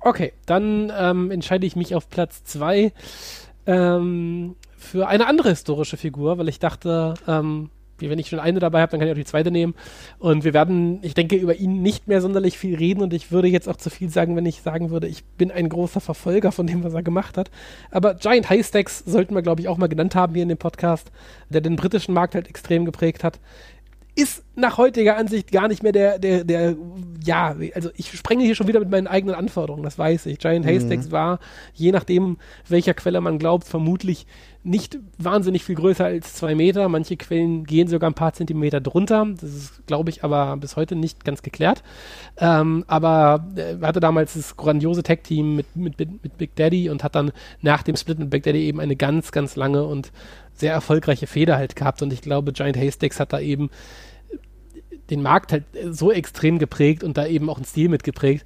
Okay, 0.01 0.33
dann 0.45 0.91
ähm, 0.97 1.31
entscheide 1.31 1.65
ich 1.65 1.75
mich 1.75 1.95
auf 1.95 2.09
Platz 2.09 2.43
zwei 2.43 2.93
ähm, 3.65 4.55
für 4.77 5.07
eine 5.07 5.27
andere 5.27 5.49
historische 5.49 5.97
Figur, 5.97 6.37
weil 6.37 6.47
ich 6.47 6.59
dachte, 6.59 7.15
ähm, 7.27 7.69
wenn 7.99 8.19
ich 8.19 8.29
schon 8.29 8.39
eine 8.39 8.59
dabei 8.59 8.81
habe, 8.81 8.91
dann 8.91 8.99
kann 8.99 9.07
ich 9.07 9.13
auch 9.13 9.17
die 9.17 9.25
zweite 9.25 9.51
nehmen. 9.51 9.75
Und 10.19 10.43
wir 10.43 10.53
werden, 10.53 10.99
ich 11.01 11.13
denke, 11.13 11.35
über 11.35 11.55
ihn 11.55 11.81
nicht 11.81 12.07
mehr 12.07 12.21
sonderlich 12.21 12.57
viel 12.57 12.75
reden 12.75 13.01
und 13.01 13.13
ich 13.13 13.31
würde 13.31 13.47
jetzt 13.47 13.67
auch 13.67 13.77
zu 13.77 13.89
viel 13.89 14.09
sagen, 14.09 14.35
wenn 14.35 14.45
ich 14.45 14.61
sagen 14.61 14.89
würde, 14.89 15.07
ich 15.07 15.23
bin 15.23 15.51
ein 15.51 15.69
großer 15.69 16.01
Verfolger 16.01 16.51
von 16.51 16.67
dem, 16.67 16.83
was 16.83 16.93
er 16.93 17.03
gemacht 17.03 17.37
hat. 17.37 17.49
Aber 17.91 18.15
Giant 18.15 18.49
Highstacks 18.49 19.03
sollten 19.05 19.35
wir, 19.35 19.41
glaube 19.41 19.61
ich, 19.61 19.67
auch 19.67 19.77
mal 19.77 19.87
genannt 19.87 20.15
haben 20.15 20.33
hier 20.33 20.43
in 20.43 20.49
dem 20.49 20.57
Podcast, 20.57 21.11
der 21.49 21.61
den 21.61 21.75
britischen 21.75 22.13
Markt 22.13 22.35
halt 22.35 22.47
extrem 22.47 22.85
geprägt 22.85 23.23
hat 23.23 23.39
ist 24.17 24.43
nach 24.55 24.79
heutiger 24.79 25.15
Ansicht 25.15 25.51
gar 25.51 25.67
nicht 25.67 25.83
mehr 25.83 25.91
der, 25.91 26.17
der, 26.17 26.43
der, 26.43 26.75
ja, 27.23 27.55
also 27.75 27.91
ich 27.95 28.11
sprenge 28.17 28.43
hier 28.43 28.55
schon 28.55 28.67
wieder 28.67 28.79
mit 28.79 28.89
meinen 28.89 29.05
eigenen 29.05 29.35
Anforderungen, 29.35 29.83
das 29.83 29.99
weiß 29.99 30.25
ich. 30.25 30.39
Giant 30.39 30.65
mhm. 30.65 30.69
Haystacks 30.69 31.11
war, 31.11 31.39
je 31.75 31.91
nachdem, 31.91 32.37
welcher 32.67 32.95
Quelle 32.95 33.21
man 33.21 33.37
glaubt, 33.37 33.67
vermutlich 33.67 34.25
nicht 34.63 34.97
wahnsinnig 35.19 35.63
viel 35.63 35.75
größer 35.75 36.05
als 36.05 36.33
zwei 36.33 36.55
Meter. 36.55 36.89
Manche 36.89 37.15
Quellen 37.15 37.63
gehen 37.63 37.87
sogar 37.87 38.09
ein 38.09 38.15
paar 38.15 38.33
Zentimeter 38.33 38.81
drunter. 38.81 39.25
Das 39.39 39.53
ist, 39.53 39.85
glaube 39.85 40.09
ich, 40.09 40.23
aber 40.23 40.57
bis 40.57 40.75
heute 40.75 40.95
nicht 40.95 41.23
ganz 41.23 41.43
geklärt. 41.43 41.83
Ähm, 42.37 42.83
aber 42.87 43.45
er 43.55 43.79
hatte 43.87 43.99
damals 43.99 44.33
das 44.33 44.57
grandiose 44.57 45.03
Tag-Team 45.03 45.55
mit, 45.55 45.75
mit, 45.75 45.99
mit 45.99 46.37
Big 46.37 46.55
Daddy 46.55 46.89
und 46.89 47.03
hat 47.03 47.13
dann 47.13 47.31
nach 47.61 47.83
dem 47.83 47.95
Split 47.95 48.17
mit 48.17 48.31
Big 48.31 48.43
Daddy 48.43 48.65
eben 48.65 48.79
eine 48.79 48.95
ganz, 48.95 49.31
ganz 49.31 49.55
lange 49.55 49.85
und 49.85 50.11
sehr 50.59 50.73
erfolgreiche 50.73 51.27
Feder 51.27 51.57
halt 51.57 51.75
gehabt. 51.75 52.01
Und 52.01 52.11
ich 52.13 52.21
glaube, 52.21 52.53
Giant 52.53 52.77
Haystacks 52.77 53.19
hat 53.19 53.33
da 53.33 53.39
eben 53.39 53.69
den 55.09 55.21
Markt 55.21 55.51
halt 55.51 55.63
so 55.89 56.11
extrem 56.11 56.59
geprägt 56.59 57.03
und 57.03 57.17
da 57.17 57.25
eben 57.25 57.49
auch 57.49 57.57
einen 57.57 57.65
Stil 57.65 57.89
mitgeprägt, 57.89 58.45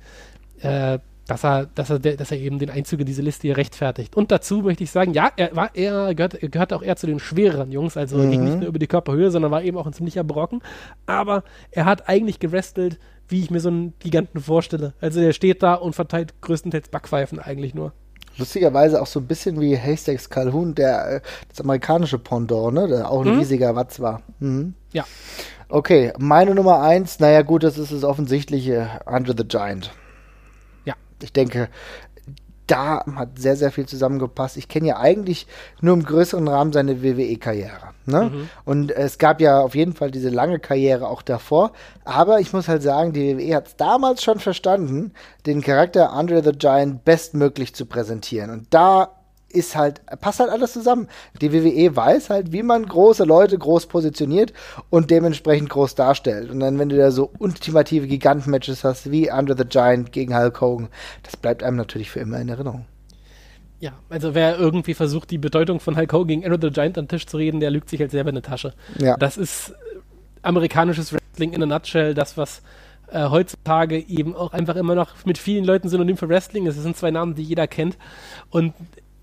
äh, 0.62 0.99
dass 1.28 1.45
er, 1.45 1.68
dass 1.68 1.89
er, 1.89 1.99
dass 1.99 2.32
er 2.32 2.38
eben 2.38 2.59
den 2.59 2.70
Einzug 2.70 2.99
in 2.99 3.05
diese 3.05 3.22
Liste 3.22 3.43
hier 3.43 3.57
rechtfertigt. 3.57 4.16
Und 4.16 4.32
dazu 4.32 4.57
möchte 4.62 4.84
ich 4.84 4.91
sagen, 4.91 5.14
ja, 5.14 5.32
er 5.38 5.55
war 5.55 5.74
eher, 5.76 6.14
gehört, 6.14 6.39
gehört 6.41 6.74
auch 6.74 6.84
eher 6.84 6.97
zu 6.97 7.07
den 7.07 7.20
schwereren 7.20 7.72
Jungs, 7.72 7.95
also 7.95 8.18
mhm. 8.18 8.32
ging 8.32 8.43
nicht 8.43 8.59
nur 8.59 8.68
über 8.68 8.80
die 8.80 8.88
Körperhöhe, 8.88 9.32
sondern 9.32 9.51
war 9.51 9.64
eben 9.64 9.78
auch 9.78 9.86
ein 9.86 9.93
ziemlicher 9.93 10.24
Brocken. 10.24 10.62
Aber 11.05 11.43
er 11.72 11.86
hat 11.86 12.09
eigentlich 12.09 12.39
gerestelt, 12.39 12.99
wie 13.28 13.39
ich 13.39 13.49
mir 13.49 13.62
so 13.62 13.70
einen 13.70 13.93
Giganten 13.99 14.41
vorstelle. 14.41 14.93
Also 14.99 15.22
er 15.22 15.34
steht 15.34 15.64
da 15.64 15.76
und 15.76 15.93
verteilt 15.93 16.41
größtenteils 16.41 16.89
Backpfeifen 16.89 17.39
eigentlich 17.39 17.74
nur. 17.74 17.93
Lustigerweise 18.38 19.01
auch 19.01 19.07
so 19.07 19.19
ein 19.19 19.27
bisschen 19.27 19.59
wie 19.59 19.77
Haystacks 19.77 20.29
Calhoun, 20.29 20.75
der 20.75 21.07
äh, 21.07 21.21
das 21.49 21.61
amerikanische 21.61 22.17
Pendant, 22.17 22.73
ne? 22.73 22.88
Der 22.88 23.09
auch 23.09 23.21
ein 23.25 23.34
mhm. 23.34 23.39
riesiger 23.39 23.75
Watz 23.75 23.99
war. 23.99 24.21
Mhm. 24.39 24.73
Ja. 24.93 25.05
Okay, 25.69 26.11
meine 26.17 26.53
Nummer 26.53 26.82
eins, 26.82 27.19
naja 27.19 27.43
gut, 27.43 27.63
das 27.63 27.77
ist 27.77 27.93
das 27.93 28.03
offensichtliche 28.03 28.99
Under 29.05 29.34
the 29.38 29.47
Giant. 29.47 29.91
Ja. 30.84 30.95
Ich 31.21 31.32
denke, 31.32 31.69
da 32.68 33.03
hat 33.16 33.38
sehr, 33.38 33.55
sehr 33.55 33.72
viel 33.72 33.86
zusammengepasst. 33.86 34.57
Ich 34.57 34.68
kenne 34.68 34.88
ja 34.88 34.97
eigentlich 34.97 35.47
nur 35.82 35.93
im 35.93 36.03
größeren 36.03 36.47
Rahmen 36.47 36.72
seine 36.72 37.03
WWE-Karriere. 37.03 37.91
Ne? 38.05 38.32
Mhm. 38.34 38.49
Und 38.66 38.91
es 38.91 39.18
gab 39.18 39.41
ja 39.41 39.62
auf 39.62 39.76
jeden 39.76 39.93
Fall 39.93 40.12
diese 40.12 40.30
lange 40.30 40.59
Karriere 40.59 41.07
auch 41.07 41.22
davor. 41.22 41.72
Aber 42.05 42.39
ich 42.39 42.53
muss 42.53 42.68
halt 42.68 42.82
sagen, 42.82 43.14
die 43.14 43.38
WWE 43.38 43.55
hat 43.55 43.68
es 43.68 43.76
damals 43.76 44.24
schon 44.24 44.39
verstanden, 44.39 45.14
den 45.45 45.62
Charakter 45.62 46.14
Andre 46.14 46.43
the 46.43 46.51
Giant 46.51 47.03
bestmöglich 47.03 47.76
zu 47.76 47.86
präsentieren. 47.86 48.49
Und 48.49 48.68
da 48.72 49.20
ist 49.52 49.76
halt, 49.76 50.02
passt 50.22 50.39
halt 50.39 50.49
alles 50.49 50.74
zusammen. 50.74 51.08
Die 51.41 51.54
WWE 51.54 51.95
weiß 51.95 52.30
halt, 52.30 52.52
wie 52.52 52.64
man 52.64 52.86
große 52.86 53.24
Leute 53.24 53.58
groß 53.58 53.88
positioniert 53.88 54.54
und 54.89 55.12
dementsprechend 55.12 55.70
groß 55.70 55.95
darstellt. 55.95 56.49
Und 56.49 56.60
dann, 56.60 56.80
wenn 56.80 56.89
du 56.89 56.97
da 56.97 57.12
so 57.12 57.32
ultimative 57.39 58.08
Gigantenmatches 58.08 58.84
hast, 58.84 59.12
wie 59.12 59.32
Under 59.32 59.56
the 59.56 59.66
Giant 59.66 60.12
gegen 60.12 60.36
Hulk 60.36 60.62
Hogan, 60.62 60.89
das 61.24 61.38
bleibt 61.38 61.64
einem 61.64 61.78
natürlich 61.78 62.12
für 62.12 62.20
immer 62.20 62.39
in 62.39 62.49
Erinnerung. 62.49 62.86
Ja, 63.80 63.93
also 64.10 64.36
wer 64.36 64.60
irgendwie 64.60 64.93
versucht, 64.93 65.32
die 65.32 65.39
Bedeutung 65.39 65.80
von 65.80 65.97
Hulk 65.97 66.14
Hogan 66.14 66.28
gegen 66.28 66.45
Under 66.45 66.60
the 66.62 66.74
Giant 66.74 66.97
an 66.97 67.06
den 67.06 67.10
Tisch 67.10 67.26
zu 67.26 67.38
reden, 67.38 67.60
der 67.60 67.72
lügt 67.72 67.89
sich 67.89 67.99
halt 67.99 68.12
selber 68.12 68.30
in 68.30 68.36
die 68.36 68.41
Tasche. 68.41 68.74
Ja. 68.99 69.18
Das 69.18 69.38
ist 69.38 69.74
amerikanisches 70.43 71.14
Wrestling 71.14 71.54
in 71.54 71.64
a 71.64 71.66
nutshell, 71.66 72.14
das, 72.14 72.38
was 72.38 72.62
äh, 73.12 73.30
heutzutage 73.30 73.97
eben 73.97 74.36
auch 74.36 74.54
einfach 74.54 74.76
immer 74.76 74.95
noch 74.95 75.26
mit 75.26 75.38
vielen 75.38 75.66
Leuten 75.66 75.89
synonym 75.89 76.18
für 76.18 76.30
Wrestling 76.30 76.66
ist. 76.66 76.78
Es 76.78 76.84
sind 76.84 76.95
zwei 76.95 77.12
Namen, 77.12 77.36
die 77.36 77.43
jeder 77.43 77.68
kennt. 77.68 77.97
Und 78.49 78.74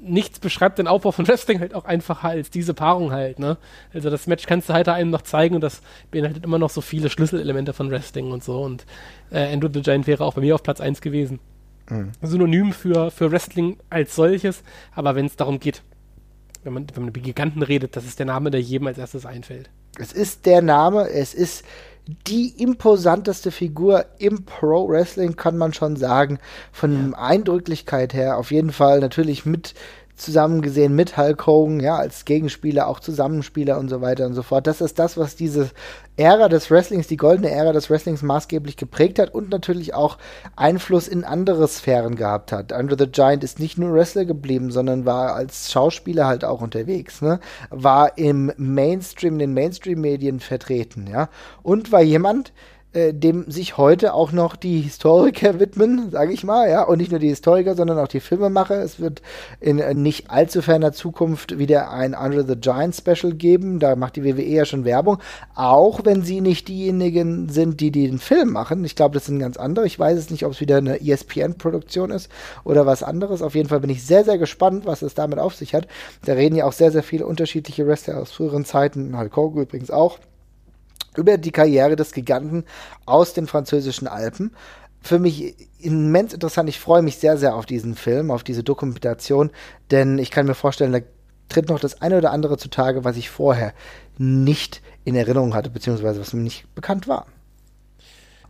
nichts 0.00 0.38
beschreibt 0.38 0.78
den 0.78 0.86
Aufbau 0.86 1.12
von 1.12 1.26
Wrestling 1.26 1.60
halt 1.60 1.74
auch 1.74 1.84
einfacher 1.84 2.28
als 2.28 2.50
diese 2.50 2.74
Paarung 2.74 3.12
halt, 3.12 3.38
ne? 3.38 3.56
Also 3.92 4.10
das 4.10 4.26
Match 4.26 4.46
kannst 4.46 4.68
du 4.68 4.72
halt 4.72 4.88
einem 4.88 5.10
noch 5.10 5.22
zeigen 5.22 5.54
und 5.54 5.60
das 5.60 5.80
beinhaltet 6.10 6.44
immer 6.44 6.58
noch 6.58 6.70
so 6.70 6.80
viele 6.80 7.10
Schlüsselelemente 7.10 7.72
von 7.72 7.90
Wrestling 7.90 8.30
und 8.30 8.44
so 8.44 8.62
und 8.62 8.86
äh, 9.30 9.52
Andrew 9.52 9.68
the 9.72 9.82
Giant 9.82 10.06
wäre 10.06 10.24
auch 10.24 10.34
bei 10.34 10.40
mir 10.40 10.54
auf 10.54 10.62
Platz 10.62 10.80
1 10.80 11.00
gewesen. 11.00 11.40
Mhm. 11.90 12.12
Synonym 12.22 12.72
für, 12.72 13.10
für 13.10 13.32
Wrestling 13.32 13.78
als 13.90 14.14
solches, 14.14 14.62
aber 14.94 15.14
wenn 15.14 15.26
es 15.26 15.36
darum 15.36 15.58
geht, 15.58 15.82
wenn 16.64 16.72
man, 16.72 16.86
wenn 16.94 17.04
man 17.04 17.08
über 17.08 17.20
Giganten 17.20 17.62
redet, 17.62 17.96
das 17.96 18.04
ist 18.04 18.18
der 18.18 18.26
Name, 18.26 18.50
der 18.50 18.60
jedem 18.60 18.86
als 18.86 18.98
erstes 18.98 19.26
einfällt. 19.26 19.70
Es 19.98 20.12
ist 20.12 20.46
der 20.46 20.62
Name, 20.62 21.08
es 21.08 21.34
ist 21.34 21.64
die 22.26 22.54
imposanteste 22.62 23.50
Figur 23.50 24.06
im 24.18 24.44
Pro 24.44 24.88
Wrestling, 24.88 25.36
kann 25.36 25.58
man 25.58 25.74
schon 25.74 25.96
sagen. 25.96 26.38
Von 26.72 27.12
ja. 27.12 27.18
Eindrücklichkeit 27.18 28.14
her 28.14 28.38
auf 28.38 28.50
jeden 28.50 28.72
Fall 28.72 29.00
natürlich 29.00 29.44
mit 29.44 29.74
zusammen 30.18 30.62
gesehen 30.62 30.94
mit 30.94 31.16
Hulk 31.16 31.46
Hogan, 31.46 31.80
ja, 31.80 31.96
als 31.96 32.24
Gegenspieler, 32.24 32.88
auch 32.88 33.00
Zusammenspieler 33.00 33.78
und 33.78 33.88
so 33.88 34.00
weiter 34.00 34.26
und 34.26 34.34
so 34.34 34.42
fort. 34.42 34.66
Das 34.66 34.80
ist 34.80 34.98
das, 34.98 35.16
was 35.16 35.36
diese 35.36 35.70
Ära 36.16 36.48
des 36.48 36.70
Wrestlings, 36.70 37.06
die 37.06 37.16
goldene 37.16 37.50
Ära 37.50 37.72
des 37.72 37.90
Wrestlings 37.90 38.22
maßgeblich 38.22 38.76
geprägt 38.76 39.18
hat 39.18 39.32
und 39.32 39.50
natürlich 39.50 39.94
auch 39.94 40.18
Einfluss 40.56 41.08
in 41.08 41.24
andere 41.24 41.68
Sphären 41.68 42.16
gehabt 42.16 42.52
hat. 42.52 42.72
Under 42.72 42.96
the 42.98 43.10
Giant 43.10 43.44
ist 43.44 43.60
nicht 43.60 43.78
nur 43.78 43.92
Wrestler 43.94 44.24
geblieben, 44.24 44.70
sondern 44.70 45.06
war 45.06 45.34
als 45.34 45.70
Schauspieler 45.70 46.26
halt 46.26 46.44
auch 46.44 46.60
unterwegs, 46.60 47.22
ne? 47.22 47.38
War 47.70 48.18
im 48.18 48.52
Mainstream, 48.56 49.34
in 49.34 49.38
den 49.38 49.54
Mainstream-Medien 49.54 50.40
vertreten, 50.40 51.06
ja. 51.06 51.28
Und 51.62 51.92
war 51.92 52.02
jemand, 52.02 52.52
äh, 52.94 53.12
dem 53.12 53.50
sich 53.50 53.76
heute 53.76 54.14
auch 54.14 54.32
noch 54.32 54.56
die 54.56 54.80
Historiker 54.80 55.60
widmen, 55.60 56.10
sage 56.10 56.32
ich 56.32 56.42
mal, 56.42 56.70
ja, 56.70 56.82
und 56.84 56.98
nicht 56.98 57.10
nur 57.10 57.20
die 57.20 57.28
Historiker, 57.28 57.74
sondern 57.74 57.98
auch 57.98 58.08
die 58.08 58.20
Filmemacher. 58.20 58.82
Es 58.82 58.98
wird 58.98 59.20
in 59.60 59.78
äh, 59.78 59.92
nicht 59.92 60.30
allzu 60.30 60.62
ferner 60.62 60.92
Zukunft 60.92 61.58
wieder 61.58 61.90
ein 61.90 62.14
Under 62.14 62.44
the 62.44 62.56
Giant 62.56 62.94
Special 62.94 63.34
geben. 63.34 63.78
Da 63.78 63.94
macht 63.94 64.16
die 64.16 64.24
WWE 64.24 64.42
ja 64.42 64.64
schon 64.64 64.86
Werbung, 64.86 65.18
auch 65.54 66.00
wenn 66.04 66.22
sie 66.22 66.40
nicht 66.40 66.68
diejenigen 66.68 67.50
sind, 67.50 67.80
die 67.80 67.90
den 67.90 68.18
Film 68.18 68.52
machen. 68.52 68.84
Ich 68.84 68.96
glaube, 68.96 69.14
das 69.14 69.26
sind 69.26 69.38
ganz 69.38 69.58
andere. 69.58 69.86
Ich 69.86 69.98
weiß 69.98 70.18
es 70.18 70.30
nicht, 70.30 70.46
ob 70.46 70.52
es 70.52 70.60
wieder 70.60 70.78
eine 70.78 71.00
ESPN-Produktion 71.00 72.10
ist 72.10 72.30
oder 72.64 72.86
was 72.86 73.02
anderes. 73.02 73.42
Auf 73.42 73.54
jeden 73.54 73.68
Fall 73.68 73.80
bin 73.80 73.90
ich 73.90 74.04
sehr, 74.04 74.24
sehr 74.24 74.38
gespannt, 74.38 74.86
was 74.86 75.02
es 75.02 75.14
damit 75.14 75.38
auf 75.38 75.54
sich 75.54 75.74
hat. 75.74 75.86
Da 76.24 76.32
reden 76.32 76.56
ja 76.56 76.64
auch 76.64 76.72
sehr, 76.72 76.90
sehr 76.90 77.02
viele 77.02 77.26
unterschiedliche 77.26 77.86
Wrestler 77.86 78.18
aus 78.18 78.32
früheren 78.32 78.64
Zeiten, 78.64 79.18
Hulk 79.18 79.36
Hogan 79.36 79.62
übrigens 79.64 79.90
auch 79.90 80.18
über 81.18 81.36
die 81.36 81.52
Karriere 81.52 81.96
des 81.96 82.12
Giganten 82.12 82.64
aus 83.04 83.34
den 83.34 83.46
französischen 83.46 84.08
Alpen. 84.08 84.52
Für 85.00 85.18
mich 85.18 85.54
immens 85.80 86.32
interessant. 86.32 86.68
Ich 86.68 86.80
freue 86.80 87.02
mich 87.02 87.18
sehr, 87.18 87.36
sehr 87.36 87.54
auf 87.54 87.66
diesen 87.66 87.94
Film, 87.94 88.30
auf 88.30 88.42
diese 88.42 88.62
Dokumentation, 88.62 89.50
denn 89.90 90.18
ich 90.18 90.30
kann 90.30 90.46
mir 90.46 90.54
vorstellen, 90.54 90.92
da 90.92 91.00
tritt 91.48 91.68
noch 91.68 91.80
das 91.80 92.02
eine 92.02 92.18
oder 92.18 92.30
andere 92.30 92.58
zutage, 92.58 93.04
was 93.04 93.16
ich 93.16 93.30
vorher 93.30 93.72
nicht 94.18 94.82
in 95.04 95.14
Erinnerung 95.14 95.54
hatte, 95.54 95.70
beziehungsweise 95.70 96.20
was 96.20 96.32
mir 96.32 96.42
nicht 96.42 96.72
bekannt 96.74 97.08
war. 97.08 97.26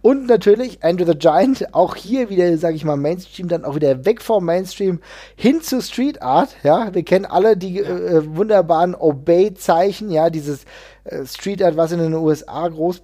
Und 0.01 0.27
natürlich 0.27 0.85
Andrew 0.85 1.05
the 1.05 1.19
Giant, 1.19 1.75
auch 1.75 1.97
hier 1.97 2.31
wieder, 2.31 2.57
sage 2.57 2.77
ich 2.77 2.85
mal, 2.85 2.97
Mainstream, 2.97 3.49
dann 3.49 3.64
auch 3.64 3.75
wieder 3.75 4.05
weg 4.05 4.23
vom 4.23 4.45
Mainstream 4.45 5.01
hin 5.35 5.61
zu 5.61 5.83
Street 5.83 6.23
Art. 6.23 6.55
Ja, 6.62 6.95
wir 6.95 7.03
kennen 7.03 7.25
alle 7.25 7.57
die 7.57 7.81
äh, 7.81 8.23
wunderbaren 8.25 8.95
Obey-Zeichen, 8.95 10.11
ja, 10.11 10.31
dieses 10.31 10.62
äh, 10.62 10.66
Street 11.24 11.62
Art, 11.62 11.76
was 11.76 11.92
in 11.92 11.98
den 11.98 12.14
USA 12.14 12.68
groß 12.68 13.02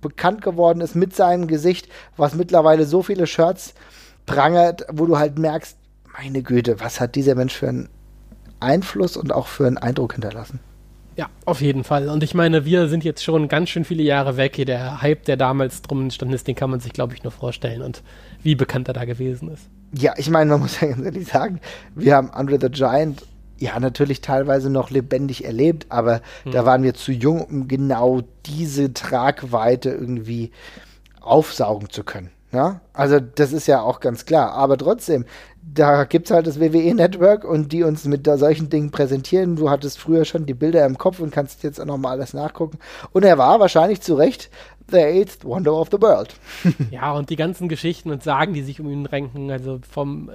bekannt 0.00 0.42
geworden 0.42 0.80
ist 0.80 0.96
mit 0.96 1.14
seinem 1.14 1.46
Gesicht, 1.46 1.88
was 2.16 2.34
mittlerweile 2.34 2.84
so 2.86 3.02
viele 3.02 3.26
Shirts 3.26 3.74
prangert, 4.26 4.84
wo 4.92 5.06
du 5.06 5.18
halt 5.18 5.38
merkst, 5.38 5.76
meine 6.18 6.42
Güte, 6.42 6.80
was 6.80 7.00
hat 7.00 7.14
dieser 7.14 7.34
Mensch 7.34 7.54
für 7.54 7.68
einen 7.68 7.88
Einfluss 8.60 9.16
und 9.16 9.32
auch 9.32 9.46
für 9.46 9.66
einen 9.66 9.78
Eindruck 9.78 10.14
hinterlassen. 10.14 10.60
Ja, 11.16 11.30
auf 11.46 11.62
jeden 11.62 11.82
Fall. 11.82 12.10
Und 12.10 12.22
ich 12.22 12.34
meine, 12.34 12.66
wir 12.66 12.88
sind 12.88 13.02
jetzt 13.02 13.24
schon 13.24 13.48
ganz 13.48 13.70
schön 13.70 13.84
viele 13.84 14.02
Jahre 14.02 14.36
weg. 14.36 14.62
Der 14.66 15.00
Hype, 15.00 15.24
der 15.24 15.38
damals 15.38 15.80
drum 15.80 16.02
entstanden 16.02 16.34
ist, 16.34 16.46
den 16.46 16.54
kann 16.54 16.68
man 16.68 16.80
sich, 16.80 16.92
glaube 16.92 17.14
ich, 17.14 17.22
nur 17.22 17.32
vorstellen 17.32 17.80
und 17.80 18.02
wie 18.42 18.54
bekannt 18.54 18.88
er 18.88 18.94
da 18.94 19.06
gewesen 19.06 19.50
ist. 19.50 19.62
Ja, 19.92 20.12
ich 20.18 20.28
meine, 20.28 20.50
man 20.50 20.60
muss 20.60 20.80
ja 20.80 20.88
ganz 20.88 21.04
ehrlich 21.04 21.28
sagen, 21.28 21.60
wir 21.94 22.16
haben 22.16 22.30
Andre 22.30 22.58
the 22.60 22.68
Giant 22.68 23.22
ja 23.58 23.78
natürlich 23.80 24.20
teilweise 24.20 24.70
noch 24.70 24.90
lebendig 24.90 25.44
erlebt, 25.44 25.86
aber 25.88 26.20
hm. 26.44 26.52
da 26.52 26.64
waren 26.64 26.82
wir 26.82 26.94
zu 26.94 27.12
jung, 27.12 27.42
um 27.42 27.68
genau 27.68 28.22
diese 28.46 28.92
Tragweite 28.92 29.90
irgendwie 29.90 30.50
aufsaugen 31.20 31.90
zu 31.90 32.04
können. 32.04 32.30
Ja? 32.52 32.80
Also 32.92 33.20
das 33.20 33.52
ist 33.52 33.66
ja 33.66 33.82
auch 33.82 34.00
ganz 34.00 34.24
klar. 34.24 34.52
Aber 34.52 34.78
trotzdem, 34.78 35.24
da 35.62 36.04
gibt 36.04 36.26
es 36.26 36.34
halt 36.34 36.46
das 36.46 36.60
WWE-Network 36.60 37.44
und 37.44 37.72
die 37.72 37.82
uns 37.82 38.04
mit 38.04 38.26
solchen 38.26 38.70
Dingen 38.70 38.90
präsentieren. 38.90 39.56
Du 39.56 39.68
hattest 39.70 39.98
früher 39.98 40.24
schon 40.24 40.46
die 40.46 40.54
Bilder 40.54 40.86
im 40.86 40.96
Kopf 40.96 41.18
und 41.20 41.32
kannst 41.32 41.62
jetzt 41.62 41.80
auch 41.80 41.84
nochmal 41.84 42.12
alles 42.12 42.34
nachgucken. 42.34 42.78
Und 43.12 43.24
er 43.24 43.38
war 43.38 43.60
wahrscheinlich 43.60 44.00
zu 44.00 44.14
Recht 44.14 44.50
the 44.88 44.98
eighth 44.98 45.44
wonder 45.44 45.74
of 45.74 45.88
the 45.90 46.00
world. 46.00 46.34
ja, 46.90 47.12
und 47.12 47.30
die 47.30 47.36
ganzen 47.36 47.68
Geschichten 47.68 48.10
und 48.10 48.22
Sagen, 48.22 48.54
die 48.54 48.62
sich 48.62 48.80
um 48.80 48.88
ihn 48.90 49.06
ranken, 49.06 49.50
also 49.50 49.80
vom 49.88 50.30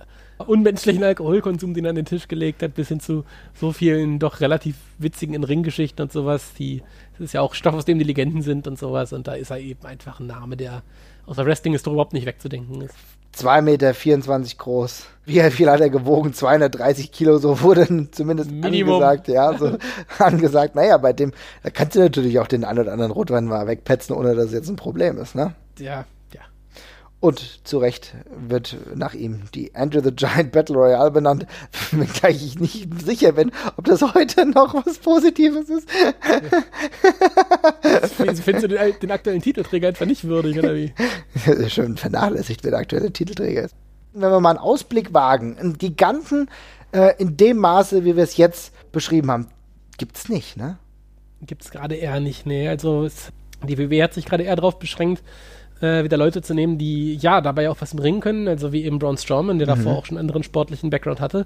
unmenschlichen 0.48 1.04
Alkoholkonsum, 1.04 1.74
den 1.74 1.86
er 1.86 1.90
an 1.90 1.96
den 1.96 2.06
Tisch 2.06 2.28
gelegt 2.28 2.64
hat, 2.64 2.74
bis 2.74 2.88
hin 2.88 3.00
zu 3.00 3.24
so 3.54 3.72
vielen 3.72 4.20
doch 4.20 4.40
relativ 4.42 4.76
witzigen 4.98 5.34
In-Ring-Geschichten 5.36 6.02
und 6.02 6.12
sowas, 6.12 6.54
die, 6.58 6.84
das 7.14 7.22
ist 7.22 7.34
ja 7.34 7.42
auch 7.42 7.54
Stoff, 7.54 7.76
aus 7.76 7.86
dem 7.86 8.00
die 8.00 8.06
Legenden 8.06 8.42
sind 8.42 8.68
und 8.68 8.78
sowas, 8.78 9.14
und 9.14 9.28
da 9.28 9.34
ist 9.34 9.52
er 9.52 9.60
eben 9.60 9.86
einfach 9.86 10.20
ein 10.20 10.28
Name, 10.28 10.58
der 10.58 10.84
aus 11.26 11.36
der 11.38 11.46
Wrestling 11.46 11.74
ist 11.74 11.88
doch 11.88 11.94
überhaupt 11.94 12.14
nicht 12.14 12.26
wegzudenken 12.26 12.82
ist. 12.82 12.96
2,24 13.38 13.62
Meter 13.62 14.56
groß. 14.58 15.06
Wie 15.26 15.40
viel 15.52 15.70
hat 15.70 15.80
er 15.80 15.90
gewogen? 15.90 16.34
230 16.34 17.12
Kilo, 17.12 17.38
so 17.38 17.62
wurde 17.62 18.10
zumindest 18.12 18.52
Minimum. 18.52 18.96
angesagt, 18.96 19.28
ja, 19.30 19.58
so 19.58 19.78
angesagt. 20.20 20.76
Naja, 20.76 20.98
bei 20.98 21.14
dem, 21.14 21.32
da 21.64 21.70
kannst 21.70 21.96
du 21.96 22.00
natürlich 22.00 22.40
auch 22.40 22.48
den 22.48 22.66
einen 22.66 22.80
oder 22.80 22.92
anderen 22.92 23.12
Rotwein 23.12 23.46
mal 23.46 23.68
wegpetzen, 23.68 24.16
ohne 24.16 24.36
dass 24.36 24.48
es 24.48 24.54
jetzt 24.54 24.70
ein 24.70 24.76
Problem 24.76 25.18
ist, 25.18 25.36
ne? 25.36 25.56
Ja, 25.80 26.06
und 27.22 27.66
zu 27.66 27.78
Recht 27.78 28.16
wird 28.36 28.76
nach 28.96 29.14
ihm 29.14 29.44
die 29.54 29.74
Andrew 29.76 30.02
the 30.04 30.12
Giant 30.12 30.52
Battle 30.52 30.76
Royale 30.76 31.12
benannt, 31.12 31.46
wenngleich 31.92 32.44
ich 32.44 32.60
nicht 32.60 32.90
sicher 33.02 33.34
bin, 33.34 33.52
ob 33.78 33.86
das 33.86 34.02
heute 34.02 34.48
noch 34.48 34.74
was 34.74 34.98
Positives 34.98 35.70
ist. 35.70 35.88
Findest 38.16 38.64
du 38.64 38.68
den, 38.68 39.00
den, 39.00 39.12
aktuellen 39.12 39.42
Titelträger 39.42 39.90
einfach 39.90 40.08
nicht 40.08 40.24
würdig, 40.24 40.58
oder 40.58 40.76
wie? 40.76 40.94
Schön 41.70 41.96
vernachlässigt, 41.96 42.64
wer 42.64 42.72
der 42.72 42.80
aktuelle 42.80 43.14
Titelträger 43.14 43.62
ist. 43.62 43.76
Wenn 44.14 44.32
wir 44.32 44.40
mal 44.40 44.50
einen 44.50 44.60
Ausblick 44.60 45.14
wagen, 45.14 45.58
einen 45.60 45.78
Giganten 45.78 46.50
äh, 46.92 47.14
in 47.20 47.38
dem 47.38 47.58
Maße, 47.58 48.04
wie 48.04 48.16
wir 48.16 48.24
es 48.24 48.36
jetzt 48.36 48.74
beschrieben 48.92 49.30
haben, 49.30 49.48
gibt 49.98 50.18
es 50.18 50.28
nicht, 50.28 50.58
ne? 50.58 50.80
Gibt 51.44 51.62
es 51.62 51.70
gerade 51.70 51.96
eher 51.96 52.20
nicht, 52.20 52.48
ne. 52.48 52.68
Also 52.68 53.06
es, 53.06 53.32
die 53.64 53.78
WWE 53.78 54.04
hat 54.04 54.16
sich 54.16 54.26
gerade 54.26 54.44
eher 54.44 54.56
darauf 54.56 54.80
beschränkt, 54.80 55.22
äh, 55.82 56.04
wieder 56.04 56.18
Leute 56.18 56.42
zu 56.42 56.54
nehmen, 56.54 56.78
die 56.78 57.16
ja 57.16 57.42
dabei 57.42 57.70
auch 57.70 57.78
was 57.80 57.96
bringen 57.96 58.22
können, 58.22 58.48
also 58.48 58.72
wie 58.72 58.84
eben 58.84 59.00
Braun 59.00 59.18
Strowman, 59.18 59.60
der 59.60 59.68
mhm. 59.68 59.80
davor 59.80 59.98
auch 59.98 60.06
schon 60.06 60.18
einen 60.18 60.28
anderen 60.28 60.44
sportlichen 60.44 60.90
Background 60.90 61.20
hatte. 61.20 61.46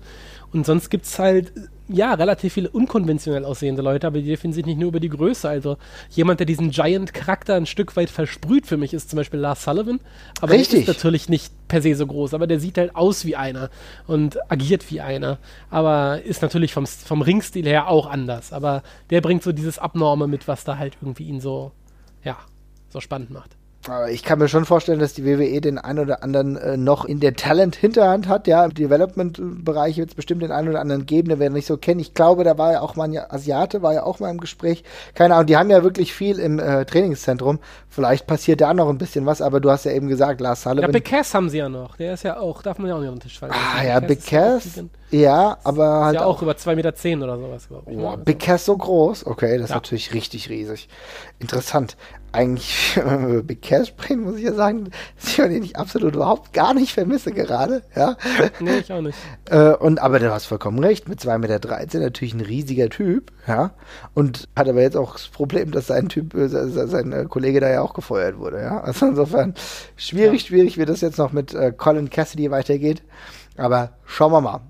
Und 0.51 0.65
sonst 0.65 0.89
gibt 0.89 1.05
es 1.05 1.17
halt 1.19 1.51
ja 1.87 2.13
relativ 2.13 2.53
viele 2.53 2.69
unkonventionell 2.69 3.45
aussehende 3.45 3.81
Leute, 3.81 4.07
aber 4.07 4.19
die 4.19 4.25
definieren 4.25 4.55
sich 4.55 4.65
nicht 4.65 4.79
nur 4.79 4.89
über 4.89 4.99
die 4.99 5.09
Größe. 5.09 5.47
Also 5.47 5.77
jemand, 6.09 6.39
der 6.39 6.47
diesen 6.47 6.71
Giant-Charakter 6.71 7.55
ein 7.55 7.65
Stück 7.65 7.95
weit 7.95 8.09
versprüht 8.09 8.65
für 8.65 8.77
mich, 8.77 8.93
ist 8.93 9.09
zum 9.09 9.17
Beispiel 9.17 9.39
Lars 9.39 9.63
Sullivan. 9.63 9.99
Aber 10.41 10.53
Richtig. 10.53 10.69
der 10.71 10.79
ist 10.81 10.87
natürlich 10.87 11.29
nicht 11.29 11.53
per 11.67 11.81
se 11.81 11.95
so 11.95 12.07
groß, 12.07 12.33
aber 12.33 12.47
der 12.47 12.59
sieht 12.59 12.77
halt 12.77 12.95
aus 12.95 13.25
wie 13.25 13.35
einer 13.35 13.69
und 14.07 14.39
agiert 14.51 14.89
wie 14.91 15.01
einer. 15.01 15.37
Aber 15.69 16.21
ist 16.23 16.41
natürlich 16.41 16.73
vom, 16.73 16.85
vom 16.85 17.21
Ringstil 17.21 17.65
her 17.65 17.87
auch 17.87 18.07
anders. 18.07 18.53
Aber 18.53 18.83
der 19.09 19.21
bringt 19.21 19.43
so 19.43 19.51
dieses 19.51 19.79
Abnorme 19.79 20.27
mit, 20.27 20.47
was 20.47 20.63
da 20.63 20.77
halt 20.77 20.97
irgendwie 21.01 21.25
ihn 21.25 21.39
so, 21.39 21.71
ja, 22.23 22.37
so 22.89 22.99
spannend 22.99 23.31
macht. 23.31 23.55
Aber 23.87 24.09
ich 24.09 24.23
kann 24.23 24.39
mir 24.39 24.47
schon 24.47 24.65
vorstellen, 24.65 24.99
dass 24.99 25.13
die 25.13 25.25
WWE 25.25 25.61
den 25.61 25.77
einen 25.77 25.99
oder 25.99 26.23
anderen 26.23 26.57
äh, 26.57 26.77
noch 26.77 27.05
in 27.05 27.19
der 27.19 27.35
Talent-Hinterhand 27.35 28.27
hat. 28.27 28.47
Ja, 28.47 28.65
im 28.65 28.73
Development-Bereich 28.73 29.97
wird 29.97 30.09
es 30.09 30.15
bestimmt 30.15 30.41
den 30.41 30.51
einen 30.51 30.69
oder 30.69 30.81
anderen 30.81 31.05
geben, 31.05 31.29
den 31.29 31.39
wir 31.39 31.49
nicht 31.49 31.67
so 31.67 31.77
kennen. 31.77 31.99
Ich 31.99 32.13
glaube, 32.13 32.43
da 32.43 32.57
war 32.57 32.73
ja 32.73 32.81
auch 32.81 32.95
mal 32.95 33.05
ein 33.05 33.17
Asiate, 33.17 33.81
war 33.81 33.93
ja 33.93 34.03
auch 34.03 34.19
mal 34.19 34.31
im 34.31 34.39
Gespräch. 34.39 34.83
Keine 35.13 35.35
Ahnung, 35.35 35.47
die 35.47 35.57
haben 35.57 35.69
ja 35.69 35.83
wirklich 35.83 36.13
viel 36.13 36.39
im 36.39 36.59
äh, 36.59 36.85
Trainingszentrum. 36.85 37.59
Vielleicht 37.89 38.27
passiert 38.27 38.61
da 38.61 38.73
noch 38.73 38.89
ein 38.89 38.97
bisschen 38.97 39.25
was, 39.25 39.41
aber 39.41 39.59
du 39.59 39.69
hast 39.69 39.85
ja 39.85 39.91
eben 39.91 40.07
gesagt, 40.07 40.41
Lars 40.41 40.63
Sullivan. 40.63 40.89
Ja, 40.89 40.91
Big 40.91 41.05
Cass 41.05 41.33
haben 41.33 41.49
sie 41.49 41.59
ja 41.59 41.69
noch. 41.69 41.95
Der 41.97 42.13
ist 42.13 42.23
ja 42.23 42.37
auch, 42.37 42.61
darf 42.61 42.79
man 42.79 42.89
ja 42.89 42.95
auch 42.95 42.99
nicht 42.99 43.09
auf 43.09 43.15
den 43.15 43.21
Tisch 43.21 43.39
fallen. 43.39 43.53
Ah, 43.53 43.83
ja, 43.83 43.99
Big 43.99 44.25
Cass. 44.25 44.83
Ja, 45.11 45.57
aber 45.63 46.05
halt. 46.05 46.15
Ist 46.15 46.21
ja 46.21 46.25
auch, 46.25 46.37
auch 46.37 46.41
über 46.41 46.53
2,10 46.53 46.75
Meter 46.75 46.95
zehn 46.95 47.23
oder 47.23 47.37
sowas, 47.37 47.67
glaube 47.67 47.91
ich. 47.91 47.97
Oh, 47.97 48.17
Big 48.17 48.39
Cass 48.39 48.65
so 48.65 48.75
groß. 48.75 49.27
Okay, 49.27 49.57
das 49.59 49.69
ja. 49.69 49.75
ist 49.75 49.81
natürlich 49.81 50.13
richtig 50.13 50.49
riesig. 50.49 50.89
Interessant 51.39 51.95
eigentlich, 52.35 52.99
Big 53.43 53.61
Cash 53.61 53.89
sprechen, 53.89 54.23
muss 54.23 54.37
ich 54.37 54.43
ja 54.43 54.53
sagen, 54.53 54.91
dass 55.15 55.29
ich 55.29 55.35
den 55.35 55.63
ich 55.63 55.77
absolut 55.77 56.15
überhaupt 56.15 56.53
gar 56.53 56.73
nicht 56.73 56.93
vermisse 56.93 57.31
gerade. 57.31 57.83
Ja? 57.95 58.17
Nee, 58.59 58.79
ich 58.79 58.91
auch 58.91 59.01
nicht. 59.01 59.17
Äh, 59.47 59.75
und, 59.75 59.99
aber 59.99 60.17
du 60.17 60.31
hast 60.31 60.47
vollkommen 60.47 60.79
recht, 60.79 61.07
mit 61.07 61.19
2,13 61.19 61.37
Meter 61.37 61.99
natürlich 61.99 62.33
ein 62.33 62.41
riesiger 62.41 62.89
Typ, 62.89 63.31
ja. 63.47 63.75
Und 64.15 64.49
hat 64.55 64.67
aber 64.67 64.81
jetzt 64.81 64.97
auch 64.97 65.13
das 65.13 65.27
Problem, 65.27 65.69
dass 65.69 65.85
sein 65.85 66.09
Typ, 66.09 66.33
äh, 66.33 66.47
sein 66.47 67.29
Kollege 67.29 67.59
da 67.59 67.69
ja 67.69 67.81
auch 67.81 67.93
gefeuert 67.93 68.39
wurde, 68.39 68.61
ja. 68.61 68.81
Also 68.81 69.05
insofern 69.05 69.53
schwierig, 69.97 70.41
ja. 70.41 70.47
schwierig, 70.47 70.79
wie 70.79 70.85
das 70.85 71.01
jetzt 71.01 71.19
noch 71.19 71.31
mit 71.31 71.53
äh, 71.53 71.71
Colin 71.71 72.09
Cassidy 72.09 72.49
weitergeht. 72.49 73.03
Aber 73.55 73.91
schauen 74.05 74.31
wir 74.31 74.41
mal. 74.41 74.61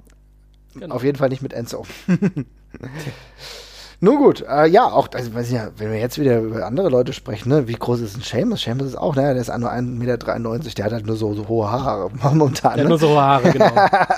Genau. 0.74 0.96
Auf 0.96 1.04
jeden 1.04 1.18
Fall 1.18 1.30
nicht 1.30 1.42
mit 1.42 1.54
Enzo. 1.54 1.86
Nun 4.02 4.18
gut, 4.18 4.44
äh, 4.48 4.68
ja, 4.68 4.86
auch, 4.86 5.08
also, 5.14 5.34
weiß 5.34 5.48
ich 5.48 5.54
ja, 5.54 5.70
wenn 5.78 5.92
wir 5.92 6.00
jetzt 6.00 6.20
wieder 6.20 6.40
über 6.40 6.66
andere 6.66 6.90
Leute 6.90 7.14
sprechen, 7.14 7.50
ne, 7.50 7.68
wie 7.68 7.74
groß 7.74 8.02
ist 8.02 8.18
ein 8.18 8.22
Seamus? 8.22 8.64
Seamus 8.64 8.88
ist 8.88 8.98
auch, 8.98 9.16
ne, 9.16 9.22
der 9.22 9.38
ist 9.38 9.48
nur 9.58 9.72
1,93 9.72 9.82
Meter, 9.82 10.18
der 10.18 10.86
hat 10.86 10.92
halt 10.92 11.08
nur 11.08 11.16
so, 11.16 11.34
so 11.34 11.48
hohe 11.48 11.72
Haare 11.72 12.10
momentan. 12.24 12.76
Der 12.76 12.84
ne? 12.84 12.84
hat 12.84 12.90
nur 12.90 12.98
so 13.00 13.10
hohe 13.10 13.22
Haare, 13.22 13.52
genau. 13.52 13.72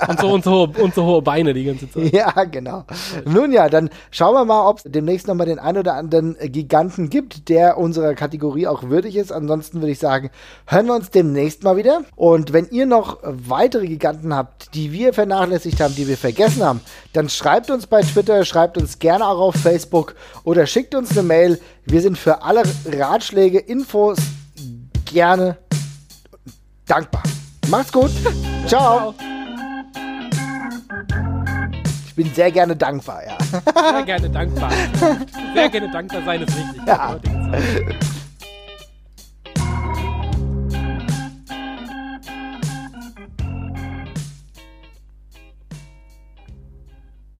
und, 0.08 0.20
so, 0.20 0.28
und, 0.28 0.44
so 0.44 0.50
hohe, 0.50 0.82
und 0.82 0.94
so 0.94 1.04
hohe 1.04 1.22
Beine 1.22 1.54
die 1.54 1.64
ganze 1.64 1.90
Zeit. 1.90 2.12
Ja, 2.12 2.32
genau. 2.44 2.84
Nun 3.24 3.52
ja, 3.52 3.68
dann 3.68 3.90
schauen 4.10 4.34
wir 4.34 4.44
mal, 4.44 4.68
ob 4.68 4.78
es 4.78 4.84
demnächst 4.84 5.28
nochmal 5.28 5.46
den 5.46 5.58
ein 5.58 5.76
oder 5.76 5.94
anderen 5.94 6.36
Giganten 6.40 7.10
gibt, 7.10 7.48
der 7.48 7.78
unserer 7.78 8.14
Kategorie 8.14 8.66
auch 8.66 8.84
würdig 8.84 9.16
ist. 9.16 9.30
Ansonsten 9.30 9.80
würde 9.80 9.92
ich 9.92 9.98
sagen, 9.98 10.30
hören 10.66 10.86
wir 10.86 10.94
uns 10.94 11.10
demnächst 11.10 11.62
mal 11.62 11.76
wieder. 11.76 12.02
Und 12.16 12.52
wenn 12.52 12.68
ihr 12.70 12.86
noch 12.86 13.18
weitere 13.22 13.86
Giganten 13.86 14.34
habt, 14.34 14.74
die 14.74 14.92
wir 14.92 15.12
vernachlässigt 15.12 15.80
haben, 15.80 15.94
die 15.94 16.08
wir 16.08 16.16
vergessen 16.16 16.64
haben, 16.64 16.80
dann 17.12 17.28
schreibt 17.28 17.70
uns 17.70 17.86
bei 17.86 18.02
Twitter, 18.02 18.44
schreibt 18.44 18.76
uns 18.78 18.98
gerne 18.98 19.26
auch 19.26 19.38
auf 19.38 19.54
Facebook 19.54 19.67
Facebook 19.68 20.14
oder 20.44 20.66
schickt 20.66 20.94
uns 20.94 21.10
eine 21.10 21.22
Mail. 21.22 21.60
Wir 21.84 22.00
sind 22.00 22.16
für 22.16 22.42
alle 22.42 22.62
Ratschläge, 22.86 23.58
Infos 23.58 24.18
gerne 25.04 25.58
dankbar. 26.86 27.22
Macht's 27.68 27.92
gut. 27.92 28.10
Ciao. 28.66 29.14
Ich 32.06 32.14
bin 32.14 32.34
sehr 32.34 32.50
gerne 32.50 32.74
dankbar, 32.74 33.22
ja. 33.26 33.36
Sehr 33.92 34.02
gerne 34.04 34.30
dankbar. 34.30 34.72
Sehr 35.54 35.68
gerne 35.68 35.90
dankbar 35.92 36.24
sein 36.24 36.42
ist 36.42 36.56
wichtig. 36.56 36.82
Ja. 36.86 37.20